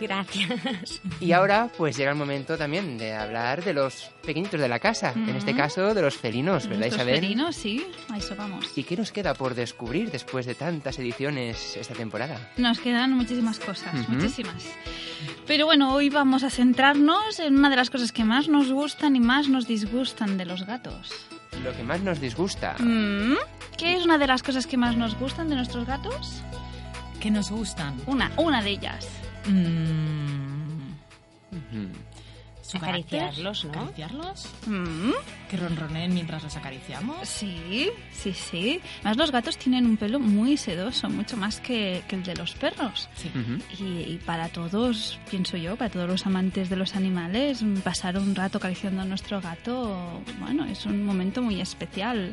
Gracias. 0.00 1.00
Y 1.20 1.32
ahora, 1.32 1.70
pues 1.76 1.96
llega 1.96 2.10
el 2.10 2.16
momento 2.16 2.56
también 2.58 2.98
de 2.98 3.14
hablar 3.14 3.64
de 3.64 3.72
los 3.72 4.10
pequeñitos 4.24 4.60
de 4.60 4.68
la 4.68 4.78
casa. 4.78 5.12
En 5.14 5.36
este 5.36 5.54
caso, 5.54 5.94
de 5.94 6.02
los 6.02 6.16
felinos, 6.16 6.66
¿verdad, 6.66 6.86
Isabel? 6.86 7.20
felinos, 7.20 7.56
sí, 7.56 7.86
a 8.10 8.18
eso 8.18 8.34
vamos. 8.36 8.76
¿Y 8.76 8.82
qué 8.84 8.96
nos 8.96 9.12
queda 9.12 9.34
por 9.34 9.54
descubrir 9.54 10.10
después 10.10 10.46
de 10.46 10.54
tantas 10.54 10.98
ediciones 10.98 11.76
esta 11.76 11.94
temporada? 11.94 12.52
Nos 12.56 12.80
quedan 12.80 13.12
muchísimas 13.12 13.58
cosas, 13.58 14.08
muchísimas. 14.08 14.64
Pero 15.46 15.66
bueno, 15.66 15.94
hoy 15.94 16.10
vamos 16.10 16.42
a 16.42 16.50
centrarnos 16.50 17.38
en 17.38 17.56
una 17.56 17.70
de 17.70 17.76
las 17.76 17.90
cosas 17.90 18.12
que 18.12 18.24
más 18.24 18.48
nos 18.48 18.72
gustan 18.72 19.16
y 19.16 19.20
más 19.20 19.48
nos 19.48 19.66
disgustan 19.66 20.36
de 20.36 20.44
los 20.46 20.66
gatos. 20.66 21.26
Lo 21.62 21.74
que 21.76 21.82
más 21.82 22.00
nos 22.00 22.20
disgusta. 22.20 22.74
Mm, 22.78 23.34
¿Qué 23.78 23.96
es 23.96 24.04
una 24.04 24.18
de 24.18 24.26
las 24.26 24.42
cosas 24.42 24.66
que 24.66 24.76
más 24.76 24.96
nos 24.96 25.16
gustan 25.18 25.48
de 25.48 25.54
nuestros 25.54 25.86
gatos? 25.86 26.42
Que 27.20 27.30
nos 27.30 27.50
gustan. 27.50 27.94
Una, 28.06 28.30
una 28.36 28.60
de 28.62 28.70
ellas. 28.70 29.08
Mm, 29.46 30.94
su 32.62 32.78
Acariciarlos, 32.78 33.60
carácter, 33.60 33.76
¿no? 33.76 33.82
Acariciarlos. 33.82 34.48
Mm, 34.66 35.10
Que 35.50 35.56
ronroneen 35.58 36.14
mientras 36.14 36.42
los 36.42 36.56
acariciamos. 36.56 37.28
sí, 37.28 37.90
sí, 38.10 38.32
sí. 38.32 38.80
Además 39.00 39.16
los 39.18 39.30
gatos 39.32 39.58
tienen 39.58 39.84
un 39.86 39.96
pelo 39.98 40.18
muy 40.18 40.56
sedoso, 40.56 41.08
mucho 41.10 41.36
más 41.36 41.60
que, 41.60 42.02
que 42.08 42.16
el 42.16 42.22
de 42.22 42.34
los 42.36 42.54
perros. 42.54 43.08
Sí. 43.16 43.30
Y, 43.78 43.84
y 44.14 44.20
para 44.24 44.48
todos, 44.48 45.18
pienso 45.30 45.56
yo, 45.58 45.76
para 45.76 45.90
todos 45.90 46.08
los 46.08 46.26
amantes 46.26 46.70
de 46.70 46.76
los 46.76 46.96
animales, 46.96 47.62
pasar 47.84 48.16
un 48.18 48.34
rato 48.34 48.56
acariciando 48.58 49.02
a 49.02 49.04
nuestro 49.04 49.40
gato, 49.42 50.22
bueno, 50.40 50.64
es 50.64 50.86
un 50.86 51.04
momento 51.04 51.42
muy 51.42 51.60
especial. 51.60 52.32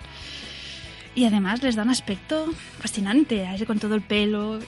Y 1.14 1.26
además 1.26 1.62
les 1.62 1.76
da 1.76 1.84
un 1.84 1.90
aspecto 1.90 2.54
fascinante, 2.80 3.46
a 3.46 3.56
ese 3.56 3.66
con 3.66 3.80
todo 3.80 3.96
el 3.96 4.02
pelo 4.02 4.60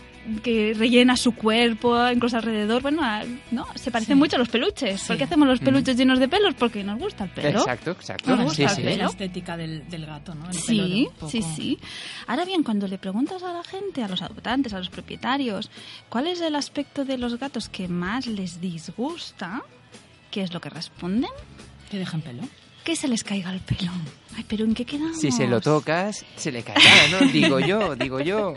que 0.41 0.73
rellena 0.77 1.17
su 1.17 1.33
cuerpo, 1.33 2.09
incluso 2.09 2.37
alrededor. 2.37 2.81
Bueno, 2.81 3.01
a- 3.03 3.23
¿no? 3.51 3.65
Se 3.75 3.91
parecen 3.91 4.15
Sí. 4.15 4.19
mucho 4.19 4.35
a 4.35 4.39
los 4.39 4.49
peluches. 4.49 5.01
Sí. 5.01 5.07
¿Por 5.07 5.17
qué 5.17 5.23
hacemos 5.25 5.47
los 5.47 5.59
peluches 5.59 5.97
llenos 5.97 6.19
de 6.19 6.27
pelos? 6.27 6.53
Porque 6.55 6.83
nos 6.83 6.97
gusta 6.99 7.25
el 7.25 7.29
pelo. 7.31 7.59
Exacto, 7.59 7.91
exacto. 7.91 8.35
Nos 8.35 8.45
gusta 8.45 8.69
sí. 8.69 8.81
el 8.81 8.87
pelo. 8.87 9.03
La 9.03 9.09
estética 9.09 9.57
del, 9.57 9.89
del 9.89 10.05
gato, 10.05 10.33
¿no? 10.35 10.45
El 10.49 10.57
pelo 10.57 10.61
Sí, 10.87 11.07
poco- 11.19 11.29
sí, 11.29 11.41
sí. 11.41 11.79
Ahora 12.27 12.45
bien, 12.45 12.63
cuando 12.63 12.87
le 12.87 12.97
preguntas 12.97 13.43
a 13.43 13.53
la 13.53 13.63
gente, 13.63 14.03
a 14.03 14.07
los 14.07 14.21
adoptantes, 14.21 14.73
a 14.73 14.79
los 14.79 14.89
propietarios, 14.89 15.69
cuál 16.09 16.27
es 16.27 16.41
el 16.41 16.55
aspecto 16.55 17.05
de 17.05 17.17
los 17.17 17.37
gatos 17.39 17.69
que 17.69 17.87
más 17.87 18.25
les 18.27 18.61
disgusta, 18.61 19.61
¿qué 20.31 20.41
es 20.43 20.53
lo 20.53 20.61
que 20.61 20.69
responden? 20.69 21.29
Que 21.91 21.97
dejan 21.99 22.21
pelo. 22.21 22.43
Que 22.83 22.95
se 22.95 23.07
les 23.07 23.23
caiga 23.23 23.51
el 23.51 23.59
pelo. 23.59 23.91
Ay, 24.35 24.45
pero 24.47 24.65
¿en 24.65 24.73
qué 24.73 24.85
quedamos? 24.85 25.19
Si 25.19 25.31
se 25.31 25.47
lo 25.47 25.61
tocas, 25.61 26.25
se 26.35 26.51
le 26.51 26.63
caerá, 26.63 27.07
¿no? 27.11 27.27
Digo 27.31 27.59
yo, 27.59 27.95
digo 27.97 28.19
yo. 28.19 28.55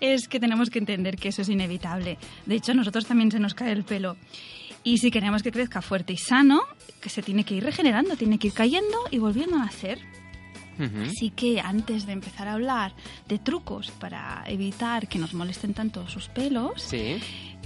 Es 0.00 0.28
que 0.28 0.40
tenemos 0.40 0.70
que 0.70 0.78
entender 0.78 1.16
que 1.16 1.28
eso 1.28 1.42
es 1.42 1.48
inevitable. 1.48 2.18
De 2.46 2.54
hecho, 2.54 2.72
a 2.72 2.74
nosotros 2.74 3.06
también 3.06 3.30
se 3.30 3.38
nos 3.38 3.54
cae 3.54 3.72
el 3.72 3.84
pelo. 3.84 4.16
Y 4.84 4.98
si 4.98 5.10
queremos 5.10 5.42
que 5.42 5.50
crezca 5.52 5.82
fuerte 5.82 6.12
y 6.12 6.16
sano, 6.16 6.62
que 7.00 7.08
se 7.08 7.22
tiene 7.22 7.44
que 7.44 7.54
ir 7.54 7.64
regenerando, 7.64 8.16
tiene 8.16 8.38
que 8.38 8.48
ir 8.48 8.52
cayendo 8.52 8.96
y 9.10 9.18
volviendo 9.18 9.56
a 9.56 9.60
nacer. 9.60 9.98
Ujú. 10.78 11.04
Así 11.10 11.30
que 11.30 11.58
antes 11.60 12.06
de 12.06 12.12
empezar 12.12 12.48
a 12.48 12.52
hablar 12.52 12.92
de 13.26 13.38
trucos 13.38 13.90
para 13.92 14.44
evitar 14.46 15.08
que 15.08 15.18
nos 15.18 15.32
molesten 15.34 15.72
tanto 15.74 16.06
sus 16.06 16.28
pelos, 16.28 16.82
Sí. 16.82 17.18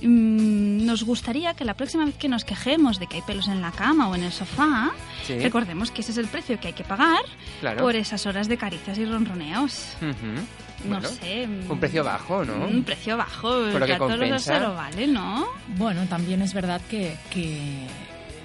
Mm, 0.03 0.85
nos 0.87 1.05
gustaría 1.05 1.55
que 1.55 1.65
la 1.65 1.75
próxima 1.75 2.05
vez 2.05 2.17
que 2.17 2.29
nos 2.29 2.45
quejemos 2.45 2.99
de 2.99 3.07
que 3.07 3.17
hay 3.17 3.23
pelos 3.23 3.49
en 3.49 3.61
la 3.63 3.71
cama 3.73 4.09
o 4.09 4.15
en 4.15 4.25
el 4.25 4.33
sofá, 4.33 4.91
Sí. 5.27 5.39
recordemos 5.39 5.91
que 5.91 6.01
ese 6.03 6.13
es 6.13 6.19
el 6.19 6.27
precio 6.29 6.59
que 6.61 6.69
hay 6.69 6.73
que 6.75 6.85
pagar 6.85 7.23
Claro. 7.61 7.83
por 7.83 7.95
esas 7.97 8.25
horas 8.27 8.49
de 8.49 8.57
caricias 8.57 8.99
y 8.99 9.05
ronroneos. 9.05 9.97
Ujú. 10.01 10.41
No 10.89 10.95
Bueno, 10.99 11.09
sé. 11.11 11.47
mm, 11.47 11.71
Un 11.71 11.79
precio 11.79 12.03
bajo, 12.03 12.45
¿no? 12.45 12.55
Un 12.67 12.83
precio 12.85 13.17
bajo. 13.17 13.49
Por 13.51 13.81
lo 13.81 13.87
que 13.87 13.93
14 13.93 14.15
euros 14.15 14.45
compensa. 14.45 14.59
lo 14.61 14.75
vale, 14.75 15.07
¿no? 15.07 15.47
Bueno, 15.77 16.07
también 16.07 16.41
es 16.43 16.55
verdad 16.55 16.81
que, 16.89 17.15
que 17.31 17.87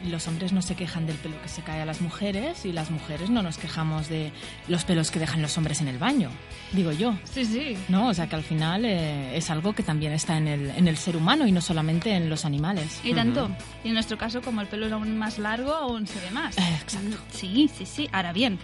los 0.05 0.27
hombres 0.27 0.53
no 0.53 0.61
se 0.61 0.75
quejan 0.75 1.05
del 1.07 1.15
pelo 1.17 1.41
que 1.41 1.49
se 1.49 1.61
cae 1.61 1.81
a 1.81 1.85
las 1.85 2.01
mujeres 2.01 2.65
y 2.65 2.71
las 2.71 2.91
mujeres 2.91 3.29
no 3.29 3.41
nos 3.43 3.57
quejamos 3.57 4.07
de 4.09 4.31
los 4.67 4.83
pelos 4.85 5.11
que 5.11 5.19
dejan 5.19 5.41
los 5.41 5.57
hombres 5.57 5.81
en 5.81 5.87
el 5.87 5.97
baño, 5.97 6.29
digo 6.71 6.91
yo. 6.91 7.15
Sí, 7.25 7.45
sí. 7.45 7.77
No, 7.89 8.07
o 8.09 8.13
sea 8.13 8.27
que 8.27 8.35
al 8.35 8.43
final 8.43 8.85
eh, 8.85 9.35
es 9.37 9.49
algo 9.49 9.73
que 9.73 9.83
también 9.83 10.13
está 10.13 10.37
en 10.37 10.47
el, 10.47 10.69
en 10.71 10.87
el 10.87 10.97
ser 10.97 11.17
humano 11.17 11.47
y 11.47 11.51
no 11.51 11.61
solamente 11.61 12.11
en 12.11 12.29
los 12.29 12.45
animales. 12.45 12.99
Y 13.03 13.13
tanto. 13.13 13.49
Y 13.83 13.89
en 13.89 13.93
nuestro 13.95 14.17
caso, 14.17 14.41
como 14.41 14.61
el 14.61 14.67
pelo 14.67 14.85
es 14.87 14.91
aún 14.91 15.17
más 15.17 15.37
largo, 15.39 15.73
aún 15.73 16.07
se 16.07 16.19
ve 16.19 16.31
más. 16.31 16.57
Eh, 16.57 16.61
Exacto. 16.81 17.17
Sí, 17.31 17.69
sí, 17.75 17.85
sí. 17.85 18.09
Ahora 18.11 18.33
bien, 18.33 18.59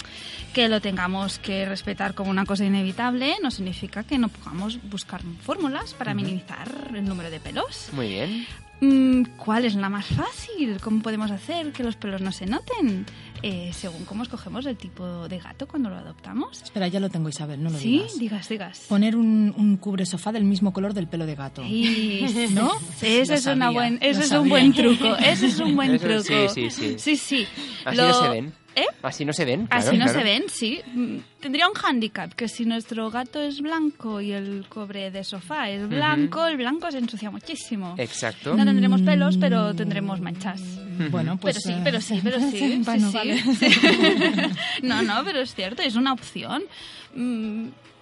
que 0.54 0.70
lo 0.70 0.82
tengamos 0.82 1.39
que 1.39 1.66
respetar 1.66 2.14
como 2.14 2.30
una 2.32 2.46
cosa 2.46 2.66
inevitable 2.66 3.36
no 3.42 3.52
significa 3.52 4.04
que 4.04 4.18
no 4.18 4.30
podamos 4.30 4.80
buscar 4.89 5.22
fórmulas 5.44 5.94
para 5.94 6.12
Ujú. 6.12 6.22
minimizar 6.22 6.70
el 6.94 7.06
número 7.06 7.30
de 7.30 7.39
pelos. 7.39 7.89
Muy 7.94 8.08
bien. 8.10 8.46
Mm, 8.82 9.24
¿Cuál 9.38 9.66
es 9.66 9.76
la 9.76 9.90
más 9.90 10.08
fácil? 10.08 10.78
¿Cómo 10.82 11.02
podemos 11.02 11.30
hacer 11.32 11.72
que 11.72 11.84
los 11.84 11.96
pelos 11.96 12.20
no 12.22 12.32
se 12.32 12.48
noten? 12.48 13.06
Eh, 13.44 13.72
según 13.74 14.06
cómo 14.06 14.24
escogemos 14.24 14.66
el 14.66 14.76
tipo 14.78 15.28
de 15.28 15.40
gato 15.40 15.68
cuando 15.68 15.90
lo 15.90 15.98
adoptamos. 15.98 16.62
Espera, 16.64 16.88
ya 16.88 17.00
lo 17.00 17.10
tengo 17.10 17.30
Isabel, 17.30 17.62
no 17.64 17.70
lo 17.70 17.78
Sí, 17.78 17.92
digas. 17.92 18.20
digas, 18.20 18.50
digas. 18.50 18.86
Poner 18.90 19.16
un, 19.16 19.54
un 19.56 19.78
cubre 19.78 20.06
sofá 20.06 20.32
del 20.32 20.44
mismo 20.46 20.74
color 20.74 20.94
del 20.94 21.08
pelo 21.08 21.26
de 21.26 21.36
gato. 21.36 21.64
Sí, 21.64 22.24
¿No? 22.52 22.72
Ese 23.02 23.22
es, 23.36 23.46
una 23.48 23.70
buen, 23.72 23.98
ese 24.02 24.22
es 24.22 24.32
un 24.32 24.50
buen 24.50 24.74
truco. 24.74 25.16
Ese 25.16 25.48
es 25.48 25.60
un 25.60 25.76
buen 25.76 25.98
truco. 26.00 26.24
sí, 26.24 26.48
sí, 26.54 26.70
sí. 26.72 26.96
Sí, 26.98 27.18
sí. 27.18 27.48
Así 27.86 27.98
Lo- 27.98 28.14
se 28.14 28.30
ven. 28.30 28.54
¿Eh? 28.76 28.86
Así 29.02 29.26
no 29.26 29.34
se 29.34 29.46
ven. 29.46 29.68
Así 29.70 29.98
no 29.98 30.06
claro. 30.06 30.20
se 30.20 30.24
ven, 30.24 30.44
sí. 30.48 30.82
Mm, 30.94 31.18
Tendría 31.42 31.68
un 31.68 31.74
hándicap, 31.74 32.34
que 32.34 32.48
si 32.48 32.66
nuestro 32.66 33.10
gato 33.10 33.42
es 33.42 33.62
blanco 33.62 34.22
y 34.22 34.32
el 34.32 34.66
cobre 34.70 35.12
de 35.12 35.24
sofá 35.24 35.70
es 35.70 35.90
blanco, 35.90 36.46
el 36.46 36.56
blanco 36.56 36.92
se 36.92 37.00
ensucia 37.00 37.32
muchísimo. 37.32 37.96
Exacto. 37.98 38.56
No 38.56 38.64
tendremos 38.64 39.02
pelos, 39.02 39.38
pero 39.38 39.74
tendremos 39.74 40.22
manchas. 40.22 40.62
Bueno, 41.10 41.38
pues... 41.38 41.58
pero 41.58 41.62
sí, 41.62 41.74
eh, 41.74 41.82
pero 41.84 42.02
sí, 42.02 42.22
pero 42.24 42.40
sí. 42.52 42.60
sí, 42.60 42.82
bueno, 42.86 43.10
sí. 43.10 43.18
vale. 43.18 43.44
no, 44.84 45.02
no, 45.02 45.24
pero 45.26 45.40
es 45.42 45.54
cierto, 45.56 45.82
es 45.82 45.96
una 45.96 46.14
opción. 46.14 46.64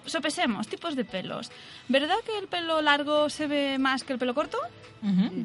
Sopesemos, 0.06 0.66
tipos 0.68 0.96
de 0.96 1.04
pelos. 1.04 1.50
¿Verdad 1.88 2.16
que 2.24 2.36
el 2.38 2.48
pelo 2.48 2.80
largo 2.82 3.28
se 3.30 3.46
ve 3.46 3.78
más 3.78 4.02
que 4.04 4.12
el 4.14 4.18
pelo 4.18 4.34
corto? 4.34 4.58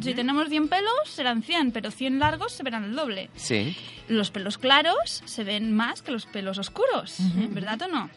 Si 0.02 0.14
tenemos 0.14 0.50
100 0.50 0.68
pelos, 0.68 0.92
serán 1.06 1.42
100, 1.42 1.72
pero 1.72 1.90
100 1.90 2.20
largos 2.20 2.52
se 2.52 2.62
verán 2.64 2.84
el 2.84 2.96
doble. 2.96 3.30
Sí. 3.36 3.76
Los 4.10 4.30
pelos 4.30 4.58
claros 4.58 5.22
se 5.26 5.44
ven 5.46 5.74
más 5.74 6.02
que 6.02 6.12
los 6.12 6.26
pelos 6.26 6.58
oscuros, 6.58 7.18
¿verdad 7.52 7.82
o 7.84 7.88
no? 7.88 8.10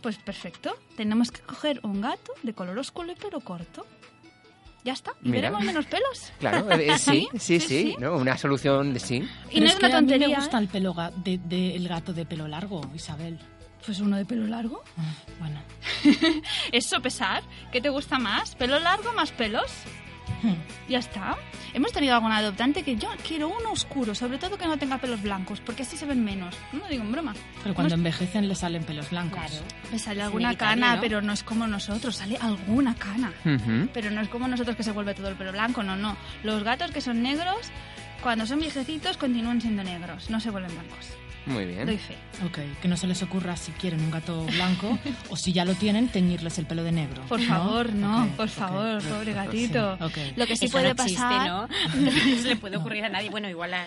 Pues 0.00 0.16
perfecto. 0.18 0.76
Tenemos 0.96 1.30
que 1.32 1.40
coger 1.40 1.80
un 1.82 2.00
gato 2.00 2.32
de 2.42 2.52
color 2.52 2.78
oscuro 2.78 3.10
y 3.10 3.16
pelo 3.16 3.40
corto. 3.40 3.84
Ya 4.84 4.92
está. 4.92 5.10
Y 5.24 5.30
Mira. 5.30 5.50
veremos 5.50 5.64
menos 5.64 5.86
pelos. 5.86 6.32
Claro, 6.38 6.70
eh, 6.70 6.96
sí, 7.00 7.26
sí, 7.36 7.58
sí, 7.58 7.60
sí. 7.60 7.96
¿no? 7.98 8.14
Una 8.16 8.38
solución 8.38 8.94
de 8.94 9.00
sí. 9.00 9.16
Y 9.16 9.54
Pero 9.54 9.60
no 9.60 9.66
es 9.66 9.72
es 9.72 9.78
que 9.80 9.86
una 9.86 9.98
a 9.98 10.00
mí 10.00 10.06
tontería. 10.06 10.28
me 10.28 10.36
gusta 10.36 10.58
el 10.58 10.68
pelo 10.68 10.94
ga- 10.94 11.12
de, 11.12 11.38
de- 11.38 11.74
el 11.74 11.88
gato 11.88 12.12
de 12.12 12.24
pelo 12.24 12.46
largo, 12.46 12.88
Isabel. 12.94 13.36
Pues 13.86 14.00
uno 14.00 14.16
de 14.16 14.24
pelo 14.24 14.46
largo. 14.46 14.82
Ah, 14.98 15.14
Bueno. 15.38 15.60
Es 16.72 16.86
sopesar. 16.86 17.42
¿Qué 17.72 17.80
te 17.80 17.88
gusta 17.88 18.18
más? 18.18 18.54
¿Pelo 18.56 18.78
largo 18.80 19.12
más 19.12 19.30
pelos? 19.30 19.70
Hmm. 20.42 20.54
Ya 20.88 20.98
está. 20.98 21.36
Hemos 21.72 21.92
tenido 21.92 22.14
alguna 22.14 22.38
adoptante 22.38 22.82
que 22.82 22.96
yo 22.96 23.08
quiero 23.26 23.48
uno 23.48 23.70
oscuro, 23.72 24.14
sobre 24.14 24.38
todo 24.38 24.58
que 24.58 24.66
no 24.66 24.76
tenga 24.76 24.98
pelos 24.98 25.22
blancos, 25.22 25.60
porque 25.60 25.82
así 25.82 25.96
se 25.96 26.04
ven 26.04 26.24
menos. 26.24 26.54
No 26.72 26.80
lo 26.80 26.88
digo 26.88 27.02
en 27.04 27.12
broma. 27.12 27.34
Pero 27.62 27.74
cuando 27.74 27.94
envejecen 27.94 28.48
le 28.48 28.54
salen 28.54 28.82
pelos 28.84 29.10
blancos. 29.10 29.62
Me 29.92 29.98
sale 29.98 30.22
alguna 30.22 30.56
cana, 30.56 30.96
¿no? 30.96 31.00
pero 31.00 31.22
no 31.22 31.32
es 31.32 31.42
como 31.42 31.66
nosotros, 31.66 32.16
sale 32.16 32.36
alguna 32.40 32.94
cana. 32.96 33.32
Ujú. 33.44 33.88
Pero 33.94 34.10
no 34.10 34.20
es 34.20 34.28
como 34.28 34.48
nosotros 34.48 34.76
que 34.76 34.82
se 34.82 34.92
vuelve 34.92 35.14
todo 35.14 35.28
el 35.28 35.36
pelo 35.36 35.52
blanco, 35.52 35.82
no, 35.82 35.96
no. 35.96 36.16
Los 36.42 36.62
gatos 36.64 36.90
que 36.90 37.00
son 37.00 37.22
negros, 37.22 37.70
cuando 38.22 38.46
son 38.46 38.58
viejecitos, 38.58 39.16
continúan 39.16 39.60
siendo 39.60 39.84
negros, 39.84 40.28
no 40.28 40.40
se 40.40 40.50
vuelven 40.50 40.72
blancos. 40.72 41.08
Muy 41.46 41.64
bien. 41.64 41.86
Doy 41.86 41.96
fe. 41.98 42.16
Ok, 42.44 42.58
que 42.82 42.88
no 42.88 42.96
se 42.96 43.06
les 43.06 43.22
ocurra 43.22 43.56
si 43.56 43.70
quieren 43.72 44.00
un 44.00 44.10
gato 44.10 44.44
blanco 44.46 44.98
o 45.30 45.36
si 45.36 45.52
ya 45.52 45.64
lo 45.64 45.74
tienen, 45.74 46.08
teñirles 46.08 46.58
el 46.58 46.66
pelo 46.66 46.82
de 46.82 46.92
negro. 46.92 47.22
Por 47.28 47.40
¿no? 47.40 47.46
favor, 47.46 47.92
no, 47.94 48.28
por 48.36 48.48
favor, 48.48 49.00
sí, 49.00 49.08
pobre 49.08 49.26
sí, 49.26 49.32
gatito. 49.32 49.92
ok. 50.00 50.18
Lo 50.36 50.46
que 50.46 50.56
sí 50.56 50.66
Eso 50.66 50.72
puede 50.72 50.92
no 50.94 51.02
existe, 51.02 51.22
pasar. 51.22 51.48
¿no? 51.48 51.68
No 51.96 52.10
se 52.10 52.48
le 52.48 52.56
puede 52.56 52.76
ocurrir 52.76 53.04
a 53.04 53.08
nadie. 53.08 53.30
Bueno, 53.30 53.48
igual 53.48 53.74
a... 53.74 53.86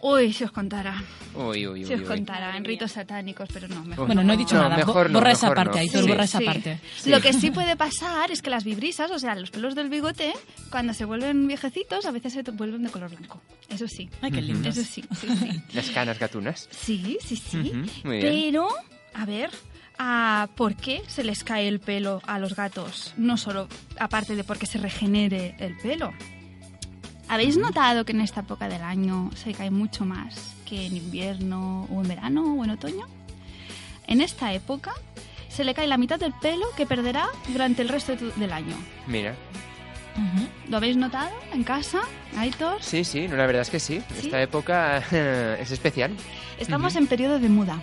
Uy, 0.00 0.32
si 0.32 0.44
os 0.44 0.52
contara. 0.52 1.02
Uy, 1.34 1.66
uy, 1.66 1.84
Si 1.84 1.92
uy, 1.92 1.94
os 1.96 2.00
uy. 2.02 2.06
contara 2.06 2.56
en 2.56 2.64
ritos 2.64 2.92
satánicos, 2.92 3.48
pero 3.52 3.66
no, 3.68 3.84
mejor 3.84 4.06
Bueno, 4.06 4.22
no 4.22 4.32
he 4.32 4.36
dicho 4.36 4.54
No, 4.54 4.62
nada. 4.62 4.76
Mejor 4.76 5.10
no, 5.10 5.18
borra 5.18 5.32
esa 5.32 5.46
mejor 5.50 5.56
parte, 5.56 5.78
no. 5.78 5.80
Aitor, 5.80 6.02
Sí, 6.02 6.08
borra 6.08 6.24
esa 6.24 6.38
Sí. 6.38 6.44
parte. 6.44 6.80
Sí. 6.98 7.10
Lo 7.10 7.20
que 7.20 7.32
sí 7.32 7.50
puede 7.50 7.76
pasar 7.76 8.30
es 8.30 8.40
que 8.40 8.50
las 8.50 8.62
vibrisas, 8.64 9.10
o 9.10 9.18
sea, 9.18 9.34
los 9.34 9.50
pelos 9.50 9.74
del 9.74 9.88
bigote, 9.88 10.32
cuando 10.70 10.94
se 10.94 11.04
vuelven 11.04 11.46
viejecitos, 11.48 12.06
a 12.06 12.10
veces 12.12 12.32
se 12.32 12.42
vuelven 12.42 12.84
de 12.84 12.90
color 12.90 13.10
blanco. 13.10 13.40
Eso 13.68 13.86
sí. 13.88 14.08
Ay, 14.22 14.30
qué 14.30 14.40
lindo. 14.42 14.68
Eso 14.68 14.82
sí, 14.84 15.04
sí, 15.20 15.28
sí. 15.36 15.62
Las 15.72 15.90
canas 15.90 16.18
gatunas. 16.18 16.68
Sí, 16.70 17.18
sí, 17.24 17.36
sí. 17.36 17.58
Ujú, 17.58 17.86
muy 18.08 18.18
bien. 18.18 18.32
Pero, 18.32 18.68
a 19.14 19.24
ver, 19.26 19.50
ah, 19.98 20.48
¿por 20.54 20.76
qué 20.76 21.02
se 21.08 21.24
les 21.24 21.42
cae 21.42 21.66
el 21.66 21.80
pelo 21.80 22.22
a 22.26 22.38
los 22.38 22.54
gatos? 22.54 23.14
No 23.16 23.36
solo 23.36 23.68
aparte 23.98 24.36
de 24.36 24.44
porque 24.44 24.66
se 24.66 24.78
regenere 24.78 25.56
el 25.58 25.76
pelo. 25.76 26.12
¿Habéis 27.28 27.58
notado 27.58 28.04
que 28.04 28.12
en 28.12 28.22
esta 28.22 28.40
época 28.40 28.68
del 28.68 28.82
año 28.82 29.30
se 29.34 29.52
cae 29.52 29.70
mucho 29.70 30.04
más 30.04 30.54
que 30.64 30.86
en 30.86 30.96
invierno 30.96 31.86
o 31.90 32.02
en 32.02 32.08
verano 32.08 32.54
o 32.54 32.64
en 32.64 32.70
otoño? 32.70 33.06
En 34.06 34.22
esta 34.22 34.52
época 34.54 34.92
se 35.48 35.64
le 35.64 35.74
cae 35.74 35.86
la 35.86 35.98
mitad 35.98 36.18
del 36.18 36.32
pelo 36.32 36.66
que 36.76 36.86
perderá 36.86 37.28
durante 37.48 37.82
el 37.82 37.88
resto 37.90 38.16
del 38.16 38.52
año. 38.52 38.76
Mira. 39.06 39.34
¿Lo 40.68 40.78
habéis 40.78 40.96
notado 40.96 41.30
en 41.52 41.62
casa, 41.62 42.00
Aitor? 42.36 42.82
Sí, 42.82 43.04
sí, 43.04 43.28
no, 43.28 43.36
la 43.36 43.46
verdad 43.46 43.62
es 43.62 43.70
que 43.70 43.78
sí. 43.78 44.02
¿Sí? 44.20 44.26
Esta 44.26 44.42
época 44.42 44.98
es 45.60 45.70
especial. 45.70 46.12
Estamos 46.58 46.96
en 46.96 47.06
periodo 47.06 47.38
de 47.38 47.48
muda 47.48 47.80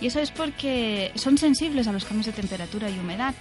y 0.00 0.06
eso 0.06 0.20
es 0.20 0.30
porque 0.30 1.12
son 1.14 1.38
sensibles 1.38 1.86
a 1.86 1.92
los 1.92 2.04
cambios 2.04 2.26
de 2.26 2.32
temperatura 2.32 2.90
y 2.90 2.98
humedad. 2.98 3.34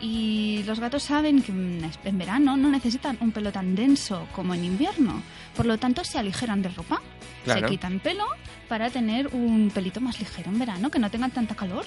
Y 0.00 0.62
los 0.64 0.78
gatos 0.78 1.02
saben 1.02 1.42
que 1.42 1.52
en 1.52 1.90
en 2.04 2.18
verano 2.18 2.56
no 2.56 2.70
necesitan 2.70 3.18
un 3.20 3.32
pelo 3.32 3.50
tan 3.50 3.74
denso 3.74 4.28
como 4.32 4.54
en 4.54 4.64
invierno. 4.64 5.22
Por 5.56 5.66
lo 5.66 5.78
tanto, 5.78 6.04
se 6.04 6.18
aligeran 6.18 6.62
de 6.62 6.68
ropa. 6.68 7.00
Claro. 7.44 7.60
Se 7.60 7.66
quitan 7.66 7.98
pelo 8.00 8.26
para 8.68 8.90
tener 8.90 9.28
un 9.28 9.70
pelito 9.72 10.00
más 10.00 10.18
ligero 10.20 10.50
en 10.50 10.58
verano, 10.58 10.90
que 10.90 10.98
no 10.98 11.10
tengan 11.10 11.30
tanta 11.30 11.54
calor. 11.54 11.86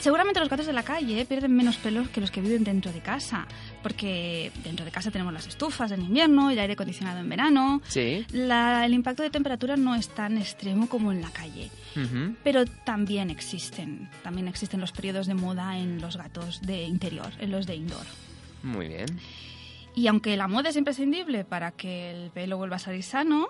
Seguramente 0.00 0.40
los 0.40 0.50
gatos 0.50 0.66
de 0.66 0.74
la 0.74 0.82
calle 0.82 1.24
pierden 1.24 1.56
menos 1.56 1.76
pelos 1.76 2.10
que 2.10 2.20
los 2.20 2.30
que 2.30 2.42
viven 2.42 2.62
dentro 2.62 2.92
de 2.92 3.00
casa, 3.00 3.46
porque 3.84 4.50
dentro 4.64 4.84
de 4.84 4.90
casa 4.90 5.10
tenemos 5.12 5.32
las 5.32 5.46
estufas 5.46 5.92
en 5.92 6.00
invierno, 6.00 6.50
el 6.50 6.58
aire 6.58 6.72
acondicionado 6.72 7.20
en 7.20 7.28
verano. 7.28 7.82
Sí. 7.86 8.24
La- 8.32 8.84
el 8.86 8.94
impacto 8.94 9.22
de 9.22 9.28
temperatura 9.30 9.76
no 9.76 9.94
es 9.94 10.08
tan 10.08 10.38
extremo 10.38 10.88
como 10.88 11.12
en 11.12 11.20
la 11.20 11.30
calle. 11.30 11.70
Pero 12.42 12.64
también 12.64 13.30
existen, 13.30 14.08
también 14.24 14.48
existen 14.48 14.80
los 14.80 14.90
periodos 14.90 15.26
de 15.28 15.34
moda 15.34 15.78
en 15.78 16.00
los 16.00 16.16
gatos 16.16 16.60
de 16.62 16.82
interior, 16.84 17.30
en 17.38 17.52
los 17.52 17.66
de 17.66 17.76
indoor. 17.76 18.06
Muy 18.62 18.88
bien. 18.88 19.06
Y 19.94 20.08
aunque 20.08 20.36
la 20.36 20.48
moda 20.48 20.70
es 20.70 20.76
imprescindible 20.76 21.44
para 21.44 21.70
que 21.70 22.10
el 22.10 22.30
pelo 22.30 22.56
vuelva 22.56 22.76
a 22.76 22.80
salir 22.80 23.04
sano, 23.04 23.48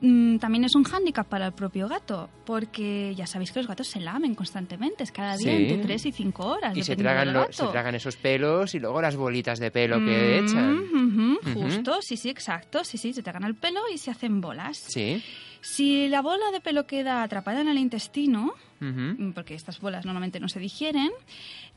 también 0.00 0.64
es 0.64 0.74
un 0.76 0.84
hándicap 0.84 1.26
para 1.26 1.46
el 1.46 1.52
propio 1.52 1.88
gato, 1.88 2.30
porque 2.46 3.14
ya 3.16 3.26
sabéis 3.26 3.50
que 3.50 3.58
los 3.58 3.66
gatos 3.66 3.88
se 3.88 4.00
lamen 4.00 4.34
constantemente, 4.36 5.02
es 5.02 5.10
cada 5.12 5.36
día 5.36 5.56
Sí. 5.56 5.64
entre 5.64 5.78
3 5.78 6.06
y 6.06 6.12
5 6.12 6.46
horas. 6.46 6.76
Y 6.76 6.82
se 6.84 6.94
tragan, 6.94 7.32
lo- 7.32 7.52
se 7.52 7.66
tragan 7.66 7.94
esos 7.96 8.16
pelos 8.16 8.74
y 8.74 8.78
luego 8.78 9.02
las 9.02 9.16
bolitas 9.16 9.58
de 9.58 9.70
pelo 9.72 9.98
que 9.98 10.40
Mm, 10.40 10.44
echan. 10.44 11.38
Justo, 11.54 11.98
sí, 12.00 12.16
sí, 12.16 12.28
exacto. 12.30 12.84
Sí, 12.84 12.96
sí, 12.98 13.12
se 13.12 13.22
tragan 13.22 13.42
el 13.44 13.54
pelo 13.56 13.80
y 13.92 13.98
se 13.98 14.10
hacen 14.12 14.40
bolas. 14.40 14.76
Sí. 14.76 15.22
Si 15.60 16.08
la 16.08 16.22
bola 16.22 16.50
de 16.52 16.60
pelo 16.60 16.86
queda 16.86 17.22
atrapada 17.24 17.60
en 17.60 17.68
el 17.68 17.78
intestino, 17.78 18.54
mm, 18.78 19.30
porque 19.32 19.54
estas 19.54 19.80
bolas 19.80 20.04
normalmente 20.06 20.38
no 20.38 20.48
se 20.48 20.60
digieren, 20.60 21.10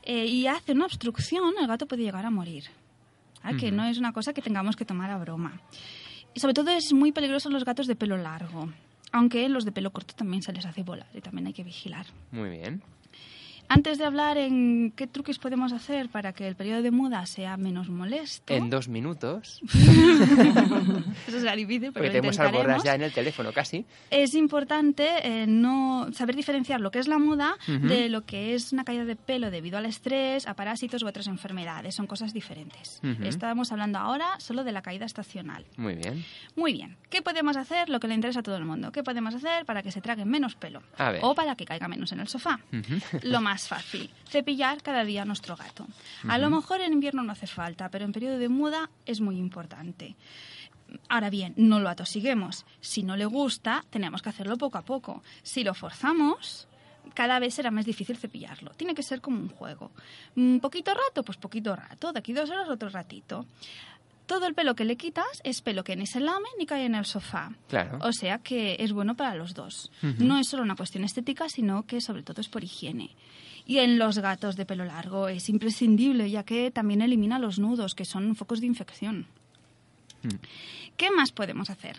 eh, 0.04 0.26
y 0.26 0.46
hace 0.46 0.72
una 0.72 0.84
obstrucción, 0.86 1.54
el 1.60 1.66
gato 1.66 1.86
puede 1.86 2.04
llegar 2.04 2.24
a 2.24 2.30
morir. 2.30 2.64
Ah, 3.42 3.54
Que 3.58 3.72
no 3.72 3.84
es 3.84 3.98
una 3.98 4.12
cosa 4.12 4.32
que 4.32 4.40
tengamos 4.40 4.76
que 4.76 4.84
tomar 4.84 5.10
a 5.10 5.18
broma. 5.18 5.60
Y 6.34 6.40
sobre 6.40 6.54
todo 6.54 6.70
es 6.70 6.92
muy 6.92 7.12
peligroso 7.12 7.50
los 7.50 7.64
gatos 7.64 7.86
de 7.86 7.94
pelo 7.94 8.16
largo, 8.16 8.68
aunque 9.12 9.48
los 9.48 9.64
de 9.64 9.72
pelo 9.72 9.90
corto 9.90 10.14
también 10.14 10.42
se 10.42 10.52
les 10.52 10.64
hace 10.64 10.82
volar 10.82 11.08
y 11.14 11.20
también 11.20 11.46
hay 11.46 11.52
que 11.52 11.64
vigilar. 11.64 12.06
Muy 12.30 12.50
bien. 12.50 12.82
Antes 13.74 13.96
de 13.98 14.04
hablar 14.04 14.36
en 14.36 14.92
qué 14.94 15.06
truques 15.06 15.38
podemos 15.38 15.72
hacer 15.72 16.08
para 16.10 16.32
que 16.34 16.46
el 16.46 16.56
periodo 16.56 16.82
de 16.82 16.90
muda 16.90 17.24
sea 17.26 17.56
menos 17.56 17.88
molesto, 17.88 18.52
En 18.52 18.68
dos 18.68 18.88
minutos, 18.88 19.60
eso 21.26 21.38
será 21.40 21.56
difícil, 21.56 21.92
pero 21.92 22.04
porque 22.04 22.08
lo 22.08 22.12
tenemos 22.12 22.38
al 22.38 22.46
intentaremos. 22.48 22.66
borras 22.66 22.84
ya 22.84 22.94
en 22.94 23.02
el 23.02 23.12
teléfono 23.12 23.52
casi. 23.52 23.86
Es 24.10 24.34
importante 24.34 25.08
eh, 25.22 25.46
no 25.46 26.08
saber 26.12 26.36
diferenciar 26.36 26.80
lo 26.80 26.90
que 26.90 26.98
es 26.98 27.08
la 27.08 27.18
muda 27.18 27.56
Ujú. 27.68 27.86
de 27.88 28.08
lo 28.08 28.26
que 28.26 28.54
es 28.54 28.72
una 28.72 28.84
caída 28.84 29.04
de 29.04 29.16
pelo 29.16 29.50
debido 29.50 29.78
al 29.78 29.86
estrés, 29.86 30.46
a 30.46 30.54
parásitos 30.54 31.02
u 31.02 31.06
otras 31.06 31.26
enfermedades. 31.26 31.94
Son 31.94 32.06
cosas 32.06 32.32
diferentes. 32.34 33.00
Ujú. 33.02 33.24
Estamos 33.24 33.72
hablando 33.72 33.98
ahora 33.98 34.26
solo 34.38 34.64
de 34.64 34.72
la 34.72 34.82
caída 34.82 35.06
estacional. 35.06 35.64
Muy 35.76 35.94
bien. 35.94 36.24
Muy 36.56 36.72
bien. 36.74 36.96
¿Qué 37.10 37.22
podemos 37.22 37.56
hacer? 37.56 37.88
Lo 37.88 38.00
que 38.00 38.08
le 38.08 38.14
interesa 38.14 38.40
a 38.40 38.42
todo 38.42 38.56
el 38.56 38.64
mundo. 38.64 38.92
¿Qué 38.92 39.02
podemos 39.02 39.34
hacer 39.34 39.64
para 39.64 39.82
que 39.82 39.90
se 39.92 40.00
traguen 40.00 40.28
menos 40.28 40.56
pelo? 40.56 40.82
A 40.98 41.10
ver. 41.10 41.20
O 41.24 41.34
para 41.34 41.56
que 41.56 41.64
caiga 41.64 41.88
menos 41.88 42.12
en 42.12 42.20
el 42.20 42.28
sofá. 42.28 42.60
Ujú. 42.72 43.00
Lo 43.22 43.40
más 43.40 43.61
fácil, 43.68 44.10
cepillar 44.28 44.82
cada 44.82 45.04
día 45.04 45.22
a 45.22 45.24
nuestro 45.24 45.56
gato. 45.56 45.86
A 46.28 46.38
lo 46.38 46.50
mejor 46.50 46.80
en 46.80 46.92
invierno 46.92 47.22
no 47.22 47.32
hace 47.32 47.46
falta, 47.46 47.88
pero 47.88 48.04
en 48.04 48.12
periodo 48.12 48.38
de 48.38 48.48
muda 48.48 48.90
es 49.06 49.20
muy 49.20 49.36
importante. 49.36 50.16
Ahora 51.08 51.30
bien, 51.30 51.54
no 51.56 51.80
lo 51.80 51.88
atosiguemos. 51.88 52.64
Si 52.80 53.02
no 53.02 53.16
le 53.16 53.24
gusta, 53.24 53.84
tenemos 53.90 54.22
que 54.22 54.28
hacerlo 54.28 54.56
poco 54.56 54.78
a 54.78 54.82
poco. 54.82 55.22
Si 55.42 55.64
lo 55.64 55.74
forzamos, 55.74 56.68
cada 57.14 57.38
vez 57.38 57.54
será 57.54 57.70
más 57.70 57.86
difícil 57.86 58.16
cepillarlo. 58.16 58.72
Tiene 58.72 58.94
que 58.94 59.02
ser 59.02 59.20
como 59.20 59.38
un 59.38 59.48
juego. 59.48 59.92
Un 60.36 60.60
poquito 60.60 60.92
rato, 60.92 61.22
pues 61.22 61.38
poquito 61.38 61.74
rato. 61.74 62.12
De 62.12 62.18
aquí 62.18 62.32
dos 62.32 62.50
horas, 62.50 62.68
otro 62.68 62.88
ratito. 62.88 63.46
Todo 64.26 64.46
el 64.46 64.54
pelo 64.54 64.74
que 64.74 64.84
le 64.84 64.96
quitas 64.96 65.42
es 65.44 65.60
pelo 65.62 65.84
que 65.84 65.96
ni 65.96 66.06
se 66.06 66.20
lame 66.20 66.48
ni 66.58 66.64
cae 66.64 66.86
en 66.86 66.94
el 66.94 67.04
sofá. 67.04 67.52
Claro. 67.68 67.98
O 68.02 68.12
sea 68.12 68.38
que 68.38 68.76
es 68.78 68.92
bueno 68.92 69.14
para 69.16 69.34
los 69.34 69.52
dos. 69.54 69.90
No 70.18 70.38
es 70.38 70.48
solo 70.48 70.62
una 70.62 70.76
cuestión 70.76 71.04
estética, 71.04 71.48
sino 71.48 71.84
que 71.86 72.00
sobre 72.00 72.22
todo 72.22 72.40
es 72.40 72.48
por 72.48 72.62
higiene. 72.64 73.10
Y 73.66 73.78
en 73.78 73.98
los 73.98 74.18
gatos 74.18 74.56
de 74.56 74.66
pelo 74.66 74.84
largo 74.84 75.28
es 75.28 75.48
imprescindible, 75.48 76.30
ya 76.30 76.42
que 76.42 76.70
también 76.70 77.00
elimina 77.02 77.38
los 77.38 77.58
nudos, 77.58 77.94
que 77.94 78.04
son 78.04 78.34
focos 78.34 78.60
de 78.60 78.66
infección. 78.66 79.26
Mm. 80.22 80.28
¿Qué 80.96 81.10
más 81.10 81.32
podemos 81.32 81.70
hacer? 81.70 81.96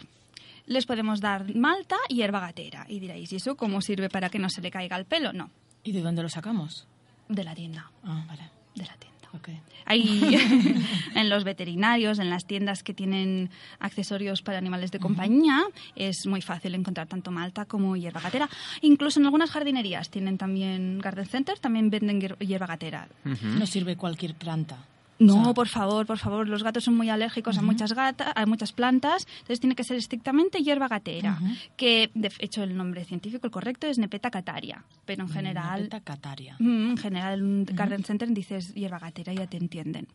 Les 0.66 0.86
podemos 0.86 1.20
dar 1.20 1.54
malta 1.56 1.98
y 2.10 2.16
hierba 2.16 2.40
gatera. 2.40 2.86
Y 2.88 3.00
diréis, 3.00 3.32
¿y 3.34 3.38
eso 3.38 3.56
cómo 3.56 3.82
sirve 3.82 4.10
para 4.10 4.30
que 4.30 4.40
no 4.40 4.50
se 4.50 4.62
le 4.62 4.72
caiga 4.72 4.98
el 4.98 5.06
pelo? 5.06 5.34
No, 5.34 5.50
¿Y 5.84 5.92
de 5.92 6.02
dónde 6.02 6.22
lo 6.24 6.30
sacamos? 6.30 6.88
de 7.30 7.44
la 7.44 7.56
tienda. 7.56 7.90
Ah, 8.04 8.24
vale. 8.28 8.50
De 8.76 8.86
la 8.86 8.96
tienda. 8.98 9.13
Ok. 9.36 9.50
Hay 9.86 10.02
en 11.16 11.30
los 11.30 11.44
veterinarios, 11.44 12.20
en 12.20 12.30
las 12.30 12.46
tiendas 12.46 12.84
que 12.84 12.94
tienen 12.94 13.50
accesorios 13.80 14.42
para 14.42 14.58
animales 14.58 14.92
de 14.92 15.00
compañía, 15.00 15.64
es 15.96 16.26
muy 16.26 16.42
fácil 16.42 16.76
encontrar 16.76 17.08
tanto 17.08 17.32
malta 17.32 17.66
como 17.66 17.96
hierba 17.96 18.22
gatera. 18.22 18.50
Incluso 18.82 19.20
en 19.20 19.26
algunas 19.26 19.50
jardinerías 19.52 20.10
tienen 20.10 20.38
también 20.38 21.00
garden 21.00 21.26
center, 21.26 21.60
también 21.60 21.90
venden 21.90 22.20
hier- 22.22 22.38
hierba 22.40 22.68
gatera. 22.68 23.08
No 23.24 23.66
sirve 23.66 23.96
cualquier 23.98 24.36
planta. 24.36 24.78
No, 25.20 25.54
por 25.54 25.68
favor, 25.68 26.06
por 26.06 26.18
favor, 26.18 26.50
los 26.50 26.64
gatos 26.64 26.84
son 26.84 26.96
muy 26.96 27.10
alérgicos 27.10 27.58
a 27.58 27.62
muchas 27.62 27.94
gata, 27.94 28.34
a 28.36 28.46
muchas 28.46 28.72
plantas, 28.74 29.26
entonces 29.36 29.60
tiene 29.60 29.76
que 29.76 29.84
ser 29.84 29.96
estrictamente 29.96 30.60
hierba 30.64 30.88
gatera, 30.88 31.40
que 31.78 32.10
de 32.14 32.32
hecho 32.40 32.64
el 32.64 32.76
nombre 32.76 33.06
científico 33.06 33.46
el 33.48 33.52
correcto 33.52 33.88
es 33.88 34.00
Nepeta 34.00 34.32
cataria, 34.32 34.84
pero 35.06 35.24
en 35.24 35.30
general 35.30 35.82
Nepeta 35.84 36.00
cataria. 36.02 36.56
Mm, 36.60 36.90
en 36.92 36.98
general, 36.98 37.40
en 37.40 37.46
un 37.46 37.66
garden 37.66 38.04
center 38.04 38.28
dices 38.34 38.74
hierba 38.74 39.00
gatera 39.00 39.34
y 39.34 39.38
ya 39.38 39.48
te 39.48 39.58
entienden. 39.58 40.08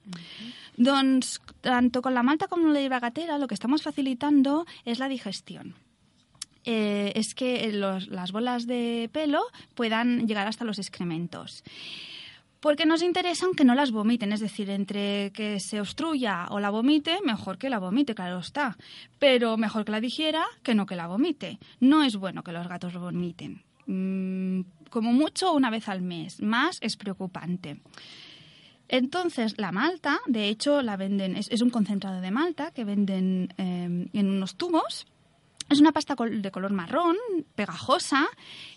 Doncs, 0.76 1.40
tanto 1.60 2.02
con 2.02 2.14
la 2.14 2.22
malta 2.22 2.46
como 2.48 2.68
la 2.68 2.80
hierba 2.80 3.00
gatera, 3.00 3.38
lo 3.38 3.46
que 3.48 3.54
estamos 3.54 3.82
facilitando 3.82 4.66
es 4.84 4.98
la 4.98 5.08
digestión. 5.08 5.74
Eh, 6.64 7.12
es 7.14 7.34
que 7.34 7.72
los- 7.72 8.08
las 8.08 8.30
bolas 8.32 8.66
de 8.66 9.08
pelo 9.12 9.40
puedan 9.74 10.26
llegar 10.26 10.46
hasta 10.48 10.64
los 10.64 10.78
excrementos. 10.78 11.62
Porque 12.60 12.86
nos 12.86 13.02
interesa 13.02 13.46
aunque 13.46 13.64
no 13.64 13.74
las 13.74 13.92
vomiten, 13.92 14.32
es 14.32 14.40
decir, 14.40 14.68
entre 14.70 15.30
que 15.32 15.60
se 15.60 15.80
obstruya 15.80 16.46
o 16.50 16.58
la 16.58 16.70
vomite, 16.70 17.18
mejor 17.24 17.56
que 17.56 17.70
la 17.70 17.78
vomite, 17.78 18.14
claro 18.14 18.38
está. 18.38 18.76
Pero 19.18 19.56
mejor 19.56 19.84
que 19.84 19.92
la 19.92 20.00
digiera 20.00 20.44
que 20.62 20.74
no 20.74 20.86
que 20.86 20.96
la 20.96 21.06
vomite. 21.06 21.58
No 21.78 22.02
es 22.02 22.16
bueno 22.16 22.42
que 22.42 22.52
los 22.52 22.66
gatos 22.66 22.94
vomiten. 22.94 23.62
Mm, 23.86 24.62
como 24.90 25.12
mucho 25.12 25.52
una 25.52 25.70
vez 25.70 25.88
al 25.88 26.02
mes. 26.02 26.42
Más 26.42 26.78
es 26.80 26.96
preocupante. 26.96 27.80
Entonces, 28.88 29.54
la 29.58 29.70
malta, 29.70 30.18
de 30.26 30.48
hecho, 30.48 30.82
la 30.82 30.96
venden, 30.96 31.36
es, 31.36 31.60
un 31.60 31.70
concentrado 31.70 32.20
de 32.20 32.30
malta 32.30 32.70
que 32.72 32.84
venden 32.84 33.54
eh, 33.58 34.08
en 34.12 34.30
unos 34.30 34.56
tubos. 34.56 35.06
Es 35.68 35.80
una 35.80 35.92
pasta 35.92 36.16
de 36.16 36.50
color 36.50 36.72
marrón, 36.72 37.16
pegajosa, 37.54 38.26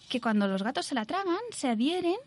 que 0.10 0.20
cuando 0.20 0.48
los 0.50 0.62
gatos 0.62 0.86
se 0.86 0.96
la 0.96 1.06
tragan, 1.06 1.40
se 1.52 1.70
adhieren 1.70 2.18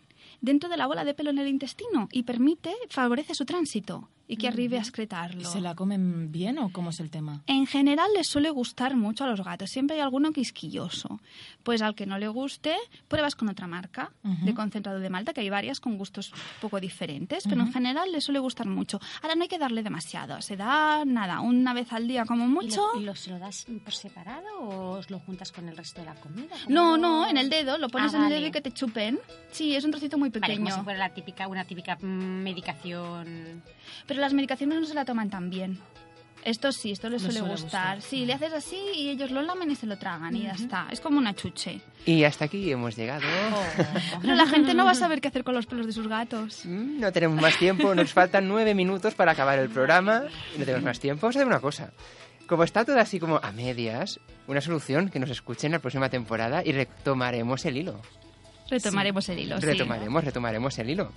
dentro 0.44 0.68
de 0.68 0.76
la 0.76 0.86
bola 0.86 1.04
de 1.04 1.14
pelo 1.14 1.30
en 1.30 1.38
el 1.38 1.48
intestino 1.48 2.08
y 2.12 2.24
permite, 2.24 2.74
favorece 2.90 3.34
su 3.34 3.46
tránsito 3.46 4.10
y 4.26 4.36
que 4.38 4.48
arribe 4.48 4.78
a 4.78 4.80
excretarlo. 4.80 5.42
¿Y 5.42 5.44
se 5.44 5.60
la 5.60 5.74
comen 5.74 6.32
bien 6.32 6.58
o 6.58 6.70
cómo 6.72 6.90
es 6.90 7.00
el 7.00 7.10
tema? 7.10 7.42
En 7.46 7.66
general 7.66 8.08
les 8.16 8.26
suele 8.26 8.50
gustar 8.50 8.96
mucho 8.96 9.24
a 9.24 9.26
los 9.28 9.42
gatos. 9.44 9.68
Siempre 9.70 9.96
hay 9.96 10.02
alguno 10.02 10.32
quisquilloso. 10.32 11.20
Pues 11.62 11.82
al 11.82 11.94
que 11.94 12.06
no 12.06 12.18
le 12.18 12.28
guste, 12.28 12.74
pruebas 13.08 13.34
con 13.34 13.48
otra 13.48 13.66
marca 13.66 14.12
Ujú. 14.24 14.44
de 14.46 14.54
concentrado 14.54 14.98
de 14.98 15.10
malta, 15.10 15.32
que 15.34 15.40
hay 15.42 15.50
varias 15.50 15.80
con 15.80 15.98
gustos 15.98 16.32
poco 16.60 16.80
diferentes, 16.80 17.44
pero 17.48 17.60
en 17.62 17.72
general 17.72 18.12
les 18.12 18.24
suele 18.24 18.38
gustar 18.38 18.66
mucho. 18.66 18.98
Ahora 19.22 19.34
no 19.34 19.42
hay 19.42 19.48
que 19.48 19.58
darle 19.58 19.82
demasiado. 19.82 20.40
Se 20.42 20.56
da, 20.56 21.04
nada, 21.04 21.40
una 21.40 21.74
vez 21.74 21.92
al 21.92 22.08
día 22.08 22.24
como 22.24 22.44
¿Y 22.44 22.48
mucho. 22.48 22.92
lo, 22.94 23.00
y 23.00 23.04
lo- 23.04 23.14
se 23.14 23.30
lo 23.30 23.38
das 23.38 23.66
por 23.84 23.92
separado 23.94 24.46
o 24.60 24.90
os 24.98 25.10
lo 25.10 25.18
juntas 25.20 25.52
con 25.52 25.68
el 25.68 25.76
resto 25.76 26.00
de 26.00 26.06
la 26.06 26.14
comida? 26.14 26.54
No, 26.68 26.96
no, 26.96 27.28
en 27.28 27.36
el 27.36 27.50
dedo, 27.50 27.76
lo 27.78 27.88
pones 27.88 28.12
Ah, 28.14 28.16
en 28.16 28.22
el 28.24 28.28
vale. 28.30 28.34
dedo 28.36 28.48
y 28.48 28.52
que 28.52 28.60
te 28.62 28.72
chupen. 28.72 29.18
Sí, 29.52 29.74
es 29.76 29.84
un 29.84 29.90
trocito 29.90 30.16
muy 30.18 30.30
Vale, 30.30 30.40
pequeño. 30.40 30.64
como 30.64 30.76
si 30.76 30.82
fuera 30.82 30.98
la 30.98 31.10
típica, 31.14 31.46
una 31.46 31.64
típica 31.64 31.96
mm, 31.96 32.42
medicación. 32.42 33.62
Pero 34.06 34.20
las 34.20 34.32
medicaciones 34.32 34.80
no 34.80 34.86
se 34.86 34.94
la 34.94 35.04
toman 35.04 35.30
tan 35.30 35.50
bien. 35.50 35.78
Esto 36.44 36.72
sí, 36.72 36.92
esto 36.92 37.08
les 37.08 37.22
suele, 37.22 37.38
suele 37.38 37.52
gustar. 37.54 37.96
gustar. 37.96 38.02
Sí, 38.02 38.26
le 38.26 38.34
haces 38.34 38.52
así 38.52 38.76
y 38.94 39.08
ellos 39.08 39.30
lo 39.30 39.40
lamen 39.40 39.70
y 39.70 39.76
se 39.76 39.86
lo 39.86 39.96
tragan 39.96 40.36
y 40.36 40.42
ya 40.42 40.52
está. 40.52 40.88
Es 40.90 41.00
como 41.00 41.16
una 41.18 41.34
chuche. 41.34 41.80
Y 42.04 42.24
hasta 42.24 42.44
aquí 42.44 42.70
hemos 42.70 42.94
llegado. 42.96 43.22
Pero 44.20 44.34
la 44.34 44.46
gente 44.46 44.74
no 44.74 44.84
va 44.84 44.90
a 44.90 44.94
saber 44.94 45.22
qué 45.22 45.28
hacer 45.28 45.42
con 45.42 45.54
los 45.54 45.64
pelos 45.64 45.86
de 45.86 45.92
sus 45.94 46.06
gatos. 46.06 46.60
Mm, 46.66 47.00
No 47.00 47.10
tenemos 47.12 47.40
más 47.40 47.56
tiempo, 47.58 47.94
nos 47.94 48.12
faltan 48.12 48.46
nueve 48.46 48.74
minutos 48.74 49.14
para 49.14 49.32
acabar 49.32 49.58
el 49.58 49.70
programa 49.70 50.24
no 50.58 50.64
tenemos 50.66 50.82
más 50.82 51.00
tiempo. 51.00 51.22
Vamos 51.22 51.36
a 51.36 51.38
hacer 51.38 51.46
una 51.46 51.60
cosa. 51.60 51.92
Como 52.46 52.62
está 52.62 52.84
todo 52.84 52.98
así 53.00 53.18
como 53.18 53.38
a 53.42 53.50
medias, 53.52 54.20
una 54.46 54.60
solución 54.60 55.08
que 55.08 55.18
nos 55.18 55.30
escuchen 55.30 55.72
la 55.72 55.78
próxima 55.78 56.10
temporada 56.10 56.62
y 56.62 56.72
retomaremos 56.72 57.64
el 57.64 57.78
hilo. 57.78 58.02
Retomaremos 58.68 59.26
el 59.30 59.38
hilo, 59.38 59.60
sí. 59.60 59.66
Retomaremos, 59.66 60.24
retomaremos 60.24 60.78
el 60.78 60.90
hilo. 60.90 61.12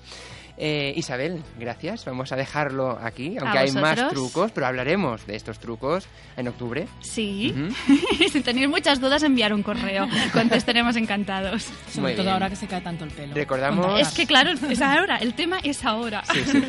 Eh, 0.57 0.93
Isabel, 0.95 1.43
gracias. 1.59 2.03
Vamos 2.05 2.31
a 2.31 2.35
dejarlo 2.35 2.97
aquí, 3.01 3.37
aunque 3.39 3.57
hay 3.59 3.71
más 3.71 4.09
trucos, 4.09 4.51
pero 4.51 4.65
hablaremos 4.67 5.25
de 5.27 5.35
estos 5.35 5.59
trucos 5.59 6.07
en 6.35 6.47
octubre. 6.47 6.87
Sí. 7.01 7.53
Ujú. 7.55 8.27
si 8.31 8.41
tenéis 8.41 8.67
muchas 8.67 8.99
dudas, 8.99 9.21
enviar 9.23 9.53
un 9.53 9.61
correo. 9.61 10.07
Contestaremos 10.33 10.95
encantados. 10.95 11.63
Sobre 11.89 12.01
Muy 12.01 12.11
todo 12.13 12.23
bien. 12.23 12.33
ahora 12.33 12.49
que 12.49 12.55
se 12.55 12.67
cae 12.67 12.81
tanto 12.81 13.03
el 13.03 13.11
pelo. 13.11 13.35
Recordamos-. 13.35 13.99
Es 13.99 14.09
que 14.09 14.25
claro, 14.25 14.51
es 14.51 14.81
ahora. 14.81 15.17
El 15.17 15.33
tema 15.35 15.59
es 15.63 15.85
ahora. 15.85 16.23
Sí, 16.33 16.43
sí. 16.45 16.63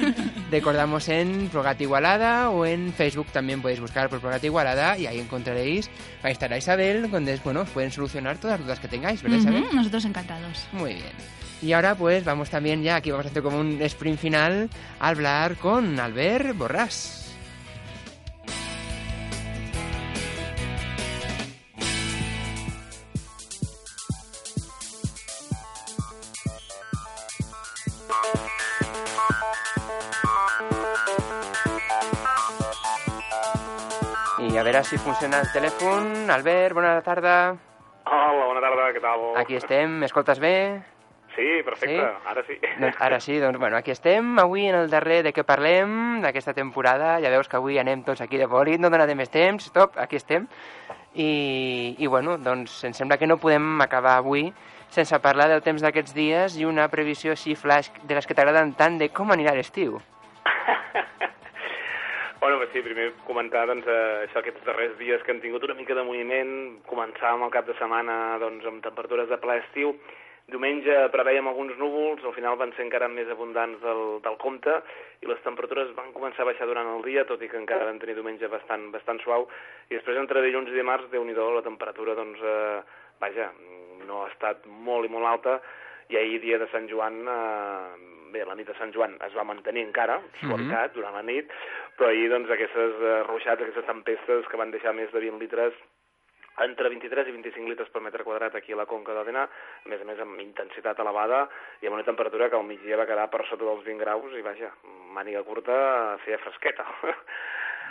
Recordamos 0.50 1.08
en 1.08 1.48
Progata 1.48 1.82
Igualada 1.82 2.50
o 2.50 2.66
en 2.66 2.92
Facebook 2.92 3.28
también 3.32 3.62
podéis 3.62 3.80
buscar 3.80 4.08
por 4.08 4.20
Progata 4.20 4.44
Igualada 4.46 4.98
y 4.98 5.06
ahí 5.06 5.18
encontraréis, 5.18 5.90
ahí 6.22 6.32
estará 6.32 6.56
Isabel, 6.56 7.10
donde 7.10 7.38
bueno, 7.44 7.64
pueden 7.64 7.90
solucionar 7.90 8.38
todas 8.38 8.58
las 8.58 8.66
dudas 8.66 8.80
que 8.80 8.88
tengáis, 8.88 9.22
¿verdad 9.22 9.38
Isabel? 9.38 9.62
Ujú, 9.64 9.76
Nosotros 9.76 10.04
encantados. 10.04 10.66
Muy 10.72 10.94
bien. 10.94 11.37
Y 11.60 11.72
ahora 11.72 11.94
pues 11.94 12.24
vamos 12.24 12.50
también 12.50 12.82
ya, 12.82 12.96
aquí 12.96 13.10
vamos 13.10 13.26
a 13.26 13.30
hacer 13.30 13.42
como 13.42 13.58
un 13.58 13.82
sprint 13.82 14.18
final, 14.18 14.70
a 15.00 15.08
hablar 15.08 15.56
con 15.56 15.98
Albert 15.98 16.56
Borrás. 16.56 17.24
I 34.40 34.56
a 34.56 34.62
veure 34.62 34.82
si 34.84 34.96
funciona 34.98 35.40
el 35.40 35.50
telèfon. 35.52 36.30
Albert, 36.30 36.74
bona 36.74 37.00
tarda. 37.02 37.56
Hola, 38.06 38.46
bona 38.46 38.62
tarda, 38.64 38.86
què 38.94 39.02
tal? 39.02 39.26
Aquí 39.42 39.58
estem, 39.58 39.98
m'escoltes 40.00 40.38
bé? 40.40 40.54
Sí, 41.38 41.62
perfecte, 41.62 41.94
Sí? 41.94 42.26
ara 42.26 42.42
sí. 42.42 42.56
Doncs 42.80 42.96
ara 42.98 43.20
sí, 43.22 43.38
doncs 43.38 43.58
bueno, 43.62 43.76
aquí 43.76 43.92
estem, 43.92 44.32
avui 44.42 44.64
en 44.66 44.74
el 44.74 44.90
darrer 44.90 45.20
de 45.22 45.30
què 45.32 45.44
parlem 45.46 46.18
d'aquesta 46.24 46.50
temporada, 46.56 47.20
ja 47.22 47.30
veus 47.30 47.46
que 47.46 47.54
avui 47.60 47.78
anem 47.78 48.02
tots 48.02 48.24
aquí 48.24 48.40
de 48.40 48.48
bòlit, 48.50 48.80
no 48.82 48.90
donaré 48.90 49.14
més 49.14 49.30
temps, 49.30 49.68
stop, 49.70 49.94
aquí 50.02 50.18
estem, 50.18 50.48
i, 51.14 51.94
i 51.94 52.10
bueno, 52.10 52.34
doncs 52.42 52.82
em 52.88 52.96
sembla 52.96 53.20
que 53.22 53.28
no 53.30 53.38
podem 53.38 53.78
acabar 53.86 54.16
avui 54.18 54.48
sense 54.90 55.14
parlar 55.22 55.46
del 55.52 55.62
temps 55.62 55.84
d'aquests 55.84 56.16
dies 56.16 56.58
i 56.58 56.66
una 56.66 56.88
previsió 56.90 57.36
així 57.36 57.54
flash 57.54 57.92
de 58.02 58.18
les 58.18 58.26
que 58.26 58.34
t'agraden 58.34 58.74
tant 58.74 58.98
de 58.98 59.12
com 59.14 59.30
anirà 59.30 59.54
l'estiu. 59.54 60.00
Bueno, 62.40 62.58
pues 62.58 62.70
sí, 62.72 62.80
primer 62.80 63.12
comentar 63.26 63.64
doncs, 63.66 63.84
eh, 63.90 64.26
això, 64.28 64.38
aquests 64.38 64.62
darrers 64.64 64.92
dies 64.98 65.22
que 65.26 65.32
hem 65.34 65.40
tingut 65.42 65.64
una 65.66 65.74
mica 65.74 65.94
de 65.94 66.04
moviment, 66.06 66.52
començar 66.86 67.32
amb 67.32 67.48
el 67.48 67.50
cap 67.50 67.66
de 67.66 67.74
setmana 67.74 68.38
doncs, 68.38 68.62
amb 68.64 68.78
temperatures 68.84 69.26
de 69.28 69.38
ple 69.42 69.56
estiu, 69.58 69.90
Diumenge 70.48 70.94
preveiem 71.12 71.48
alguns 71.50 71.74
núvols, 71.76 72.22
al 72.24 72.32
final 72.32 72.54
van 72.56 72.70
ser 72.72 72.86
encara 72.86 73.10
més 73.12 73.28
abundants 73.28 73.82
del, 73.82 73.98
del 74.24 74.36
compte 74.40 74.78
i 75.20 75.28
les 75.28 75.42
temperatures 75.44 75.90
van 75.98 76.08
començar 76.14 76.40
a 76.40 76.48
baixar 76.48 76.68
durant 76.70 76.88
el 76.94 77.04
dia, 77.04 77.26
tot 77.28 77.42
i 77.44 77.50
que 77.52 77.58
encara 77.60 77.84
vam 77.84 77.98
tenir 78.00 78.14
diumenge 78.16 78.48
bastant, 78.48 78.86
bastant 78.94 79.20
suau. 79.20 79.44
I 79.90 79.98
després 79.98 80.16
entre 80.16 80.40
dilluns 80.46 80.72
i 80.72 80.78
dimarts, 80.78 81.10
déu 81.12 81.26
nhi 81.26 81.36
la 81.36 81.66
temperatura, 81.66 82.16
doncs, 82.16 82.40
eh, 82.40 82.80
vaja, 83.20 83.50
no 84.08 84.22
ha 84.22 84.30
estat 84.32 84.64
molt 84.88 85.04
i 85.04 85.12
molt 85.12 85.28
alta, 85.28 85.58
i 86.08 86.16
ahir, 86.16 86.40
dia 86.40 86.56
de 86.56 86.70
Sant 86.72 86.88
Joan, 86.88 87.20
eh, 87.28 88.32
bé, 88.32 88.46
la 88.48 88.56
nit 88.56 88.72
de 88.72 88.78
Sant 88.80 88.96
Joan 88.96 89.20
es 89.28 89.36
va 89.36 89.44
mantenir 89.44 89.84
encara, 89.84 90.16
suavitat, 90.40 90.96
durant 90.96 91.12
la 91.12 91.26
nit, 91.28 91.52
però 92.00 92.08
ahir, 92.08 92.30
doncs, 92.32 92.48
aquestes 92.56 92.96
eh, 93.04 93.20
ruixats, 93.28 93.60
aquestes 93.60 93.84
tempestes 93.84 94.48
que 94.48 94.64
van 94.64 94.72
deixar 94.72 94.96
més 94.96 95.12
de 95.12 95.26
20 95.28 95.44
litres 95.44 95.76
entre 96.64 96.90
23 96.92 97.28
i 97.28 97.34
25 97.36 97.70
litres 97.70 97.90
per 97.94 98.02
metre 98.02 98.24
quadrat 98.26 98.54
aquí 98.58 98.72
a 98.74 98.80
la 98.80 98.86
conca 98.90 99.14
d'Òdena, 99.14 99.44
a 99.84 99.88
més 99.92 100.02
a 100.02 100.08
més 100.08 100.20
amb 100.24 100.40
intensitat 100.42 100.98
elevada 101.04 101.46
i 101.82 101.86
amb 101.86 101.98
una 101.98 102.06
temperatura 102.06 102.48
que 102.50 102.58
al 102.58 102.66
migdia 102.66 102.98
va 102.98 103.06
quedar 103.06 103.28
per 103.30 103.44
sota 103.46 103.64
dels 103.64 103.84
20 103.86 104.02
graus 104.02 104.34
i 104.34 104.42
vaja, 104.42 104.72
màniga 105.14 105.44
curta 105.46 106.18
feia 106.24 106.40
fresqueta. 106.42 106.86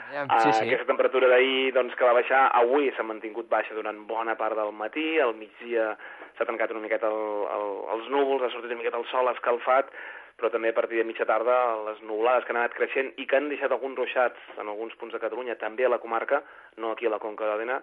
Ja, 0.07 0.23
Ah, 0.29 0.39
sí, 0.39 0.53
sí. 0.53 0.63
Aquesta 0.63 0.87
temperatura 0.87 1.27
d'ahir 1.27 1.73
doncs, 1.75 1.95
que 1.99 2.05
va 2.07 2.13
baixar, 2.15 2.45
avui 2.55 2.87
s'ha 2.95 3.03
mantingut 3.03 3.49
baixa 3.51 3.75
durant 3.75 4.05
bona 4.07 4.37
part 4.39 4.55
del 4.55 4.71
matí, 4.71 5.19
al 5.19 5.33
migdia 5.35 5.97
s'ha 6.37 6.45
tancat 6.47 6.71
una 6.71 6.79
miqueta 6.85 7.09
el, 7.11 7.43
el, 7.57 7.73
els 7.97 8.07
núvols, 8.13 8.45
ha 8.45 8.51
sortit 8.53 8.71
una 8.71 8.79
miqueta 8.79 9.01
el 9.01 9.07
sol, 9.11 9.27
escalfat, 9.33 9.91
però 10.37 10.51
també 10.53 10.69
a 10.71 10.77
partir 10.77 11.01
de 11.01 11.07
mitja 11.09 11.25
tarda 11.27 11.57
les 11.89 11.99
nuvolades 12.05 12.45
que 12.45 12.53
han 12.53 12.61
anat 12.61 12.75
creixent 12.77 13.09
i 13.17 13.25
que 13.27 13.35
han 13.35 13.49
deixat 13.49 13.73
alguns 13.73 13.97
ruixats 13.97 14.51
en 14.61 14.69
alguns 14.69 14.95
punts 15.01 15.17
de 15.17 15.19
Catalunya, 15.19 15.57
també 15.59 15.83
a 15.83 15.91
la 15.91 15.99
comarca, 15.99 16.43
no 16.77 16.93
aquí 16.93 17.09
a 17.09 17.11
la 17.11 17.19
Conca 17.19 17.49
d'Òdena, 17.49 17.81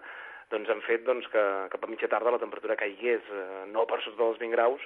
doncs 0.53 0.69
han 0.69 0.81
fet 0.85 1.03
doncs, 1.07 1.27
que 1.33 1.43
cap 1.73 1.83
a 1.83 1.89
mitja 1.91 2.09
tarda 2.11 2.33
la 2.35 2.41
temperatura 2.41 2.77
caigués, 2.79 3.21
eh, 3.31 3.65
no 3.71 3.85
per 3.89 4.01
sota 4.03 4.21
dels 4.23 4.39
20 4.41 4.53
graus, 4.55 4.81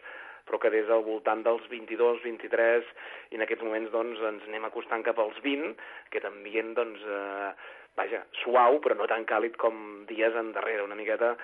però 0.49 0.59
quedés 0.59 0.89
al 0.89 1.03
voltant 1.05 1.43
dels 1.45 1.65
22, 1.69 2.23
23, 2.23 2.85
i 3.31 3.37
en 3.37 3.45
aquests 3.45 3.63
moments 3.63 3.91
doncs, 3.93 4.21
ens 4.31 4.47
anem 4.47 4.65
acostant 4.65 5.03
cap 5.05 5.19
als 5.21 5.37
20, 5.45 5.75
que 6.09 6.21
també, 6.23 6.63
doncs, 6.73 7.01
eh, 7.05 7.51
vaja, 7.99 8.23
suau, 8.43 8.79
però 8.81 8.95
no 8.95 9.07
tan 9.07 9.25
càlid 9.25 9.57
com 9.57 10.05
dies 10.07 10.35
endarrere, 10.35 10.83
una 10.83 10.95
miqueta 10.95 11.35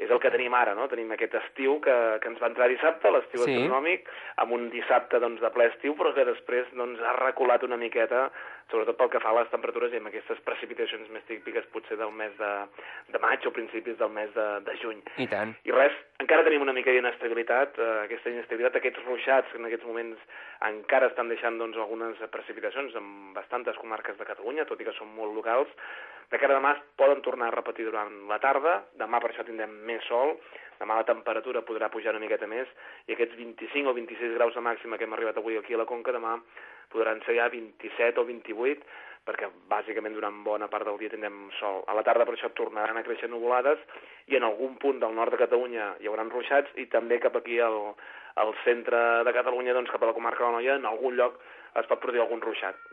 és 0.00 0.08
el 0.08 0.18
que 0.18 0.30
tenim 0.32 0.54
ara, 0.56 0.72
no? 0.74 0.86
Tenim 0.88 1.10
aquest 1.12 1.34
estiu 1.36 1.74
que, 1.84 1.94
que 2.22 2.28
ens 2.30 2.40
va 2.40 2.48
entrar 2.48 2.70
dissabte, 2.72 3.10
l'estiu 3.12 3.42
Sí. 3.44 3.52
astronòmic, 3.52 4.08
amb 4.40 4.54
un 4.56 4.70
dissabte 4.72 5.20
doncs, 5.20 5.42
de 5.44 5.50
ple 5.52 5.66
estiu, 5.68 5.92
però 5.98 6.14
que 6.16 6.24
després 6.24 6.70
doncs, 6.72 7.02
ha 7.04 7.12
reculat 7.18 7.66
una 7.68 7.76
miqueta, 7.76 8.30
sobretot 8.70 8.98
pel 8.98 9.10
que 9.12 9.20
fa 9.22 9.32
a 9.32 9.38
les 9.40 9.50
temperatures 9.52 9.92
i 9.92 10.00
amb 10.00 10.10
aquestes 10.10 10.40
precipitacions 10.46 11.10
més 11.14 11.24
típiques 11.28 11.66
potser 11.74 11.98
del 12.00 12.12
mes 12.16 12.34
de, 12.38 12.50
de 13.14 13.22
maig 13.22 13.46
o 13.46 13.52
principis 13.54 13.98
del 13.98 14.12
mes 14.14 14.30
de, 14.36 14.46
de 14.66 14.76
juny. 14.82 15.02
I 15.22 15.26
tant. 15.30 15.54
I 15.68 15.74
res, 15.76 15.96
encara 16.22 16.46
tenim 16.46 16.64
una 16.66 16.76
mica 16.76 16.94
d'inestabilitat, 16.94 17.80
eh, 17.80 17.90
aquesta 18.06 18.32
inestabilitat, 18.32 18.78
aquests 18.80 19.02
ruixats 19.08 19.50
que 19.52 19.60
en 19.60 19.68
aquests 19.68 19.88
moments 19.88 20.22
encara 20.70 21.10
estan 21.10 21.32
deixant 21.32 21.58
doncs, 21.60 21.78
algunes 21.80 22.22
precipitacions 22.32 22.96
en 22.98 23.34
bastantes 23.36 23.78
comarques 23.80 24.18
de 24.18 24.28
Catalunya, 24.28 24.68
tot 24.68 24.80
i 24.80 24.88
que 24.88 24.96
són 24.98 25.12
molt 25.16 25.36
locals. 25.36 25.70
De 26.30 26.38
cara 26.38 26.54
a 26.54 26.60
demà 26.60 26.76
es 26.76 26.82
poden 27.00 27.22
tornar 27.26 27.48
a 27.50 27.56
repetir 27.56 27.88
durant 27.88 28.12
la 28.30 28.38
tarda, 28.38 28.76
demà 29.00 29.18
per 29.18 29.32
això 29.32 29.42
tindrem 29.46 29.72
més 29.88 30.04
sol, 30.06 30.36
demà 30.80 31.00
la 31.00 31.06
temperatura 31.08 31.64
podrà 31.66 31.90
pujar 31.92 32.14
una 32.14 32.22
miqueta 32.22 32.46
més 32.48 32.68
i 33.08 33.16
aquests 33.16 33.34
25 33.36 33.90
o 33.90 33.96
26 33.96 34.36
graus 34.38 34.54
de 34.54 34.62
màxima 34.64 34.96
que 34.96 35.08
hem 35.08 35.16
arribat 35.16 35.40
avui 35.40 35.58
aquí 35.58 35.74
a 35.74 35.80
la 35.82 35.88
Conca, 35.90 36.14
demà 36.14 36.38
podran 36.92 37.22
ser 37.26 37.36
ja 37.38 37.48
27 37.52 38.20
o 38.20 38.26
28, 38.28 38.84
perquè 39.28 39.50
bàsicament 39.70 40.14
durant 40.16 40.40
bona 40.44 40.68
part 40.72 40.88
del 40.88 40.98
dia 41.00 41.12
tindrem 41.12 41.50
sol. 41.58 41.84
A 41.86 41.94
la 41.96 42.04
tarda 42.06 42.26
per 42.26 42.34
això 42.36 42.50
tornaran 42.56 42.98
a 42.98 43.04
créixer 43.06 43.28
nuvolades 43.30 43.82
i 44.32 44.38
en 44.38 44.46
algun 44.48 44.76
punt 44.82 45.00
del 45.02 45.14
nord 45.14 45.34
de 45.34 45.42
Catalunya 45.44 45.92
hi 46.00 46.10
haurà 46.10 46.24
ruixats 46.28 46.72
i 46.80 46.88
també 46.92 47.20
cap 47.22 47.36
aquí 47.36 47.60
al, 47.60 47.78
al 48.42 48.54
centre 48.64 49.24
de 49.26 49.36
Catalunya, 49.36 49.76
doncs 49.76 49.92
cap 49.92 50.02
a 50.02 50.10
la 50.10 50.16
comarca 50.16 50.44
de 50.44 50.50
la 50.50 50.56
Noia, 50.58 50.78
en 50.80 50.88
algun 50.88 51.18
lloc 51.20 51.38
es 51.76 51.86
pot 51.86 52.00
produir 52.02 52.24
algun 52.24 52.42
ruixat. 52.42 52.89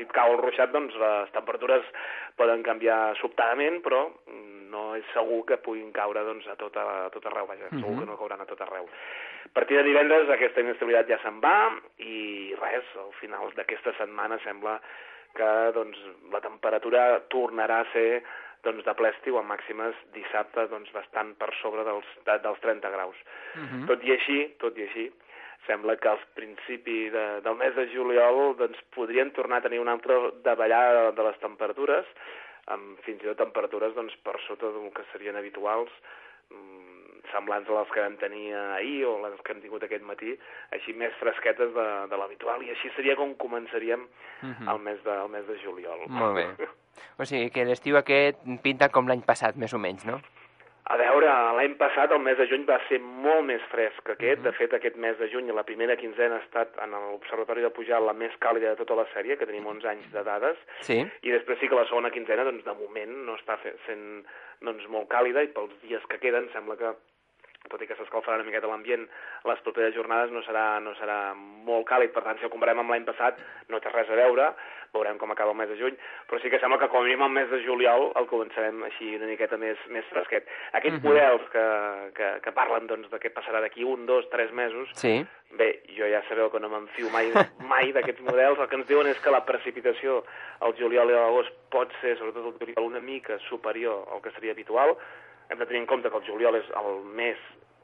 Si 0.00 0.06
et 0.06 0.12
cau 0.16 0.32
el 0.32 0.38
ruixat, 0.40 0.70
doncs 0.72 0.94
les 0.96 1.32
temperatures 1.34 1.84
poden 2.40 2.62
canviar 2.64 3.12
sobtadament, 3.20 3.82
però 3.84 4.06
no 4.72 4.94
és 4.96 5.04
segur 5.12 5.42
que 5.44 5.58
puguin 5.60 5.90
caure 5.92 6.22
doncs, 6.24 6.46
a, 6.48 6.54
tot, 6.56 6.76
a 6.80 7.10
tot 7.12 7.26
arreu, 7.28 7.44
vaja, 7.50 7.68
segur 7.68 7.90
Mhm. 7.92 7.98
que 8.00 8.06
no 8.08 8.16
cauran 8.16 8.40
a 8.40 8.46
tot 8.46 8.60
arreu. 8.64 8.88
A 9.44 9.52
partir 9.52 9.76
de 9.76 9.82
divendres 9.82 10.30
aquesta 10.30 10.60
inestabilitat 10.64 11.08
ja 11.08 11.18
se'n 11.22 11.40
va 11.40 11.70
i 11.98 12.54
res, 12.62 12.84
al 12.96 13.12
final 13.20 13.52
d'aquesta 13.52 13.92
setmana 13.98 14.38
sembla 14.44 14.80
que 15.34 15.72
doncs, 15.74 15.98
la 16.32 16.40
temperatura 16.40 17.20
tornarà 17.28 17.80
a 17.80 17.92
ser 17.92 18.22
doncs, 18.62 18.84
de 18.84 18.94
ple 18.94 19.08
estiu 19.10 19.36
amb 19.38 19.50
màximes 19.52 19.94
dissabte 20.14 20.66
doncs, 20.68 20.90
bastant 20.92 21.34
per 21.36 21.52
sobre 21.60 21.84
dels, 21.84 22.06
de, 22.24 22.38
dels 22.38 22.60
30 22.60 22.88
graus. 22.90 23.16
Mhm. 23.54 23.86
Tot 23.86 24.04
i 24.04 24.12
així, 24.12 24.54
tot 24.58 24.78
i 24.78 24.82
així, 24.82 25.12
sembla 25.66 25.96
que 25.96 26.08
al 26.08 26.20
principi 26.34 27.10
de, 27.12 27.40
del 27.44 27.56
mes 27.56 27.74
de 27.76 27.88
juliol 27.94 28.56
doncs, 28.58 28.78
podrien 28.94 29.30
tornar 29.36 29.58
a 29.60 29.66
tenir 29.68 29.80
una 29.80 29.92
altra 29.92 30.16
davallada 30.44 31.10
de 31.12 31.22
les 31.28 31.38
temperatures, 31.42 32.06
amb 32.66 32.98
fins 33.06 33.22
i 33.22 33.26
tot 33.30 33.38
temperatures 33.38 33.94
doncs, 33.94 34.16
per 34.24 34.36
sota 34.46 34.70
del 34.72 34.90
que 34.94 35.04
serien 35.12 35.36
habituals, 35.36 35.90
mm, 36.50 37.20
semblants 37.30 37.68
a 37.68 37.76
les 37.78 37.90
que 37.94 38.00
vam 38.02 38.16
tenir 38.18 38.54
ahir 38.56 39.04
o 39.06 39.18
les 39.22 39.40
que 39.44 39.52
hem 39.52 39.60
tingut 39.62 39.84
aquest 39.86 40.02
matí, 40.02 40.32
així 40.74 40.92
més 40.96 41.12
fresquetes 41.20 41.72
de, 41.76 41.86
de 42.10 42.16
l'habitual, 42.18 42.62
i 42.64 42.70
així 42.72 42.90
seria 42.96 43.16
com 43.16 43.34
començaríem 43.38 44.06
Mhm. 44.42 44.68
el, 44.72 44.78
mes 44.80 45.02
de, 45.04 45.10
el 45.22 45.28
mes 45.28 45.46
de 45.46 45.58
juliol. 45.62 46.06
Molt 46.08 46.34
bé. 46.34 46.46
O 47.20 47.24
sigui 47.24 47.50
que 47.52 47.64
l'estiu 47.64 47.96
aquest 47.96 48.40
pinta 48.64 48.88
com 48.92 49.06
l'any 49.08 49.20
passat, 49.24 49.54
més 49.56 49.72
o 49.72 49.78
menys, 49.78 50.04
no? 50.08 50.18
A 50.90 50.96
veure, 50.98 51.26
l'any 51.54 51.76
passat, 51.78 52.10
el 52.10 52.18
mes 52.24 52.34
de 52.40 52.48
juny, 52.50 52.64
va 52.66 52.80
ser 52.88 52.98
molt 52.98 53.44
més 53.46 53.62
fresc 53.70 54.02
que 54.06 54.16
aquest. 54.16 54.40
De 54.42 54.50
fet, 54.56 54.72
aquest 54.74 54.96
mes 54.98 55.14
de 55.20 55.28
juny, 55.30 55.52
la 55.54 55.62
primera 55.68 55.94
quinzena, 56.00 56.40
ha 56.40 56.42
estat 56.42 56.74
en 56.82 56.96
l'Observatori 56.96 57.62
de 57.62 57.70
Pujalt 57.76 58.08
la 58.08 58.14
més 58.16 58.34
càlida 58.42 58.72
de 58.72 58.80
tota 58.82 58.96
la 58.98 59.06
sèrie, 59.12 59.36
que 59.38 59.46
tenim 59.46 59.68
11 59.70 59.86
anys 59.92 60.08
de 60.10 60.24
dades, 60.26 60.58
Sí. 60.88 60.98
i 61.22 61.30
després 61.30 61.60
sí 61.60 61.68
que 61.68 61.78
la 61.78 61.86
segona 61.86 62.10
quinzena, 62.10 62.42
doncs, 62.44 62.64
de 62.64 62.74
moment, 62.74 63.14
no 63.28 63.36
està 63.38 63.58
sent 63.86 64.26
doncs, 64.60 64.88
molt 64.88 65.08
càlida, 65.08 65.44
i 65.46 65.52
pels 65.54 65.70
dies 65.86 66.02
que 66.10 66.18
queden 66.18 66.50
sembla 66.52 66.76
que 66.76 66.90
tot 67.70 67.82
i 67.82 67.86
que 67.88 67.96
s'escalfarà 67.98 68.40
una 68.40 68.48
miqueta 68.48 68.66
l'ambient, 68.70 69.06
les 69.48 69.62
properes 69.64 69.94
jornades 69.94 70.32
no 70.34 70.42
serà, 70.42 70.80
no 70.82 70.92
serà 70.98 71.20
molt 71.36 71.86
càlid, 71.88 72.12
per 72.12 72.24
tant, 72.26 72.38
si 72.38 72.44
el 72.48 72.52
comparem 72.52 72.82
amb 72.82 72.90
l'any 72.90 73.06
passat, 73.08 73.38
no 73.70 73.80
té 73.80 73.92
res 73.94 74.10
a 74.10 74.18
veure, 74.18 74.50
veurem 74.92 75.18
com 75.22 75.30
acaba 75.30 75.52
el 75.54 75.58
mes 75.60 75.68
de 75.70 75.76
juny, 75.78 75.94
però 76.26 76.40
sí 76.42 76.50
que 76.50 76.58
sembla 76.58 76.78
que 76.82 76.88
com 76.90 77.04
a 77.04 77.06
mínim 77.06 77.22
el 77.22 77.30
mes 77.30 77.50
de 77.52 77.60
juliol 77.62 78.08
el 78.18 78.26
començarem 78.26 78.82
així 78.88 79.12
una 79.16 79.28
miqueta 79.30 79.56
més, 79.56 79.78
més 79.94 80.04
fresquet. 80.10 80.48
Aquests 80.72 80.98
Mhm. 80.98 81.06
models 81.06 81.44
que, 81.52 81.64
que, 82.18 82.30
que 82.42 82.52
parlen 82.52 82.88
doncs, 82.90 83.08
de 83.10 83.20
què 83.22 83.30
passarà 83.32 83.60
d'aquí 83.62 83.84
un, 83.84 84.06
dos, 84.06 84.28
tres 84.30 84.50
mesos, 84.52 84.90
Sí. 84.94 85.24
Bé, 85.50 85.82
jo 85.96 86.06
ja 86.06 86.20
sabeu 86.28 86.46
que 86.48 86.60
no 86.62 86.68
m'enfio 86.70 87.08
mai, 87.10 87.26
mai 87.72 87.90
d'aquests 87.92 88.22
models. 88.22 88.58
El 88.60 88.68
que 88.70 88.76
ens 88.76 88.86
diuen 88.86 89.08
és 89.10 89.18
que 89.18 89.30
la 89.34 89.40
precipitació 89.44 90.20
al 90.60 90.76
juliol 90.78 91.10
i 91.10 91.14
a 91.14 91.24
l'agost 91.24 91.50
pot 91.70 91.90
ser, 92.00 92.16
sobretot 92.18 92.46
el 92.46 92.58
juliol, 92.60 92.86
una 92.86 93.00
mica 93.00 93.36
superior 93.48 94.06
al 94.14 94.22
que 94.22 94.30
seria 94.30 94.52
habitual. 94.52 94.94
Hem 95.50 95.58
de 95.58 95.66
tenir 95.66 95.82
en 95.82 95.90
compte 95.90 96.10
que 96.10 96.20
el 96.20 96.26
juliol 96.28 96.58
és 96.60 96.70
el 96.80 96.90
mes, 97.18 97.38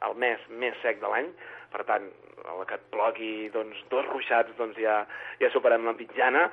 el 0.07 0.17
mes 0.23 0.43
més 0.63 0.75
sec 0.83 1.01
de 1.03 1.11
l'any, 1.11 1.29
per 1.73 1.83
tant, 1.87 2.09
la 2.47 2.65
que 2.67 2.77
et 2.79 2.89
plogui 2.93 3.31
doncs, 3.53 3.79
dos 3.91 4.07
ruixats 4.07 4.55
doncs 4.59 4.79
ja, 4.79 5.01
ja 5.41 5.51
superem 5.51 5.85
la 5.85 5.95
mitjana, 5.97 6.47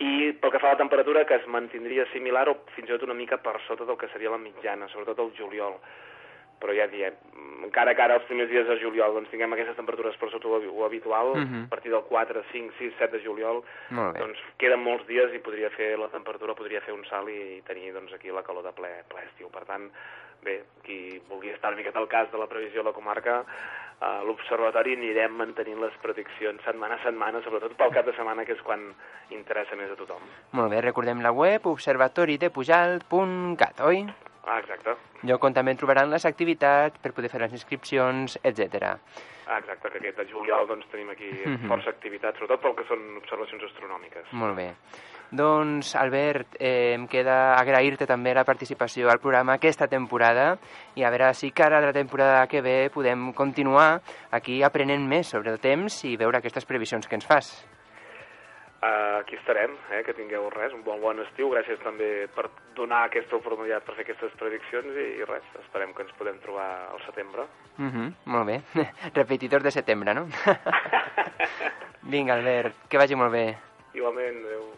i 0.00 0.32
pel 0.40 0.52
que 0.52 0.60
fa 0.60 0.72
a 0.72 0.76
la 0.76 0.80
temperatura, 0.82 1.24
que 1.28 1.38
es 1.40 1.46
mantindria 1.48 2.04
similar 2.12 2.48
o 2.52 2.58
fins 2.74 2.88
i 2.88 2.92
tot 2.92 3.06
una 3.06 3.16
mica 3.16 3.38
per 3.40 3.56
sota 3.66 3.86
del 3.88 3.96
que 4.00 4.10
seria 4.12 4.32
la 4.32 4.40
mitjana, 4.40 4.88
sobretot 4.92 5.22
el 5.24 5.32
juliol 5.38 5.78
però 6.60 6.72
ja 6.76 6.86
diem, 6.88 7.14
encara 7.64 7.94
que 7.94 8.02
ara 8.02 8.14
els 8.16 8.24
primers 8.28 8.48
dies 8.50 8.66
de 8.66 8.78
juliol 8.80 9.12
doncs 9.14 9.30
tinguem 9.30 9.52
aquestes 9.52 9.76
temperatures 9.76 10.16
per 10.16 10.30
sota 10.30 10.48
lo 10.48 10.84
habitual, 10.84 11.34
Mhm. 11.36 11.64
a 11.66 11.68
partir 11.68 11.90
del 11.90 12.02
4, 12.04 12.42
5, 12.52 12.72
6, 12.78 12.92
7 12.98 13.16
de 13.18 13.24
juliol, 13.24 13.62
doncs 13.90 14.38
queden 14.58 14.80
molts 14.82 15.06
dies 15.06 15.32
i 15.34 15.38
podria 15.38 15.70
fer 15.70 15.98
la 15.98 16.08
temperatura 16.08 16.54
podria 16.54 16.80
fer 16.80 16.92
un 16.94 17.04
salt 17.04 17.28
i 17.28 17.62
tenir 17.66 17.92
doncs, 17.92 18.12
aquí 18.12 18.28
la 18.30 18.42
calor 18.42 18.62
de 18.64 18.72
ple, 18.72 19.02
ple 19.08 19.20
estiu. 19.30 19.48
Per 19.50 19.64
tant, 19.64 19.90
bé, 20.42 20.62
qui 20.84 21.20
vulgui 21.28 21.50
estar 21.50 21.68
una 21.70 21.76
miqueta 21.78 21.98
al 21.98 22.08
cas 22.08 22.30
de 22.30 22.38
la 22.38 22.46
previsió 22.46 22.82
de 22.82 22.88
la 22.90 22.94
comarca, 22.94 23.44
a 23.98 24.22
l'observatori 24.22 24.92
anirem 24.92 25.32
mantenint 25.32 25.80
les 25.80 25.92
prediccions 26.02 26.62
setmana 26.62 26.94
a 26.96 27.02
setmana, 27.02 27.40
sobretot 27.42 27.74
pel 27.76 27.90
cap 27.90 28.04
de 28.04 28.12
setmana, 28.12 28.44
que 28.44 28.52
és 28.52 28.60
quan 28.62 28.94
interessa 29.30 29.74
més 29.74 29.90
a 29.90 29.96
tothom. 29.96 30.20
Molt 30.52 30.70
bé, 30.70 30.80
recordem 30.82 31.22
la 31.22 31.32
web 31.32 31.66
observatoridepujalt.cat, 31.66 33.80
oi? 33.80 34.06
Ah, 34.46 34.60
exacte. 34.60 34.94
Lloc 35.26 35.42
on 35.44 35.54
també 35.54 35.74
trobaran 35.74 36.10
les 36.10 36.24
activitats 36.24 36.98
per 37.02 37.12
poder 37.12 37.28
fer 37.32 37.40
les 37.42 37.52
inscripcions, 37.52 38.38
etc. 38.44 38.92
Ah, 39.48 39.58
exacte, 39.58 39.90
que 39.90 39.98
aquest 39.98 40.18
de 40.18 40.26
juliol 40.30 40.66
doncs, 40.68 40.86
tenim 40.90 41.10
aquí 41.10 41.30
Mhm. 41.30 41.68
força 41.68 41.90
activitat, 41.90 42.34
sobretot 42.38 42.60
pel 42.62 42.74
que 42.76 42.84
són 42.88 43.16
observacions 43.16 43.62
astronòmiques. 43.64 44.32
Molt 44.32 44.56
bé. 44.56 44.74
Doncs, 45.30 45.96
Albert, 45.96 46.54
eh, 46.60 46.94
em 46.94 47.08
queda 47.08 47.58
agrair-te 47.58 48.06
també 48.06 48.32
la 48.32 48.44
participació 48.44 49.10
al 49.10 49.18
programa 49.18 49.54
aquesta 49.54 49.88
temporada 49.88 50.56
i 50.94 51.02
a 51.02 51.10
veure 51.10 51.34
si 51.34 51.50
cara 51.50 51.78
a 51.78 51.80
la 51.80 51.92
temporada 51.92 52.46
que 52.46 52.60
ve 52.62 52.90
podem 52.94 53.32
continuar 53.32 54.00
aquí 54.30 54.62
aprenent 54.62 55.06
més 55.08 55.26
sobre 55.26 55.50
el 55.50 55.58
temps 55.58 56.04
i 56.04 56.16
veure 56.16 56.38
aquestes 56.38 56.64
previsions 56.64 57.08
que 57.08 57.16
ens 57.16 57.26
fas. 57.26 57.66
Uh, 58.76 59.20
aquí 59.20 59.36
estarem, 59.36 59.72
eh, 59.90 60.02
que 60.04 60.12
tingueu 60.12 60.50
res, 60.52 60.74
un 60.76 60.82
bon 60.84 61.00
bon 61.00 61.18
estiu, 61.22 61.48
gràcies 61.48 61.80
també 61.80 62.28
per 62.36 62.44
donar 62.76 63.06
aquesta 63.06 63.38
oportunitat 63.38 63.86
per 63.86 63.94
fer 63.96 64.04
aquestes 64.04 64.34
prediccions 64.36 64.98
i, 65.00 65.06
i 65.16 65.24
res, 65.24 65.46
esperem 65.62 65.94
que 65.96 66.04
ens 66.04 66.12
podem 66.18 66.36
trobar 66.44 66.66
al 66.92 67.00
setembre. 67.06 67.46
Uh 67.78 67.88
-huh, 67.88 68.08
molt 68.34 68.46
bé. 68.46 68.60
Repetidors 69.20 69.64
de 69.64 69.70
setembre, 69.70 70.14
no? 70.14 70.28
Vinga, 72.12 72.34
Albert, 72.34 72.76
que 72.88 72.98
vagi 72.98 73.16
molt 73.16 73.32
bé. 73.32 73.56
Igualment, 73.94 74.44
adeu. 74.44 74.68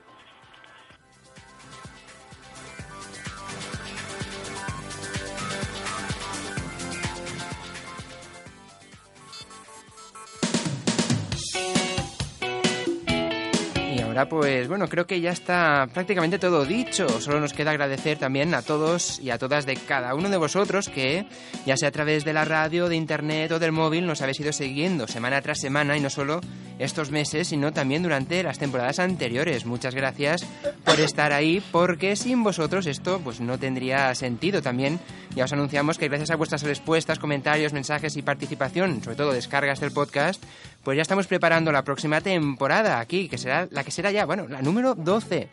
Pues 14.27 14.69
bueno, 14.69 14.89
creo 14.89 15.07
que 15.07 15.21
ya 15.21 15.31
está 15.31 15.87
prácticamente 15.93 16.39
todo 16.39 16.65
dicho. 16.65 17.09
Solo 17.21 17.41
nos 17.41 17.53
queda 17.53 17.71
agradecer 17.71 18.19
también 18.19 18.55
a 18.55 18.63
todos 18.63 19.21
y 19.21 19.31
a 19.31 19.39
todas 19.39 19.67
de 19.67 19.77
cada 19.77 20.15
uno 20.15 20.31
de 20.31 20.37
vosotros 20.37 20.89
que, 20.89 21.27
ya 21.67 21.77
sea 21.77 21.91
a 21.91 21.93
través 21.93 22.25
de 22.25 22.33
la 22.33 22.45
radio, 22.45 22.89
de 22.89 22.97
internet 22.97 23.53
o 23.53 23.59
del 23.59 23.73
móvil, 23.73 24.07
nos 24.07 24.23
habéis 24.23 24.41
ido 24.41 24.53
siguiendo 24.53 25.07
semana 25.07 25.43
tras 25.43 25.61
semana 25.61 25.97
y 25.97 26.01
no 26.01 26.11
solo 26.11 26.41
estos 26.79 27.11
meses, 27.11 27.49
sino 27.49 27.73
también 27.73 28.03
durante 28.03 28.43
las 28.43 28.59
temporadas 28.59 28.99
anteriores. 28.99 29.67
Muchas 29.67 29.95
gracias 29.95 30.47
por 30.85 31.01
estar 31.01 31.33
ahí, 31.33 31.63
porque 31.73 32.17
sin 32.17 32.43
vosotros 32.43 32.87
esto 32.87 33.21
pues 33.23 33.41
no 33.41 33.59
tendría 33.59 34.15
sentido. 34.15 34.63
También 34.63 35.01
ya 35.35 35.45
os 35.45 35.53
anunciamos 35.53 35.99
que 35.99 36.09
gracias 36.09 36.31
a 36.31 36.37
vuestras 36.37 36.63
respuestas, 36.63 37.19
comentarios, 37.19 37.73
mensajes 37.73 38.17
y 38.17 38.23
participación, 38.23 39.03
sobre 39.03 39.17
todo 39.17 39.33
descargas 39.33 39.81
del 39.81 39.93
podcast, 39.93 40.43
pues 40.83 40.97
ya 40.97 41.03
estamos 41.03 41.27
preparando 41.27 41.73
la 41.73 41.83
próxima 41.83 42.21
temporada 42.21 43.01
aquí, 43.01 43.29
que 43.29 43.39
será 43.39 43.69
la 43.71 43.85
que 43.85 43.91
será 43.91 44.11
ya, 44.11 44.27
bueno, 44.27 44.47
la 44.49 44.63
número 44.63 44.95
12. 44.95 45.49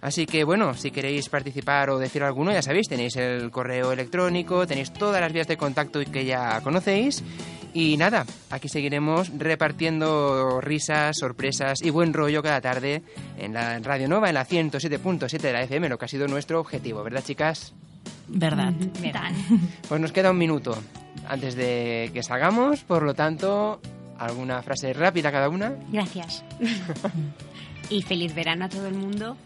Así 0.00 0.26
que 0.26 0.44
bueno, 0.44 0.74
si 0.74 0.90
queréis 0.90 1.30
participar 1.30 1.88
o 1.88 1.98
decir 1.98 2.22
alguno, 2.22 2.52
ya 2.52 2.60
sabéis, 2.60 2.88
tenéis 2.88 3.16
el 3.16 3.50
correo 3.50 3.90
electrónico, 3.90 4.66
tenéis 4.66 4.92
todas 4.92 5.18
las 5.18 5.32
vías 5.32 5.48
de 5.48 5.56
contacto 5.56 6.00
que 6.04 6.26
ya 6.26 6.60
conocéis. 6.60 7.24
Y 7.72 7.96
nada, 7.96 8.26
aquí 8.50 8.68
seguiremos 8.68 9.32
repartiendo 9.36 10.60
risas, 10.60 11.16
sorpresas 11.18 11.82
y 11.82 11.88
buen 11.88 12.12
rollo 12.12 12.42
cada 12.42 12.60
tarde 12.60 13.02
en 13.38 13.54
la 13.54 13.78
Radio 13.78 14.06
Nova, 14.06 14.28
en 14.28 14.34
la 14.34 14.46
107.7 14.46 15.38
de 15.38 15.52
la 15.52 15.62
FM, 15.62 15.88
lo 15.88 15.96
que 15.96 16.04
ha 16.04 16.08
sido 16.08 16.28
nuestro 16.28 16.60
objetivo, 16.60 17.02
¿verdad, 17.02 17.24
chicas? 17.24 17.72
Verdad. 18.28 18.74
Pues 19.88 20.00
nos 20.00 20.12
queda 20.12 20.30
un 20.30 20.38
minuto 20.38 20.76
antes 21.26 21.54
de 21.54 22.10
que 22.12 22.22
salgamos, 22.22 22.84
por 22.84 23.02
lo 23.02 23.14
tanto, 23.14 23.80
¿alguna 24.18 24.62
frase 24.62 24.92
rápida 24.92 25.30
cada 25.32 25.48
una? 25.48 25.74
Gracias. 25.90 26.44
y 27.90 28.02
feliz 28.02 28.34
verano 28.34 28.66
a 28.66 28.68
todo 28.68 28.86
el 28.86 28.94
mundo. 28.94 29.36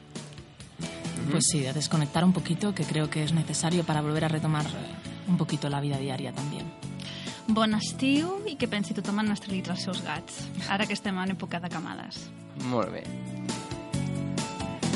Pues 1.30 1.46
sí, 1.50 1.60
de 1.60 1.72
desconectar 1.72 2.24
un 2.24 2.32
poquito, 2.32 2.74
que 2.74 2.84
creo 2.84 3.10
que 3.10 3.22
es 3.22 3.32
necesario 3.32 3.84
para 3.84 4.00
volver 4.00 4.24
a 4.24 4.28
retomar 4.28 4.64
eh, 4.66 5.28
un 5.28 5.36
poquito 5.36 5.68
la 5.68 5.80
vida 5.80 5.98
diaria 5.98 6.32
también. 6.32 6.66
Bon 7.48 7.72
estiu 7.72 8.42
i 8.44 8.58
que 8.60 8.68
pensi 8.68 8.92
tothom 8.92 9.22
en 9.22 9.30
nostre 9.32 9.54
litre 9.54 9.72
els 9.72 9.80
seus 9.80 10.02
gats, 10.04 10.42
ara 10.68 10.84
que 10.84 10.92
estem 10.92 11.16
en 11.16 11.32
època 11.32 11.56
de 11.64 11.70
camades. 11.72 12.26
Molt 12.68 12.92
bé. 12.92 13.00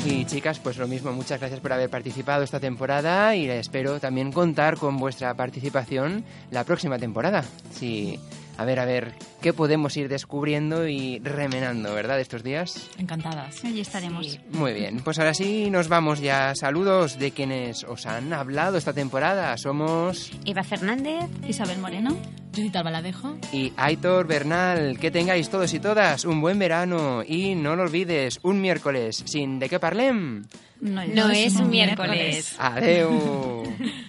Y 0.05 0.25
chicas, 0.25 0.59
pues 0.59 0.77
lo 0.77 0.87
mismo, 0.87 1.11
muchas 1.13 1.39
gracias 1.39 1.61
por 1.61 1.73
haber 1.73 1.89
participado 1.89 2.43
esta 2.43 2.59
temporada 2.59 3.35
y 3.35 3.49
espero 3.49 3.99
también 3.99 4.31
contar 4.31 4.77
con 4.77 4.97
vuestra 4.97 5.33
participación 5.33 6.25
la 6.51 6.63
próxima 6.63 6.99
temporada. 6.99 7.43
Sí, 7.71 8.19
a 8.57 8.65
ver, 8.65 8.79
a 8.79 8.85
ver, 8.85 9.13
qué 9.41 9.53
podemos 9.53 9.95
ir 9.97 10.09
descubriendo 10.09 10.87
y 10.87 11.19
remenando, 11.19 11.93
¿verdad? 11.93 12.19
Estos 12.19 12.43
días. 12.43 12.89
Encantadas. 12.97 13.63
Allí 13.63 13.81
estaremos. 13.81 14.39
Muy 14.51 14.73
bien, 14.73 15.01
pues 15.03 15.19
ahora 15.19 15.33
sí 15.33 15.69
nos 15.69 15.87
vamos 15.87 16.19
ya. 16.19 16.53
Saludos 16.55 17.17
de 17.17 17.31
quienes 17.31 17.83
os 17.83 18.05
han 18.05 18.31
hablado 18.33 18.77
esta 18.77 18.93
temporada. 18.93 19.57
Somos 19.57 20.31
Eva 20.45 20.63
Fernández, 20.63 21.29
Isabel 21.47 21.79
Moreno, 21.79 22.15
Judith 22.55 22.75
Albaladejo 22.75 23.37
y 23.51 23.73
Aitor 23.77 24.27
Bernal. 24.27 24.99
Que 24.99 25.11
tengáis 25.11 25.49
todos 25.49 25.73
y 25.73 25.79
todas 25.79 26.25
un 26.25 26.41
buen 26.41 26.59
verano 26.59 27.23
y 27.27 27.55
no 27.55 27.75
lo 27.75 27.83
olvides, 27.83 28.39
un 28.43 28.61
miércoles 28.61 29.23
sin 29.25 29.59
de 29.59 29.69
qué 29.69 29.79
parlem. 29.79 30.43
No, 30.79 31.05
No 31.07 31.29
es 31.29 31.55
un 31.55 31.69
miércoles. 31.69 32.55
Adeu. 32.59 33.63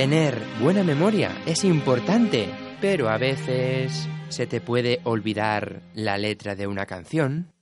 Tener 0.00 0.42
buena 0.62 0.82
memoria 0.82 1.30
es 1.44 1.62
importante, 1.62 2.48
pero 2.80 3.10
a 3.10 3.18
veces 3.18 4.08
se 4.30 4.46
te 4.46 4.62
puede 4.62 4.98
olvidar 5.04 5.82
la 5.92 6.16
letra 6.16 6.54
de 6.54 6.66
una 6.66 6.86
canción. 6.86 7.52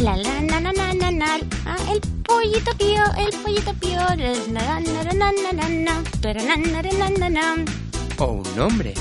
La 0.00 0.16
la 0.16 0.40
na 0.40 0.58
na 0.58 0.72
na 0.72 0.92
na 0.92 1.10
na. 1.12 1.38
Ah, 1.64 1.76
el 1.92 2.00
pollito 2.24 2.72
pío, 2.76 3.04
el 3.16 3.30
pollito 3.40 3.72
pío. 3.74 4.00
La 4.52 4.80
na 4.80 4.80
na 4.80 5.12
na 5.12 5.30
na 5.30 5.52
na 5.52 5.68
na. 5.68 6.02
Pero 6.20 6.40
na 6.42 6.56
na 6.56 6.82
na 6.82 7.08
na 7.20 7.28
na. 7.28 7.54
O 8.18 8.42
un 8.42 8.56
nombre. 8.56 8.94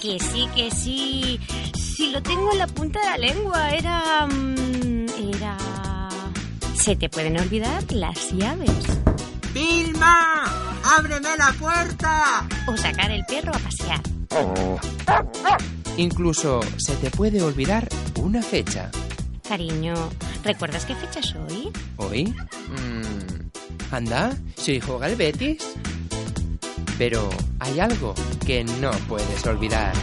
Que 0.00 0.18
sí, 0.18 0.48
que 0.56 0.72
sí. 0.72 1.38
Si 1.78 2.10
lo 2.10 2.20
tengo 2.20 2.50
en 2.50 2.58
la 2.58 2.66
punta 2.66 2.98
de 2.98 3.06
la 3.06 3.18
lengua, 3.18 3.70
era... 3.70 4.26
mm, 4.26 5.06
Era... 5.36 5.56
Se 6.74 6.96
te 6.96 7.08
pueden 7.08 7.38
olvidar 7.38 7.84
las 7.92 8.32
llaves. 8.32 8.72
¡Vilma! 9.54 10.61
¡Ábreme 10.94 11.36
la 11.38 11.50
puerta! 11.58 12.46
O 12.66 12.76
sacar 12.76 13.10
el 13.10 13.24
perro 13.24 13.50
a 13.54 13.58
pasear. 13.58 14.00
Incluso 15.96 16.60
se 16.76 16.94
te 16.96 17.10
puede 17.10 17.40
olvidar 17.40 17.88
una 18.20 18.42
fecha. 18.42 18.90
Cariño, 19.48 19.94
¿recuerdas 20.44 20.84
qué 20.84 20.94
fecha 20.94 21.20
es 21.20 21.34
hoy? 21.34 21.70
¿Hoy? 21.96 22.24
Mm, 22.68 23.94
anda, 23.94 24.36
si 24.54 24.80
juega 24.80 25.06
el 25.06 25.16
Betis. 25.16 25.66
Pero 26.98 27.26
hay 27.58 27.80
algo 27.80 28.14
que 28.44 28.62
no 28.62 28.90
puedes 29.08 29.46
olvidar. 29.46 29.94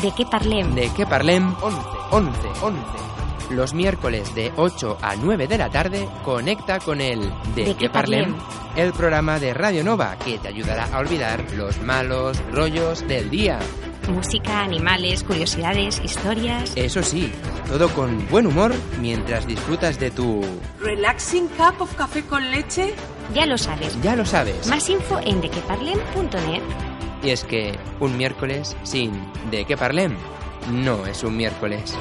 ¿De 0.00 0.10
qué 0.16 0.24
parlem? 0.24 0.74
De 0.74 0.88
que 0.94 1.04
parlem 1.04 1.54
11, 1.60 1.78
11, 2.12 2.38
11. 2.62 3.11
Los 3.52 3.74
miércoles 3.74 4.34
de 4.34 4.50
8 4.56 4.98
a 5.02 5.14
9 5.16 5.46
de 5.46 5.58
la 5.58 5.68
tarde 5.68 6.08
conecta 6.24 6.78
con 6.78 7.00
el 7.02 7.20
De, 7.54 7.64
¿De 7.64 7.74
que 7.74 7.76
qué 7.76 7.90
parlem, 7.90 8.32
parlem? 8.32 8.46
el 8.76 8.92
programa 8.92 9.38
de 9.38 9.52
Radio 9.52 9.84
Nova 9.84 10.16
que 10.24 10.38
te 10.38 10.48
ayudará 10.48 10.86
a 10.92 10.98
olvidar 10.98 11.44
los 11.52 11.80
malos 11.82 12.42
rollos 12.50 13.06
del 13.06 13.28
día. 13.28 13.58
Música, 14.08 14.62
animales, 14.62 15.22
curiosidades, 15.22 16.00
historias. 16.02 16.72
Eso 16.76 17.02
sí, 17.02 17.30
todo 17.68 17.88
con 17.90 18.26
buen 18.30 18.46
humor 18.46 18.72
mientras 19.00 19.46
disfrutas 19.46 19.98
de 20.00 20.10
tu... 20.10 20.40
¿Relaxing 20.80 21.48
cup 21.48 21.80
of 21.82 21.94
café 21.94 22.22
con 22.24 22.50
leche? 22.50 22.94
Ya 23.34 23.44
lo 23.46 23.58
sabes. 23.58 24.00
Ya 24.02 24.16
lo 24.16 24.24
sabes. 24.24 24.66
Más 24.68 24.88
info 24.88 25.20
en 25.22 25.40
dequeparlem.net. 25.42 26.62
Y 27.22 27.30
es 27.30 27.44
que 27.44 27.78
un 28.00 28.16
miércoles 28.16 28.76
sin 28.82 29.12
De 29.50 29.64
que 29.64 29.76
parlem 29.76 30.16
no 30.72 31.06
es 31.06 31.22
un 31.22 31.36
miércoles. 31.36 31.96